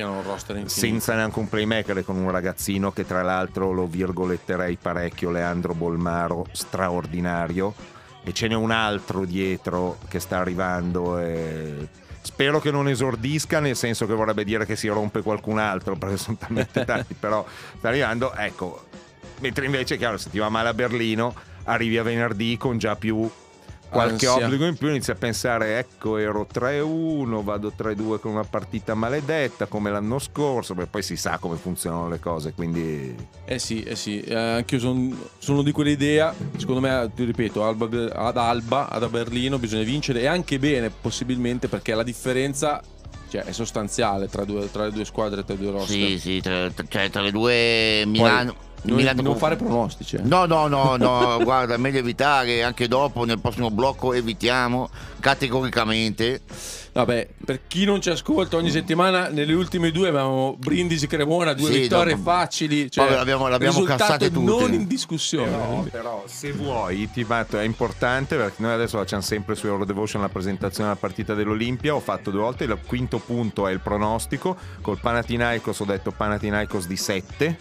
Sì, 0.68 0.80
senza 0.80 1.14
neanche 1.14 1.38
un 1.38 1.48
playmaker 1.48 2.04
con 2.04 2.16
un 2.16 2.30
ragazzino 2.30 2.92
che 2.92 3.06
tra 3.06 3.22
l'altro 3.22 3.72
lo 3.72 3.86
virgoletterei 3.86 4.76
parecchio 4.80 5.30
Leandro 5.30 5.74
Bolmaro 5.74 6.46
straordinario. 6.52 7.96
E 8.24 8.32
ce 8.32 8.46
n'è 8.46 8.54
un 8.54 8.70
altro 8.70 9.24
dietro 9.24 9.98
che 10.08 10.20
sta 10.20 10.38
arrivando 10.38 11.18
e 11.18 11.88
spero 12.28 12.60
che 12.60 12.70
non 12.70 12.88
esordisca 12.88 13.58
nel 13.58 13.74
senso 13.74 14.06
che 14.06 14.12
vorrebbe 14.12 14.44
dire 14.44 14.66
che 14.66 14.76
si 14.76 14.86
rompe 14.86 15.22
qualcun 15.22 15.58
altro 15.58 15.96
perché 15.96 16.18
sono 16.18 16.36
talmente 16.38 16.84
tanti 16.84 17.14
però 17.18 17.44
sta 17.78 17.88
arrivando 17.88 18.34
ecco. 18.34 18.84
Mentre 19.40 19.64
invece 19.64 19.96
chiaro 19.96 20.18
se 20.18 20.28
ti 20.28 20.38
va 20.38 20.50
male 20.50 20.68
a 20.68 20.74
Berlino 20.74 21.34
arrivi 21.64 21.96
a 21.96 22.02
venerdì 22.02 22.58
con 22.58 22.76
già 22.76 22.96
più 22.96 23.30
qualche 23.88 24.26
Ansia. 24.26 24.44
obbligo 24.46 24.66
in 24.66 24.76
più 24.76 24.88
inizi 24.88 25.10
a 25.10 25.14
pensare 25.14 25.78
ecco 25.78 26.16
ero 26.18 26.46
3-1 26.52 27.42
vado 27.42 27.72
3-2 27.76 28.18
con 28.20 28.32
una 28.32 28.44
partita 28.44 28.94
maledetta 28.94 29.66
come 29.66 29.90
l'anno 29.90 30.18
scorso 30.18 30.74
perché 30.74 30.90
poi 30.90 31.02
si 31.02 31.16
sa 31.16 31.38
come 31.38 31.56
funzionano 31.56 32.08
le 32.08 32.20
cose 32.20 32.52
quindi 32.52 33.14
Eh 33.46 33.58
sì, 33.58 33.82
eh 33.82 33.96
sì, 33.96 34.20
eh, 34.20 34.34
anch'io 34.34 34.78
son- 34.78 35.16
sono 35.38 35.62
di 35.62 35.72
quell'idea. 35.72 36.34
Secondo 36.58 36.80
me, 36.80 37.10
ti 37.14 37.24
ripeto, 37.24 37.64
Alba- 37.64 37.88
ad 38.14 38.36
Alba, 38.36 38.88
ad 38.90 39.02
a 39.02 39.08
Berlino 39.08 39.58
bisogna 39.58 39.84
vincere 39.84 40.20
e 40.20 40.26
anche 40.26 40.58
bene, 40.58 40.90
possibilmente, 40.90 41.66
perché 41.68 41.94
la 41.94 42.02
differenza 42.02 42.82
cioè, 43.30 43.42
è 43.44 43.52
sostanziale 43.52 44.28
tra, 44.28 44.44
due- 44.44 44.70
tra 44.70 44.84
le 44.84 44.92
due 44.92 45.04
squadre, 45.06 45.44
tra 45.44 45.54
i 45.54 45.58
due 45.58 45.70
roster. 45.70 45.96
Sì, 45.96 46.18
sì, 46.18 46.40
tra, 46.42 46.70
tra- 46.70 46.84
cioè, 46.88 47.08
tra 47.10 47.22
le 47.22 47.30
due 47.30 48.02
Milano. 48.06 48.54
Non- 48.82 49.02
non 49.16 49.24
con- 49.24 49.36
fare 49.36 49.56
pronostici. 49.56 50.16
eh. 50.16 50.20
No, 50.22 50.46
no, 50.46 50.66
no, 50.68 50.96
no, 50.96 51.38
guarda, 51.42 51.74
è 51.74 51.78
meglio 51.78 51.98
evitare, 51.98 52.62
anche 52.62 52.88
dopo 52.88 53.24
nel 53.24 53.40
prossimo 53.40 53.70
blocco 53.70 54.12
evitiamo 54.12 54.88
categoricamente. 55.20 56.40
Vabbè, 56.92 57.28
per 57.44 57.60
chi 57.68 57.84
non 57.84 58.00
ci 58.00 58.10
ascolta 58.10 58.56
ogni 58.56 58.70
settimana, 58.70 59.28
nelle 59.28 59.52
ultime 59.52 59.92
due 59.92 60.08
abbiamo 60.08 60.56
Brindisi 60.58 61.06
Cremona, 61.06 61.52
due 61.52 61.70
Sì, 61.70 61.80
vittorie 61.82 62.14
dopo- 62.16 62.30
facili. 62.30 62.90
Cioè, 62.90 63.06
poi 63.06 63.14
l'abbiamo- 63.14 63.46
l'abbiamo 63.46 63.82
cassate 63.82 64.30
tutte. 64.32 64.50
non 64.50 64.72
in 64.72 64.86
discussione. 64.88 65.50
Però, 65.50 65.82
però, 65.90 66.24
se 66.26 66.52
vuoi 66.52 67.08
ti 67.12 67.24
metto, 67.28 67.56
è 67.58 67.62
importante 67.62 68.36
perché 68.36 68.62
noi 68.62 68.72
adesso 68.72 68.98
facciamo 68.98 69.22
sempre 69.22 69.54
su 69.54 69.66
Eurodevotion 69.66 70.20
la 70.22 70.28
presentazione 70.28 70.88
della 70.88 71.00
partita 71.00 71.34
dell'Olimpia 71.34 71.94
ho 71.94 72.00
fatto 72.00 72.30
due 72.32 72.40
volte, 72.40 72.64
il 72.64 72.76
quinto 72.84 73.18
punto 73.18 73.68
è 73.68 73.72
il 73.72 73.80
pronostico 73.80 74.56
col 74.80 74.98
Panathinaikos 74.98 75.78
ho 75.80 75.84
detto 75.84 76.10
Panathinaikos 76.10 76.86
di 76.88 76.96
7 76.96 77.58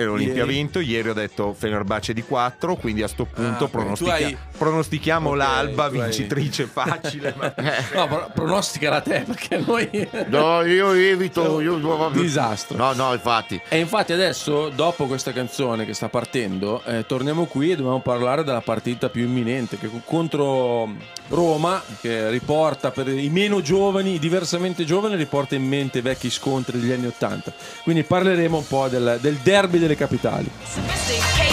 e 0.00 0.04
l'Olimpia 0.04 0.42
ha 0.42 0.46
vinto, 0.46 0.80
ieri 0.80 1.08
ho 1.10 1.14
detto 1.14 1.54
Fenerbahce 1.56 2.12
di 2.12 2.22
4 2.22 2.76
quindi 2.76 3.02
a 3.02 3.08
sto 3.08 3.24
punto 3.24 3.64
Ah, 3.64 3.68
pronostica- 3.68 4.14
hai- 4.14 4.36
pronostichiamo 4.56 5.30
Ok, 5.30 5.36
l'Alba 5.36 5.84
hai- 5.84 5.90
vincitrice 5.90 6.64
facile 6.66 7.34
ma- 7.36 7.54
No, 7.94 8.06
pro- 8.06 8.30
pronosticala 8.34 9.00
te 9.00 9.24
perché 9.26 9.58
noi. 9.64 9.88
No, 10.28 10.62
io 10.62 10.92
evito. 10.92 11.60
Io, 11.60 11.78
Disastro. 12.10 12.76
No, 12.76 12.92
no, 12.92 13.12
infatti. 13.12 13.60
E 13.68 13.78
infatti 13.78 14.12
adesso, 14.12 14.68
dopo 14.70 15.06
questa 15.06 15.32
canzone 15.32 15.84
che 15.84 15.94
sta 15.94 16.08
partendo, 16.08 16.82
eh, 16.84 17.04
torniamo 17.06 17.44
qui 17.46 17.72
e 17.72 17.76
dobbiamo 17.76 18.00
parlare 18.00 18.44
della 18.44 18.60
partita 18.60 19.08
più 19.08 19.24
imminente, 19.24 19.78
che 19.78 19.88
contro 20.04 20.88
Roma, 21.28 21.82
che 22.00 22.28
riporta 22.30 22.90
per 22.90 23.08
i 23.08 23.28
meno 23.30 23.60
giovani, 23.60 24.14
i 24.14 24.18
diversamente 24.18 24.84
giovani, 24.84 25.16
riporta 25.16 25.54
in 25.54 25.66
mente 25.66 26.02
vecchi 26.02 26.30
scontri 26.30 26.78
degli 26.80 26.92
anni 26.92 27.06
Ottanta. 27.06 27.52
Quindi 27.82 28.02
parleremo 28.02 28.56
un 28.58 28.66
po' 28.66 28.88
del, 28.88 29.18
del 29.20 29.36
derby 29.36 29.78
delle 29.90 29.96
capitali. 29.96 31.49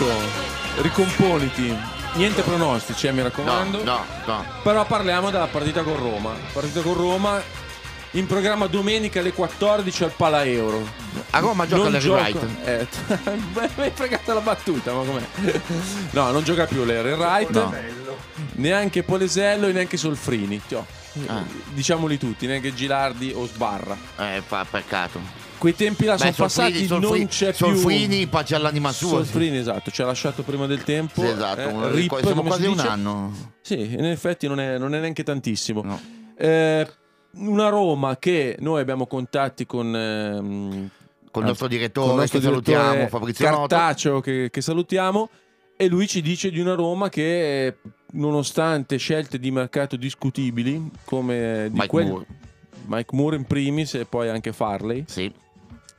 Lucio, 0.00 0.82
ricomponiti. 0.82 1.76
Niente 2.14 2.42
pronostici, 2.42 3.06
eh, 3.06 3.12
mi 3.12 3.22
raccomando. 3.22 3.84
No, 3.84 4.04
no, 4.24 4.34
no. 4.34 4.44
Però 4.62 4.84
parliamo 4.84 5.30
della 5.30 5.46
partita 5.46 5.82
con 5.82 5.96
Roma. 5.96 6.32
Partita 6.52 6.80
con 6.80 6.94
Roma 6.94 7.40
in 8.12 8.26
programma 8.26 8.66
domenica 8.66 9.20
alle 9.20 9.32
14 9.32 10.04
al 10.04 10.10
Pala 10.16 10.44
Euro. 10.44 10.84
A 11.30 11.38
Roma 11.38 11.66
gioca 11.66 11.82
Non 11.82 11.92
Larry 11.92 12.04
gioca- 12.04 12.22
Wright. 12.22 12.66
Eh, 12.66 12.86
mi 13.76 13.82
hai 13.84 13.90
fregato 13.94 14.34
la 14.34 14.40
battuta, 14.40 14.92
ma 14.92 15.02
com'è? 15.04 15.60
No, 16.12 16.30
non 16.32 16.42
gioca 16.42 16.64
più 16.66 16.84
Larry 16.84 17.12
Wright. 17.12 17.50
No. 17.50 17.74
Neanche 18.54 19.02
Polesello 19.04 19.68
e 19.68 19.72
neanche 19.72 19.96
Solfrini. 19.96 20.60
Tio, 20.66 20.84
Ah. 21.26 21.42
Diciamoli 21.72 22.18
tutti, 22.18 22.46
neanche 22.46 22.72
Gilardi 22.74 23.32
o 23.34 23.44
Sbarra. 23.46 23.96
Eh, 24.16 24.42
fa 24.46 24.64
peccato. 24.68 25.20
Quei 25.60 25.74
tempi 25.76 26.06
là 26.06 26.16
sono 26.16 26.32
passati, 26.34 26.86
non 26.88 27.26
c'è 27.28 27.52
più. 27.54 27.66
Solfrini, 27.66 28.26
pace 28.28 28.54
all'anima 28.54 28.92
sua. 28.92 29.08
Solfrini, 29.10 29.58
esatto, 29.58 29.90
ci 29.90 30.00
ha 30.00 30.06
lasciato 30.06 30.42
prima 30.42 30.64
del 30.66 30.82
tempo. 30.84 31.20
Sì, 31.20 31.26
esatto, 31.28 31.86
Eh, 31.86 31.90
Rip, 31.92 32.22
siamo 32.24 32.42
quasi 32.42 32.62
si 32.62 32.68
un 32.68 32.78
anno. 32.78 33.52
Sì, 33.60 33.92
in 33.92 34.06
effetti 34.06 34.48
non 34.48 34.58
è, 34.58 34.78
non 34.78 34.94
è 34.94 35.00
neanche 35.00 35.22
tantissimo. 35.22 35.82
No. 35.82 36.00
Eh, 36.34 36.90
una 37.32 37.68
Roma 37.68 38.16
che 38.16 38.56
noi 38.60 38.80
abbiamo 38.80 39.06
contatti 39.06 39.66
con. 39.66 39.94
ehm, 39.94 40.88
Con 41.30 41.42
il 41.42 41.48
nostro 41.48 41.68
direttore, 41.68 42.06
con 42.06 42.14
il 42.14 42.20
nostro 42.22 42.38
che 42.38 42.44
salutiamo, 42.46 42.82
direttore 42.84 43.08
Fabrizio 43.10 43.50
Noto. 43.50 43.66
Cartaceo, 43.66 44.20
che, 44.20 44.48
che 44.50 44.60
salutiamo. 44.62 45.28
E 45.76 45.88
lui 45.88 46.08
ci 46.08 46.22
dice 46.22 46.50
di 46.50 46.58
una 46.58 46.74
Roma 46.74 47.10
che, 47.10 47.76
nonostante 48.12 48.96
scelte 48.96 49.38
di 49.38 49.50
mercato 49.50 49.96
discutibili, 49.96 50.90
come 51.04 51.66
di 51.70 51.74
Mike 51.74 51.86
quel- 51.86 52.06
Moore. 52.06 52.26
Mike 52.86 53.14
Moore 53.16 53.36
in 53.36 53.44
primis 53.44 53.94
e 53.94 54.04
poi 54.06 54.28
anche 54.30 54.52
Farley, 54.52 55.04
Sì. 55.06 55.30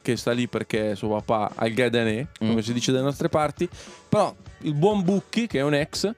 Che 0.02 0.18
sta 0.18 0.32
lì 0.32 0.48
perché 0.48 0.96
suo 0.96 1.10
papà 1.10 1.52
ha 1.56 1.66
il 1.68 1.74
Gadanè, 1.74 2.28
come 2.38 2.54
Mm. 2.56 2.58
si 2.60 2.74
dice 2.74 2.92
dalle 2.92 3.04
nostre 3.04 3.30
parti. 3.30 3.68
Però 4.10 4.34
il 4.62 4.74
buon 4.74 5.04
Bucchi, 5.04 5.48
che 5.48 5.60
è 5.60 5.64
un 5.64 5.74
ex, 5.74 6.12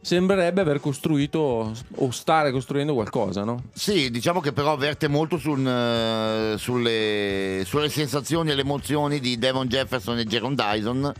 sembrerebbe 0.00 0.60
aver 0.60 0.80
costruito 0.80 1.72
o 1.96 2.10
stare 2.10 2.50
costruendo 2.52 2.92
qualcosa, 2.92 3.42
no? 3.42 3.64
Sì, 3.72 4.10
diciamo 4.10 4.40
che 4.40 4.52
però 4.52 4.72
avverte 4.72 5.08
molto 5.08 5.38
sul, 5.38 5.66
eh, 5.66 6.54
sulle, 6.58 7.62
sulle 7.64 7.88
sensazioni 7.88 8.50
e 8.50 8.54
le 8.54 8.60
emozioni 8.60 9.18
di 9.18 9.38
Devon 9.38 9.66
Jefferson 9.66 10.18
e 10.18 10.24
Jaron 10.24 10.54
Dyson 10.54 11.10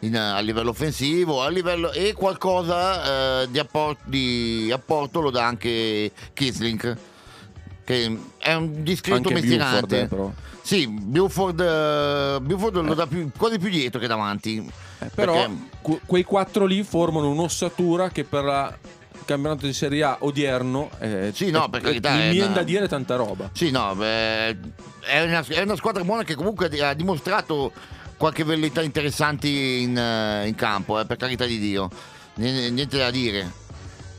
in, 0.00 0.16
a 0.16 0.40
livello 0.40 0.70
offensivo 0.70 1.42
a 1.42 1.48
livello, 1.48 1.92
e 1.92 2.12
qualcosa 2.14 3.42
eh, 3.42 3.50
di, 3.50 3.60
appor- 3.60 3.98
di 4.04 4.70
apporto 4.72 5.20
lo 5.20 5.30
dà 5.30 5.46
anche 5.46 6.10
Kisling 6.32 6.96
che 7.84 8.18
è 8.42 8.54
un 8.54 8.82
discreto 8.82 9.28
Anche 9.28 9.28
Buford, 9.34 9.48
mestierante. 9.48 10.00
eh, 10.00 10.06
però. 10.06 10.32
Sì, 10.62 10.86
Buford, 10.88 11.60
eh, 11.60 12.38
Buford 12.40 12.76
lo 12.84 12.94
dà 12.94 13.06
più- 13.06 13.30
quasi 13.36 13.58
più 13.58 13.68
dietro 13.70 14.00
che 14.00 14.06
davanti. 14.06 14.58
Eh, 14.98 15.06
però 15.14 15.32
Perché- 15.34 15.56
que- 15.80 16.00
quei 16.06 16.22
quattro 16.24 16.64
lì 16.66 16.82
formano 16.82 17.28
un'ossatura 17.30 18.10
che 18.10 18.24
per 18.24 18.44
la- 18.44 18.76
il 19.14 19.20
campionato 19.24 19.66
di 19.66 19.72
Serie 19.72 20.02
A 20.02 20.16
odierno 20.20 20.90
eh, 20.98 21.30
Sì, 21.34 21.50
no, 21.50 21.68
per 21.68 21.80
eh, 21.80 21.84
carità, 21.84 22.14
mi 22.14 22.22
è 22.22 22.30
viene 22.30 22.46
una- 22.46 22.54
da 22.56 22.62
dire 22.62 22.88
tanta 22.88 23.16
roba. 23.16 23.50
Sì, 23.52 23.70
no, 23.70 23.94
beh, 23.94 24.48
è, 25.00 25.22
una, 25.22 25.44
è 25.46 25.60
una 25.62 25.76
squadra 25.76 26.02
buona 26.04 26.24
che 26.24 26.34
comunque 26.34 26.66
ha 26.80 26.94
dimostrato 26.94 27.72
qualche 28.16 28.44
velleità 28.44 28.82
interessanti 28.82 29.82
in, 29.82 29.96
eh, 29.98 30.46
in 30.46 30.54
campo, 30.54 30.98
eh, 31.00 31.06
per 31.06 31.16
carità 31.16 31.44
di 31.44 31.58
Dio. 31.58 31.88
Niente, 32.34 32.70
niente 32.70 32.96
da 32.98 33.10
dire. 33.10 33.50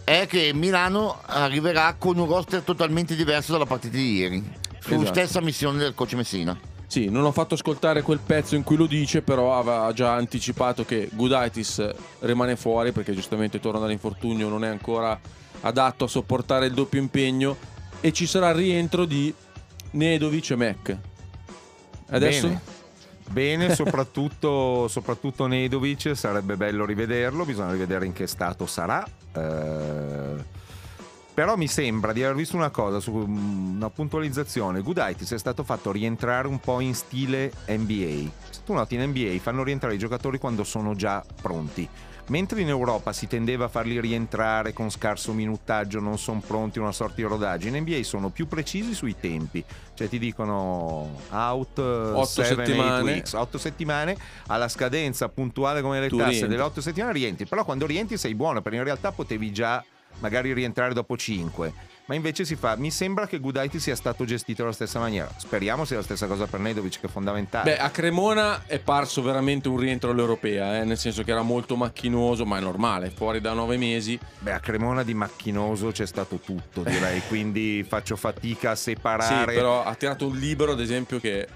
È 0.04 0.28
che 0.28 0.52
Milano 0.54 1.20
arriverà 1.26 1.96
con 1.98 2.18
un 2.18 2.28
roster 2.28 2.62
totalmente 2.62 3.16
diverso 3.16 3.54
dalla 3.54 3.66
partita 3.66 3.96
di 3.96 4.16
ieri. 4.18 4.44
Su 4.80 4.96
Esatto. 4.96 5.06
stessa 5.08 5.42
missione 5.42 5.78
del 5.78 5.94
coach 5.94 6.14
Messina. 6.14 6.58
Sì, 6.88 7.10
non 7.10 7.24
ho 7.24 7.32
fatto 7.32 7.54
ascoltare 7.54 8.02
quel 8.02 8.20
pezzo 8.20 8.56
in 8.56 8.64
cui 8.64 8.76
lo 8.76 8.86
dice, 8.86 9.22
però 9.22 9.58
aveva 9.58 9.92
già 9.94 10.14
anticipato 10.14 10.84
che 10.86 11.10
Gudaitis 11.12 11.90
rimane 12.20 12.56
fuori 12.56 12.92
perché 12.92 13.14
giustamente 13.14 13.60
torna 13.60 13.80
dall'infortunio, 13.80 14.50
non 14.50 14.64
è 14.64 14.68
ancora 14.68 15.20
adatto 15.62 16.04
a 16.04 16.08
sopportare 16.08 16.66
il 16.68 16.74
doppio 16.74 17.00
impegno 17.00 17.56
e 18.02 18.12
ci 18.12 18.28
sarà 18.28 18.50
il 18.50 18.56
rientro 18.56 19.06
di 19.06 19.34
Nedovic 19.92 20.52
e 20.52 20.56
Mac. 20.56 20.98
Adesso? 22.10 22.48
Bene. 22.48 22.62
Bene, 23.34 23.74
soprattutto, 23.74 24.88
soprattutto 24.88 25.48
Nedovic, 25.48 26.16
sarebbe 26.16 26.56
bello 26.56 26.86
rivederlo, 26.86 27.46
bisogna 27.46 27.72
rivedere 27.72 28.06
in 28.06 28.14
che 28.14 28.28
stato 28.28 28.68
sarà. 28.68 29.04
Eh, 29.34 30.62
però 31.34 31.56
mi 31.56 31.68
sembra 31.68 32.14
di 32.14 32.24
aver 32.24 32.36
visto 32.36 32.56
una 32.56 32.70
cosa, 32.70 33.00
su 33.00 33.12
mm, 33.12 33.78
una 33.78 33.90
puntualizzazione. 33.90 34.82
Gudaitis 34.82 35.32
è 35.34 35.40
stato 35.40 35.64
fatto 35.64 35.92
rientrare 35.92 36.48
un 36.48 36.60
po' 36.60 36.80
in 36.80 36.94
stile 36.94 37.52
NBA. 37.66 38.30
Se 38.52 38.62
tu 38.64 38.74
noti 38.74 38.94
in 38.94 39.06
NBA 39.06 39.40
fanno 39.40 39.64
rientrare 39.64 39.96
i 39.96 39.98
giocatori 39.98 40.38
quando 40.38 40.64
sono 40.64 40.94
già 40.94 41.26
pronti. 41.42 41.90
Mentre 42.28 42.62
in 42.62 42.70
Europa 42.70 43.12
si 43.12 43.28
tendeva 43.28 43.66
a 43.66 43.68
farli 43.68 44.00
rientrare 44.00 44.72
con 44.72 44.90
scarso 44.90 45.34
minutaggio, 45.34 46.00
non 46.00 46.18
sono 46.18 46.42
pronti, 46.46 46.80
una 46.80 46.94
sorta 46.94 47.16
di 47.16 47.24
rodaggio, 47.24 47.68
in 47.68 47.76
NBA 47.78 48.02
sono 48.04 48.30
più 48.30 48.48
precisi 48.48 48.94
sui 48.94 49.16
tempi. 49.20 49.64
Cioè 49.94 50.08
ti 50.08 50.18
dicono 50.18 51.20
out 51.30 51.78
Otto 51.78 52.24
7 52.24 52.56
settimane. 52.56 53.04
weeks, 53.04 53.34
8 53.34 53.58
settimane 53.58 54.18
alla 54.48 54.70
scadenza 54.70 55.28
puntuale 55.28 55.82
come 55.82 56.00
le 56.00 56.08
Tu 56.08 56.18
tasse 56.18 56.30
rientri. 56.30 56.50
delle 56.50 56.64
8 56.64 56.82
settimane 56.82 57.14
rientri, 57.14 57.46
però 57.46 57.66
quando 57.66 57.86
rientri 57.86 58.18
sei 58.18 58.36
buono 58.36 58.62
perché 58.62 58.78
in 58.78 58.84
realtà 58.86 59.12
potevi 59.12 59.52
già 59.52 59.84
magari 60.20 60.54
rientrare 60.54 60.94
dopo 60.94 61.18
5. 61.18 61.74
Ma 62.06 62.16
invece 62.16 62.44
si 62.44 62.56
fa, 62.58 62.76
mi 62.76 62.92
sembra 62.92 63.28
che 63.28 63.40
Gudaiti 63.40 63.80
sia 63.80 63.96
stato 63.96 64.26
gestito 64.26 64.64
alla 64.64 64.74
stessa 64.74 65.00
maniera. 65.00 65.30
Speriamo 65.38 65.86
sia 65.86 65.96
la 65.96 66.04
stessa 66.04 66.28
cosa 66.28 66.48
per 66.48 66.60
Nedovic 66.60 67.00
che 67.00 67.08
è 67.08 67.10
fondamentale. 67.10 67.72
Beh, 67.72 67.78
a 67.80 67.90
Cremona 67.92 68.64
è 68.66 68.80
parso 68.80 69.22
veramente 69.22 69.70
un 69.70 69.78
rientro 69.78 70.12
all'europea, 70.12 70.82
eh, 70.82 70.84
nel 70.84 70.98
senso 70.98 71.24
che 71.24 71.32
era 71.32 71.44
molto 71.44 71.78
macchinoso, 71.78 72.46
ma 72.46 72.58
è 72.58 72.62
normale, 72.62 73.10
fuori 73.10 73.40
da 73.40 73.54
nove 73.54 73.78
mesi. 73.78 74.20
Beh, 74.40 74.52
a 74.52 74.60
Cremona 74.60 75.04
di 75.04 75.14
macchinoso 75.14 75.92
c'è 75.92 76.06
stato 76.06 76.40
tutto, 76.40 76.84
direi, 76.84 77.22
quindi 77.30 77.86
faccio 77.88 78.18
fatica 78.18 78.72
a 78.72 78.76
Sì, 78.76 78.82
separare. 78.92 79.54
però 79.54 79.84
ha 79.86 79.96
tirato 79.96 80.28
un 80.28 80.36
libro, 80.38 80.74
ad 80.74 80.82
esempio, 80.82 81.20
che 81.22 81.48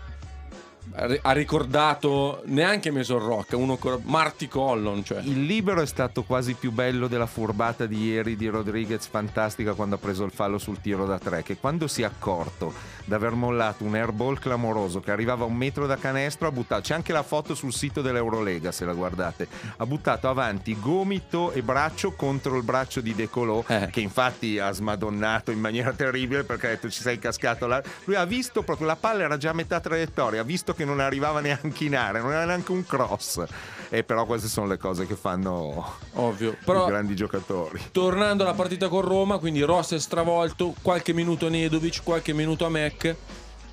ha 0.94 1.32
ricordato 1.32 2.42
neanche 2.46 2.92
Mason 2.92 3.20
Rock, 3.20 3.54
uno 3.54 3.74
ancora- 3.74 4.00
Marty 4.04 4.48
Collon, 4.48 5.04
cioè. 5.04 5.20
Il 5.22 5.46
libero 5.46 5.82
è 5.82 5.86
stato 5.86 6.24
quasi 6.24 6.54
più 6.54 6.72
bello 6.72 7.08
della 7.08 7.26
furbata 7.28 7.86
di 7.86 8.04
ieri 8.06 8.36
di 8.36 8.48
Rodriguez, 8.48 9.06
fantastica 9.08 9.74
quando 9.74 9.96
ha 9.96 9.98
preso 9.98 10.24
il 10.24 10.32
fallo 10.32 10.58
sul 10.58 10.80
tiro 10.82 11.06
da 11.06 11.20
tre, 11.20 11.44
che 11.44 11.58
quando 11.58 11.88
si 11.88 12.02
è 12.02 12.06
accorto 12.06 12.74
di 13.06 13.14
aver 13.14 13.32
mollato 13.34 13.84
un 13.84 13.96
airball 13.96 14.38
clamoroso 14.40 15.00
che 15.00 15.12
arrivava 15.12 15.44
a 15.44 15.48
un 15.48 15.56
metro 15.56 15.86
da 15.88 15.98
canestro, 15.98 16.48
ha 16.48 16.52
buttato, 16.52 16.82
c'è 16.82 16.94
anche 16.94 17.14
la 17.14 17.24
foto 17.24 17.54
sul 17.56 17.74
sito 17.74 18.02
dell'Eurolega 18.02 18.72
se 18.72 18.86
la 18.86 18.94
guardate, 18.94 19.48
ha 19.78 19.86
buttato 19.86 20.28
avanti 20.30 20.78
gomito 20.80 21.52
e 21.52 21.62
braccio 21.62 22.14
contro 22.14 22.58
il 22.58 22.64
braccio 22.64 23.02
di 23.02 23.14
De 23.14 23.30
Colò, 23.30 23.64
Eh. 23.68 23.90
che 23.92 24.00
infatti 24.02 24.58
ha 24.60 24.72
smadonnato 24.72 25.52
in 25.52 25.60
maniera 25.60 25.92
terribile 25.94 26.44
perché 26.44 26.68
ha 26.68 26.70
detto 26.72 26.90
ci 26.90 27.02
sei 27.02 27.20
cascato 27.20 27.68
là. 27.68 27.82
Lui 28.06 28.16
ha 28.16 28.26
visto 28.26 28.64
proprio 28.64 28.88
la 28.88 28.96
palla 28.96 29.24
era 29.24 29.38
già 29.38 29.52
a 29.52 29.54
metà 29.54 29.80
traiettoria, 29.80 30.42
ha 30.42 30.44
visto 30.44 30.74
che 30.78 30.86
non 30.86 31.02
arrivava 31.02 31.42
neanche 31.42 31.84
in 31.84 31.96
area, 31.98 32.22
non 32.22 32.32
era 32.32 32.46
neanche 32.46 32.72
un 32.72 32.86
cross. 32.86 33.44
E 33.90 34.04
però 34.04 34.26
queste 34.26 34.48
sono 34.48 34.68
le 34.68 34.78
cose 34.78 35.06
che 35.08 35.16
fanno 35.16 35.94
Ovvio. 36.14 36.52
i 36.52 36.58
Però 36.64 36.86
grandi 36.86 37.16
giocatori. 37.16 37.82
tornando 37.92 38.44
alla 38.44 38.54
partita 38.54 38.88
con 38.88 39.02
Roma, 39.02 39.38
quindi 39.38 39.62
Ross 39.62 39.94
è 39.94 40.00
stravolto, 40.00 40.74
qualche 40.82 41.14
minuto 41.14 41.48
a 41.48 41.50
Nedovic, 41.50 42.02
qualche 42.04 42.34
minuto 42.34 42.66
a 42.66 42.70
Mac 42.70 43.16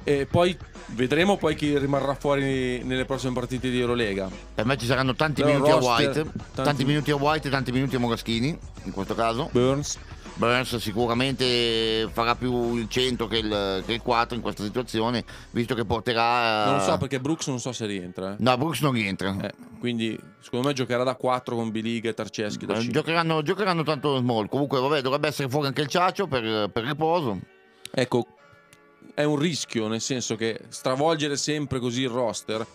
e 0.04 0.26
poi 0.26 0.56
vedremo 0.88 1.36
poi 1.36 1.54
chi 1.54 1.76
rimarrà 1.78 2.14
fuori 2.14 2.84
nelle 2.84 3.04
prossime 3.06 3.32
partite 3.32 3.70
di 3.70 3.80
Eurolega. 3.80 4.28
Per 4.54 4.64
me 4.64 4.76
ci 4.76 4.86
saranno 4.86 5.14
tanti 5.14 5.42
Però 5.42 5.52
minuti 5.54 5.70
a 5.70 5.74
roster, 5.74 6.04
White, 6.06 6.12
tanti- 6.22 6.62
tanti... 6.62 6.84
minuti 6.84 7.10
a 7.10 7.16
White 7.16 7.48
e 7.48 7.50
tanti 7.50 7.72
minuti 7.72 7.96
a 7.96 7.98
Moraschini, 7.98 8.58
in 8.84 8.92
questo 8.92 9.14
caso. 9.14 9.48
Burns. 9.50 9.98
Burns 10.36 10.76
sicuramente 10.76 12.08
farà 12.12 12.34
più 12.34 12.74
il 12.76 12.88
100 12.88 13.26
che 13.28 13.36
il, 13.38 13.82
che 13.86 13.92
il 13.92 14.02
4 14.02 14.34
in 14.34 14.42
questa 14.42 14.64
situazione, 14.64 15.24
visto 15.52 15.74
che 15.74 15.84
porterà... 15.84 16.64
Non 16.66 16.76
lo 16.78 16.82
so 16.82 16.98
perché 16.98 17.20
Brooks 17.20 17.46
non 17.46 17.60
so 17.60 17.70
se 17.72 17.86
rientra. 17.86 18.32
eh. 18.32 18.36
No, 18.38 18.56
Brooks 18.56 18.80
non 18.80 18.92
rientra. 18.92 19.36
Eh, 19.40 19.52
quindi 19.78 20.18
secondo 20.40 20.66
me 20.68 20.72
giocherà 20.74 21.04
da 21.04 21.14
4 21.14 21.54
con 21.54 21.70
Biliga 21.70 22.08
e 22.10 22.14
Tarceschi 22.14 22.66
da 22.66 22.74
Eh, 22.74 22.80
5. 22.80 22.92
Giocheranno, 23.00 23.42
giocheranno 23.42 23.82
tanto 23.84 24.16
small. 24.16 24.48
Comunque, 24.48 24.80
vabbè, 24.80 25.00
dovrebbe 25.02 25.28
essere 25.28 25.48
fuori 25.48 25.68
anche 25.68 25.82
il 25.82 25.88
Ciaccio 25.88 26.26
per, 26.26 26.68
per 26.70 26.84
riposo. 26.84 27.38
Ecco, 27.92 28.26
è 29.14 29.22
un 29.22 29.36
rischio, 29.38 29.86
nel 29.86 30.00
senso 30.00 30.34
che 30.34 30.60
stravolgere 30.68 31.36
sempre 31.36 31.78
così 31.78 32.02
il 32.02 32.08
roster 32.08 32.66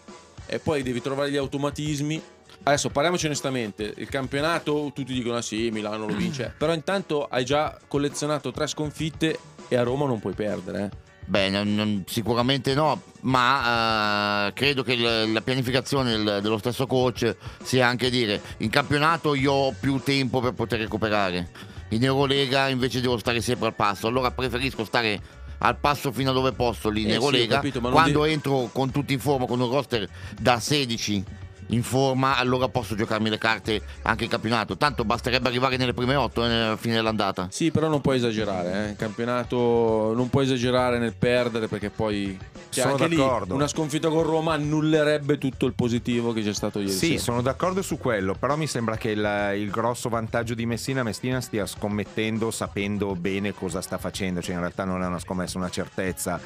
e 0.46 0.60
poi 0.60 0.82
devi 0.82 1.02
trovare 1.02 1.30
gli 1.30 1.36
automatismi. 1.38 2.22
Adesso 2.64 2.90
parliamoci 2.90 3.26
onestamente, 3.26 3.94
il 3.98 4.10
campionato 4.10 4.92
tutti 4.94 5.14
dicono 5.14 5.38
ah 5.38 5.42
sì, 5.42 5.70
Milano 5.72 6.06
lo 6.08 6.14
vince, 6.16 6.54
però 6.58 6.74
intanto 6.74 7.26
hai 7.26 7.44
già 7.46 7.78
collezionato 7.88 8.52
tre 8.52 8.68
sconfitte 8.68 9.40
e 9.68 9.76
a 9.76 9.84
Roma 9.84 10.06
non 10.06 10.20
puoi 10.20 10.34
perdere. 10.34 10.84
eh. 10.92 11.08
Beh, 11.26 11.50
non- 11.50 11.76
non- 11.76 12.04
sicuramente 12.08 12.74
no, 12.74 13.02
ma 13.22 14.48
eh, 14.48 14.54
credo 14.54 14.82
che 14.84 14.94
il- 14.94 15.32
la 15.32 15.42
pianificazione 15.42 16.12
del- 16.18 16.40
dello 16.42 16.58
stesso 16.58 16.86
coach 16.88 17.36
sia 17.64 17.88
anche 17.88 18.10
dire 18.10 18.42
in 18.58 18.70
campionato 18.70 19.36
io 19.36 19.52
ho 19.52 19.74
più 19.80 20.00
tempo 20.00 20.40
per 20.40 20.54
poter 20.54 20.80
recuperare, 20.80 21.50
in 21.90 22.04
Eurolega 22.04 22.68
invece 22.68 23.00
devo 23.02 23.18
stare 23.20 23.42
sempre 23.42 23.68
al 23.68 23.76
passo, 23.76 24.08
allora 24.08 24.32
preferisco 24.32 24.84
stare 24.86 25.20
al 25.60 25.78
passo 25.78 26.12
fino 26.12 26.32
a 26.32 26.34
dove 26.34 26.52
posso 26.54 26.90
lì 26.90 27.02
in 27.02 27.08
Eh 27.08 27.12
sì, 27.12 27.16
Eurolega, 27.18 27.56
capito, 27.56 27.80
ma 27.82 27.90
non 27.90 27.98
quando 28.00 28.22
devi- 28.22 28.34
entro 28.34 28.70
con 28.74 28.90
tutti 28.92 29.14
in 29.14 29.20
forma, 29.20 29.46
con 29.46 29.60
un 29.60 29.70
roster 29.70 30.08
da 30.40 30.60
16 30.60 31.24
in 31.72 31.84
forma, 31.84 32.38
allora 32.38 32.68
posso 32.68 32.96
giocarmi 32.96 33.30
le 33.30 33.38
carte 33.38 33.82
anche 34.04 34.24
in 34.26 34.30
campionato. 34.30 34.78
Tanto 34.78 35.06
basterebbe 35.06 35.48
arrivare 35.48 35.78
nelle 35.78 35.94
prime 35.94 36.16
otto 36.16 36.44
eh, 36.46 36.54
alla 36.54 36.78
fine 36.78 36.96
dell'andata. 36.96 37.48
Sì, 37.52 37.72
però 37.72 37.88
non 37.88 38.02
puoi 38.02 38.18
esagerare, 38.18 38.86
eh. 38.86 38.90
Il 38.92 38.96
campionato 38.96 40.14
non 40.16 40.30
puoi 40.30 40.46
esagerare 40.46 40.98
nel 41.00 41.14
perdere 41.14 41.68
perché 41.68 41.90
poi 41.90 42.38
cioè, 42.70 42.84
Sono 42.84 42.96
anche 42.96 43.08
lì 43.08 43.16
d'accordo. 43.16 43.54
una 43.56 43.68
sconfitta 43.68 44.10
con 44.10 44.24
Roma 44.24 44.54
annullerebbe 44.54 45.38
tutto 45.38 45.66
il 45.66 45.74
positivo 45.74 46.34
che 46.34 46.42
c'è 46.44 46.54
stato 46.54 46.80
ieri 46.80 46.92
Sì, 46.92 47.08
sera. 47.12 47.20
sono 47.22 47.42
d'accordo 47.42 47.82
su 47.82 47.98
quello, 47.98 48.34
però 48.34 48.56
mi 48.56 48.68
sembra 48.68 48.96
che 48.98 49.10
il, 49.12 49.54
il 49.58 49.70
grosso 49.70 50.10
vantaggio 50.10 50.54
di 50.54 50.66
Messina, 50.66 51.04
Messina 51.04 51.42
stia 51.42 51.66
scommettendo 51.66 52.52
sapendo 52.52 53.16
bene 53.16 53.54
cosa 53.54 53.82
sta 53.82 53.98
facendo, 53.98 54.42
cioè 54.42 54.54
in 54.56 54.60
realtà 54.62 54.84
non 54.86 55.02
è 55.04 55.06
una 55.08 55.20
scommessa, 55.20 55.58
una 55.58 55.70
certezza. 55.70 56.40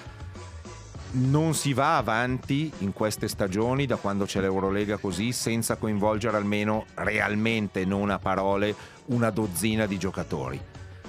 Non 1.16 1.54
si 1.54 1.74
va 1.74 1.98
avanti 1.98 2.72
in 2.80 2.92
queste 2.92 3.28
stagioni 3.28 3.86
da 3.86 3.98
quando 3.98 4.26
c'è 4.26 4.42
l'Eurolega 4.42 4.98
così 4.98 5.32
senza 5.32 5.76
coinvolgere 5.76 6.38
almeno 6.38 6.86
realmente, 6.96 7.86
non 7.86 8.10
a 8.10 8.18
parole, 8.18 8.76
una 9.06 9.30
dozzina 9.30 9.86
di 9.86 10.00
giocatori. 10.00 10.60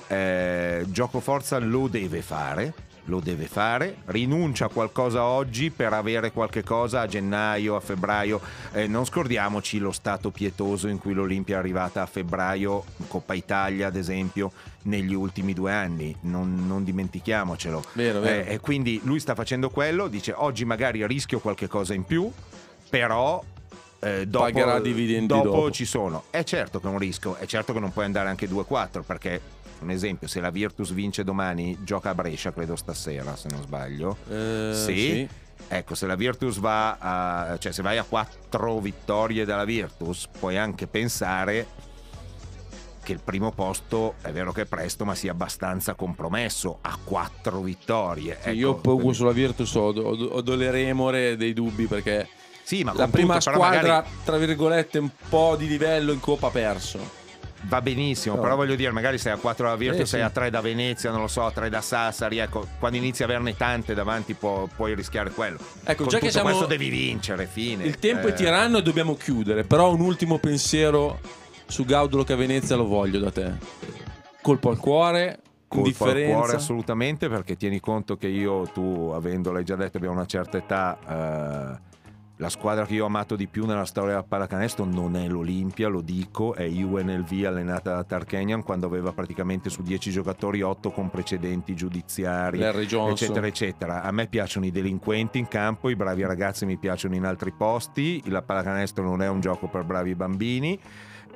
Eh, 0.07 0.85
gioco 0.89 1.21
forza 1.21 1.59
lo 1.59 1.89
deve 1.89 2.21
fare, 2.21 2.75
lo 3.07 3.21
deve 3.21 3.47
fare, 3.47 3.97
rinuncia 4.07 4.67
a 4.67 4.69
qualcosa 4.69 5.25
oggi 5.25 5.71
per 5.71 5.93
avere 5.93 6.33
qualche 6.33 6.63
cosa 6.63 7.03
a 7.03 7.07
gennaio, 7.07 7.77
a 7.77 7.81
febbraio. 7.81 8.41
Eh, 8.73 8.87
non 8.87 9.05
scordiamoci 9.05 9.79
lo 9.79 9.93
stato 9.93 10.31
pietoso 10.31 10.89
in 10.89 10.99
cui 10.99 11.13
l'Olimpia 11.13 11.57
è 11.57 11.59
arrivata 11.59 12.03
a 12.03 12.07
febbraio, 12.07 12.85
Coppa 13.09 13.35
Italia 13.35 13.89
ad 13.89 13.97
esempio, 13.97 14.53
negli 14.83 15.15
ultimi 15.15 15.53
due 15.53 15.73
anni, 15.73 16.17
non, 16.23 16.67
non 16.67 16.85
dimentichiamocelo. 16.85 17.85
Vero, 17.93 18.21
vero. 18.21 18.49
Eh, 18.49 18.55
e 18.55 18.61
quindi 18.61 19.01
lui 19.05 19.21
sta 19.21 19.35
facendo 19.35 19.71
quello, 19.71 20.09
dice 20.09 20.33
oggi 20.35 20.65
magari 20.65 21.07
rischio 21.07 21.41
qualche 21.41 21.69
cosa 21.69 21.95
in 21.95 22.05
più, 22.05 22.31
però... 22.89 23.43
eh, 24.01 24.27
dopo, 24.27 24.45
Pagherà 24.45 24.81
dividendi 24.81 25.27
dopo 25.27 25.49
dopo. 25.49 25.71
ci 25.71 25.85
sono. 25.85 26.25
È 26.31 26.43
certo 26.43 26.81
che 26.81 26.87
è 26.87 26.91
un 26.91 26.99
rischio, 26.99 27.37
è 27.37 27.47
certo 27.47 27.73
che 27.73 27.81
non 27.81 27.93
puoi 27.93 28.05
andare 28.05 28.29
anche 28.29 28.49
2-4 28.49 29.03
perché, 29.05 29.41
un 29.81 29.91
esempio, 29.91 30.29
se 30.29 30.41
la 30.41 30.51
Virtus 30.51 30.93
vince 30.93 31.25
domani, 31.25 31.79
gioca 31.83 32.11
a 32.11 32.15
Brescia, 32.15 32.53
credo 32.53 32.77
stasera, 32.77 33.37
se 33.37 33.49
non 33.51 33.63
sbaglio. 33.63 34.17
Eh, 34.29 34.73
sì. 34.75 34.97
sì. 34.97 35.29
Ecco, 35.69 35.95
se 35.95 36.07
la 36.07 36.15
Virtus 36.15 36.59
va 36.59 36.97
a, 36.99 37.59
cioè 37.59 37.73
se 37.73 37.83
vai 37.83 37.99
a 37.99 38.05
4 38.05 38.81
vittorie 38.81 39.45
dalla 39.45 39.65
Virtus, 39.65 40.29
puoi 40.39 40.59
anche 40.59 40.87
pensare 40.87 41.67
che 43.03 43.13
il 43.13 43.21
primo 43.23 43.53
posto 43.53 44.15
è 44.23 44.31
vero 44.31 44.51
che 44.53 44.63
è 44.63 44.65
presto, 44.67 45.05
ma 45.05 45.15
sia 45.15 45.31
abbastanza 45.33 45.95
compromesso 45.95 46.79
a 46.81 46.99
4 47.03 47.61
vittorie. 47.61 48.39
Sì, 48.43 48.49
Ecco, 48.61 49.01
io 49.01 49.13
sulla 49.13 49.33
Virtus 49.33 49.75
ho, 49.75 49.89
ho, 49.91 50.25
ho 50.25 50.41
delle 50.41 50.71
remore, 50.71 51.37
dei 51.37 51.53
dubbi 51.53 51.87
perché 51.87 52.29
Sì, 52.63 52.83
ma 52.83 52.93
la 52.95 53.09
prima 53.09 53.39
tutto, 53.39 53.53
squadra, 53.53 53.81
magari- 53.81 54.09
tra 54.25 54.39
virgolette, 54.39 54.99
un 54.99 55.11
po' 55.29 55.55
di 55.57 55.69
livello 55.69 56.13
in 56.13 56.21
Coppa 56.21 56.49
ha 56.49 56.51
perso. 56.51 57.23
Va 57.67 57.81
benissimo, 57.81 58.35
No. 58.37 58.43
però 58.43 58.57
voglio 58.57 58.75
dire, 58.75 58.91
magari 58.91 59.17
sei 59.19 59.33
a 59.33 59.37
4 59.37 59.67
da 59.69 59.77
Virtus, 59.77 60.01
Eh, 60.01 60.07
sei 60.07 60.21
sì. 60.21 60.27
a 60.27 60.31
3 60.31 60.51
da 60.51 60.61
Venezia, 60.61 61.11
non 61.11 61.21
lo 61.21 61.29
so, 61.29 61.45
a 61.47 61.51
3 61.51 61.71
da 61.71 61.81
Sassari, 61.81 62.39
ecco, 62.39 62.67
quando 62.79 62.99
inizi 62.99 63.23
a 63.23 63.27
averne 63.27 63.57
tante 63.57 63.95
davanti 63.95 64.35
può- 64.35 64.67
puoi 64.75 64.95
rischiare 64.95 65.31
quello. 65.31 65.59
Ecco, 65.85 66.03
Con 66.03 66.09
già 66.13 66.19
che 66.19 66.31
siamo- 66.31 66.49
questo 66.49 66.67
devi 66.67 66.89
vincere, 66.91 67.47
fine. 67.47 67.85
Il 67.85 67.99
tempo 67.99 68.27
Eh, 68.27 68.31
è 68.31 68.35
tiranno 68.35 68.79
e 68.79 68.83
dobbiamo 68.83 69.15
chiudere, 69.17 69.65
però 69.65 69.93
un 69.93 70.01
ultimo 70.01 70.39
pensiero 70.39 71.19
su 71.67 71.85
Gaudolo 71.85 72.23
che 72.25 72.35
a 72.35 72.37
Venezia 72.37 72.77
lo 72.77 72.87
voglio 72.87 73.19
da 73.19 73.31
te. 73.31 73.53
Colpo 74.43 74.69
al 74.71 74.79
cuore, 74.79 75.39
Colpo 75.67 76.05
al 76.05 76.23
cuore 76.23 76.55
assolutamente 76.57 77.29
perché 77.29 77.57
tieni 77.57 77.81
conto 77.81 78.17
che 78.17 78.29
io, 78.29 78.69
tu, 78.73 79.11
avendo 79.15 79.51
l'hai 79.53 79.65
già 79.65 79.75
detto, 79.75 79.97
abbiamo 79.97 80.15
una 80.15 80.27
certa 80.27 80.59
età, 80.59 80.99
eh, 81.81 81.93
la 82.45 82.51
squadra 82.51 82.85
che 82.85 82.93
io 82.93 83.05
ho 83.05 83.07
amato 83.07 83.37
di 83.37 83.47
più 83.47 83.65
nella 83.65 83.87
storia 83.87 84.17
del 84.17 84.27
pallacanestro 84.29 84.85
non 84.85 85.17
è 85.17 85.27
l'Olimpia, 85.29 85.89
lo 85.89 86.03
dico, 86.03 86.55
è 86.55 86.67
UNLV 86.67 87.45
allenata 87.47 87.95
da 87.95 88.05
Tarkanian 88.05 88.63
quando 88.63 88.85
aveva 88.85 89.13
praticamente 89.13 89.71
su 89.71 89.81
10 89.81 90.11
giocatori 90.11 90.61
8 90.61 90.91
con 90.91 91.09
precedenti 91.09 91.75
giudiziari, 91.75 92.61
eccetera, 92.61 93.47
eccetera. 93.47 94.03
A 94.03 94.11
me 94.11 94.27
piacciono 94.27 94.67
i 94.67 94.71
delinquenti 94.71 95.39
in 95.39 95.49
campo, 95.49 95.89
i 95.89 95.97
bravi 95.97 96.23
ragazzi 96.27 96.67
mi 96.67 96.77
piacciono 96.77 97.15
in 97.15 97.25
altri 97.25 97.51
posti, 97.51 98.21
il 98.27 98.43
pallacanestro 98.45 99.03
non 99.03 99.23
è 99.23 99.29
un 99.29 99.41
gioco 99.41 99.67
per 99.69 99.85
bravi 99.85 100.15
bambini. 100.15 100.79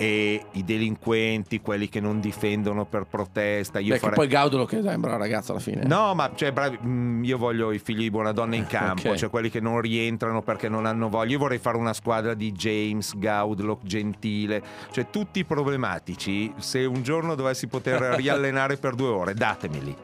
E 0.00 0.44
i 0.52 0.64
delinquenti, 0.64 1.60
quelli 1.60 1.88
che 1.88 1.98
non 1.98 2.20
difendono 2.20 2.86
per 2.86 3.04
protesta. 3.04 3.80
Io 3.80 3.88
Beh, 3.88 3.94
che 3.94 3.98
farei- 3.98 4.14
poi 4.16 4.26
Gaudolo 4.28 4.64
che 4.64 4.78
è 4.78 4.94
un 4.94 5.00
bravo 5.00 5.16
ragazzo 5.18 5.50
alla 5.50 5.60
fine. 5.60 5.82
No, 5.84 6.14
ma 6.14 6.30
cioè, 6.36 6.52
bravi, 6.52 6.78
mm, 6.80 7.24
io 7.24 7.36
voglio 7.36 7.72
i 7.72 7.80
figli 7.80 8.02
di 8.02 8.10
buona 8.10 8.30
donna 8.32 8.54
in 8.54 8.66
campo, 8.68 9.10
Ok. 9.10 9.16
cioè 9.16 9.28
quelli 9.28 9.50
che 9.50 9.58
non 9.60 9.80
rientrano 9.80 10.40
perché 10.42 10.68
non 10.68 10.86
hanno 10.86 11.08
voglia. 11.08 11.32
Io 11.32 11.38
vorrei 11.38 11.58
fare 11.58 11.76
una 11.76 11.92
squadra 11.92 12.34
di 12.34 12.52
James, 12.52 13.18
Gaudlock, 13.18 13.84
Gentile, 13.84 14.62
cioè 14.92 15.10
tutti 15.10 15.44
problematici. 15.44 16.52
Se 16.58 16.84
un 16.84 17.02
giorno 17.02 17.34
dovessi 17.34 17.66
poter 17.66 18.00
riallenare 18.16 18.76
per 18.76 18.94
due 18.94 19.08
ore, 19.08 19.34
datemeli. 19.34 19.96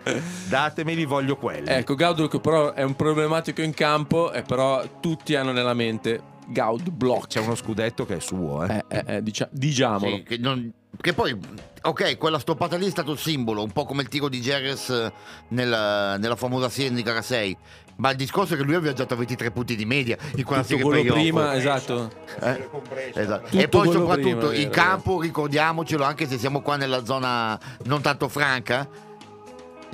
Datemeli, 0.49 1.05
voglio 1.05 1.36
quelli. 1.36 1.68
Ecco, 1.68 1.95
Gaudolo 1.95 2.26
che 2.28 2.40
però 2.40 2.72
è 2.72 2.82
un 2.82 2.97
problematico 2.97 3.62
in 3.62 3.72
campo, 3.74 4.32
e 4.32 4.42
però 4.42 4.82
tutti 5.01 5.34
hanno 5.36 5.53
nella 5.53 5.74
mente 5.74 6.32
Gaud 6.49 6.90
Block. 6.90 7.28
C'è 7.28 7.40
uno 7.40 7.55
scudetto 7.55 8.05
che 8.07 8.16
è 8.16 8.20
suo, 8.20 8.64
eh. 8.64 8.84
Eh, 8.88 9.03
eh, 9.07 9.16
eh, 9.16 9.22
dicia- 9.22 9.49
diciamolo. 9.51 10.16
Sì, 10.16 10.22
che, 10.22 10.36
non- 10.38 10.72
che 11.01 11.12
poi, 11.12 11.36
ok, 11.82 12.16
quella 12.18 12.38
stoppata 12.38 12.76
lì 12.76 12.86
è 12.86 12.90
stato 12.90 13.12
il 13.12 13.18
simbolo, 13.18 13.62
un 13.62 13.72
po' 13.72 13.84
come 13.84 14.03
il 14.03 14.09
tiro 14.09 14.28
di 14.28 14.40
Jerez 14.40 14.88
eh, 14.90 15.12
nella, 15.49 16.16
nella 16.16 16.36
famosa 16.36 16.68
serie 16.68 16.92
di 16.92 17.03
gara 17.03 17.22
6. 17.22 17.57
Ma 17.97 18.11
il 18.11 18.16
discorso 18.16 18.55
è 18.55 18.57
che 18.57 18.64
lui 18.64 18.74
ha 18.74 18.80
viaggiato 18.80 19.14
a 19.14 19.16
23 19.16 19.53
punti 19.53 19.76
di 19.76 19.84
media 19.84 20.16
in 20.34 20.42
quella 20.42 20.62
Tutto 20.64 20.76
serie 20.78 20.90
playoff. 20.90 21.12
prima, 21.12 21.55
esatto. 21.55 22.11
Eh? 22.40 22.68
Esatto. 23.14 23.57
E 23.57 23.68
poi 23.68 23.88
soprattutto 23.92 24.49
prima, 24.49 24.55
in 24.55 24.68
vero, 24.68 24.70
campo, 24.70 25.20
ricordiamocelo, 25.20 26.03
anche 26.03 26.26
se 26.26 26.36
siamo 26.36 26.61
qua 26.61 26.74
nella 26.76 27.05
zona 27.05 27.57
non 27.84 28.01
tanto 28.03 28.28
franca, 28.28 28.88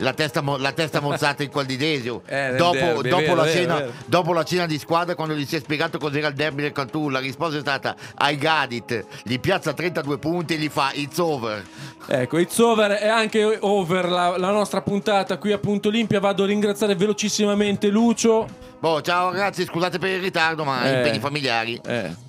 la 0.01 0.13
testa, 0.13 0.43
la 0.59 0.73
testa 0.73 1.01
mozzata 1.01 1.43
in 1.43 1.51
quel 1.51 1.67
di 1.67 1.77
Desio. 1.77 2.23
Eh, 2.31 2.55
dopo, 2.57 2.73
derby, 2.77 3.09
dopo 3.09 3.23
vero, 3.23 3.35
la 3.35 3.43
vero, 3.43 3.59
cena, 3.59 3.75
vero. 3.77 3.93
dopo 4.07 4.33
la 4.33 4.45
cena 4.45 4.67
di 4.67 4.79
squadra, 4.79 5.15
quando 5.15 5.35
gli 5.35 5.45
si 5.47 5.57
è 5.57 5.61
spiegato 5.61 5.99
cos'era 5.99 6.29
il 6.29 6.35
derby 6.35 6.63
del 6.63 6.73
Cantù, 6.73 7.09
la 7.09 7.19
risposta 7.19 7.57
è 7.57 7.61
stata 7.61 7.95
I 8.19 8.37
got 8.39 8.73
it, 8.73 9.05
gli 9.25 9.39
piazza 9.39 9.73
32 9.73 10.19
punti 10.19 10.55
e 10.55 10.57
gli 10.59 10.69
fa 10.69 10.91
it's 10.95 11.19
over. 11.19 11.65
Ecco, 12.07 12.39
it's 12.39 12.59
over 12.59 12.91
è 12.93 13.09
anche 13.09 13.59
over 13.61 14.09
la, 14.09 14.37
la 14.37 14.51
nostra 14.51 14.81
puntata 14.83 15.39
qui 15.39 15.53
a 15.53 15.59
Punto 15.59 15.89
Olimpia. 15.89 16.19
Vado 16.21 16.43
a 16.45 16.47
ringraziare 16.47 16.95
velocissimamente 16.95 17.89
Lucio, 17.89 18.47
Boh, 18.81 19.03
ciao 19.03 19.31
ragazzi, 19.31 19.65
scusate 19.65 19.99
per 19.99 20.11
il 20.11 20.23
ritardo, 20.23 20.65
ma 20.65 20.83
Eh. 20.85 20.97
impegni 20.97 21.19
familiari. 21.21 21.79
eh, 21.85 22.29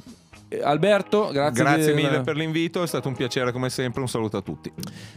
Alberto, 0.61 1.29
grazie. 1.31 1.63
Grazie 1.63 1.93
di- 1.93 2.01
mille 2.01 2.21
per 2.21 2.35
l'invito, 2.35 2.83
è 2.83 2.87
stato 2.87 3.07
un 3.07 3.15
piacere 3.15 3.51
come 3.51 3.69
sempre. 3.69 4.01
Un 4.01 4.07
saluto 4.07 4.37
a 4.37 4.41
tutti. 4.41 4.71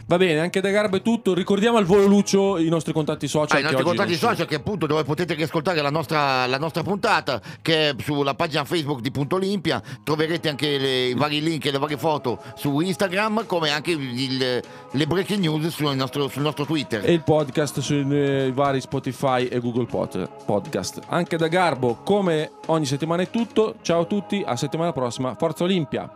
Va 0.07 0.17
bene, 0.17 0.39
anche 0.39 0.61
da 0.61 0.69
Garbo 0.69 0.97
è 0.97 1.01
tutto. 1.01 1.33
Ricordiamo 1.33 1.77
al 1.77 1.85
volo 1.85 2.05
Lucio 2.05 2.57
i 2.57 2.69
nostri 2.69 2.93
contatti 2.93 3.27
social. 3.27 3.57
Ah, 3.57 3.59
i 3.59 3.63
nostri 3.63 3.81
oggi 3.81 3.95
contatti 3.97 4.15
social 4.15 4.45
che 4.47 4.55
appunto 4.55 4.85
dove 4.85 5.03
potete 5.03 5.33
riascoltare 5.33 5.81
la 5.81 5.89
nostra, 5.89 6.45
la 6.45 6.57
nostra 6.57 6.83
puntata 6.83 7.41
che 7.61 7.89
è 7.89 7.95
sulla 8.01 8.33
pagina 8.35 8.63
Facebook 8.63 9.01
di 9.01 9.11
Punto 9.11 9.35
Olimpia 9.35 9.81
troverete 10.03 10.49
anche 10.49 10.77
le- 10.77 11.05
i 11.07 11.13
vari 11.15 11.41
link 11.41 11.65
e 11.65 11.71
le 11.71 11.77
varie 11.79 11.97
foto 11.97 12.41
su 12.55 12.79
Instagram 12.79 13.45
come 13.45 13.69
anche 13.71 13.91
il- 13.91 14.61
le 14.91 15.07
breaking 15.07 15.39
news 15.41 15.67
sul 15.67 15.95
nostro, 15.95 16.27
sul 16.27 16.41
nostro 16.43 16.65
Twitter 16.65 17.01
E 17.03 17.11
il 17.11 17.23
podcast 17.23 17.79
sui 17.79 18.05
eh, 18.09 18.51
vari 18.53 18.79
Spotify 18.81 19.45
e 19.47 19.59
Google 19.59 19.85
Pod- 19.85 20.29
Podcast. 20.45 21.01
Anche 21.07 21.35
da 21.37 21.47
Garbo, 21.47 21.99
come 22.03 22.51
ogni 22.67 22.85
settimana 22.85 23.23
è 23.23 23.29
tutto. 23.29 23.75
Ciao 23.81 24.01
a 24.01 24.05
tutti, 24.05 24.43
a 24.45 24.55
settimana 24.55 24.91
prossima. 25.25 25.35
Forza 25.35 25.63
Olimpia! 25.63 26.09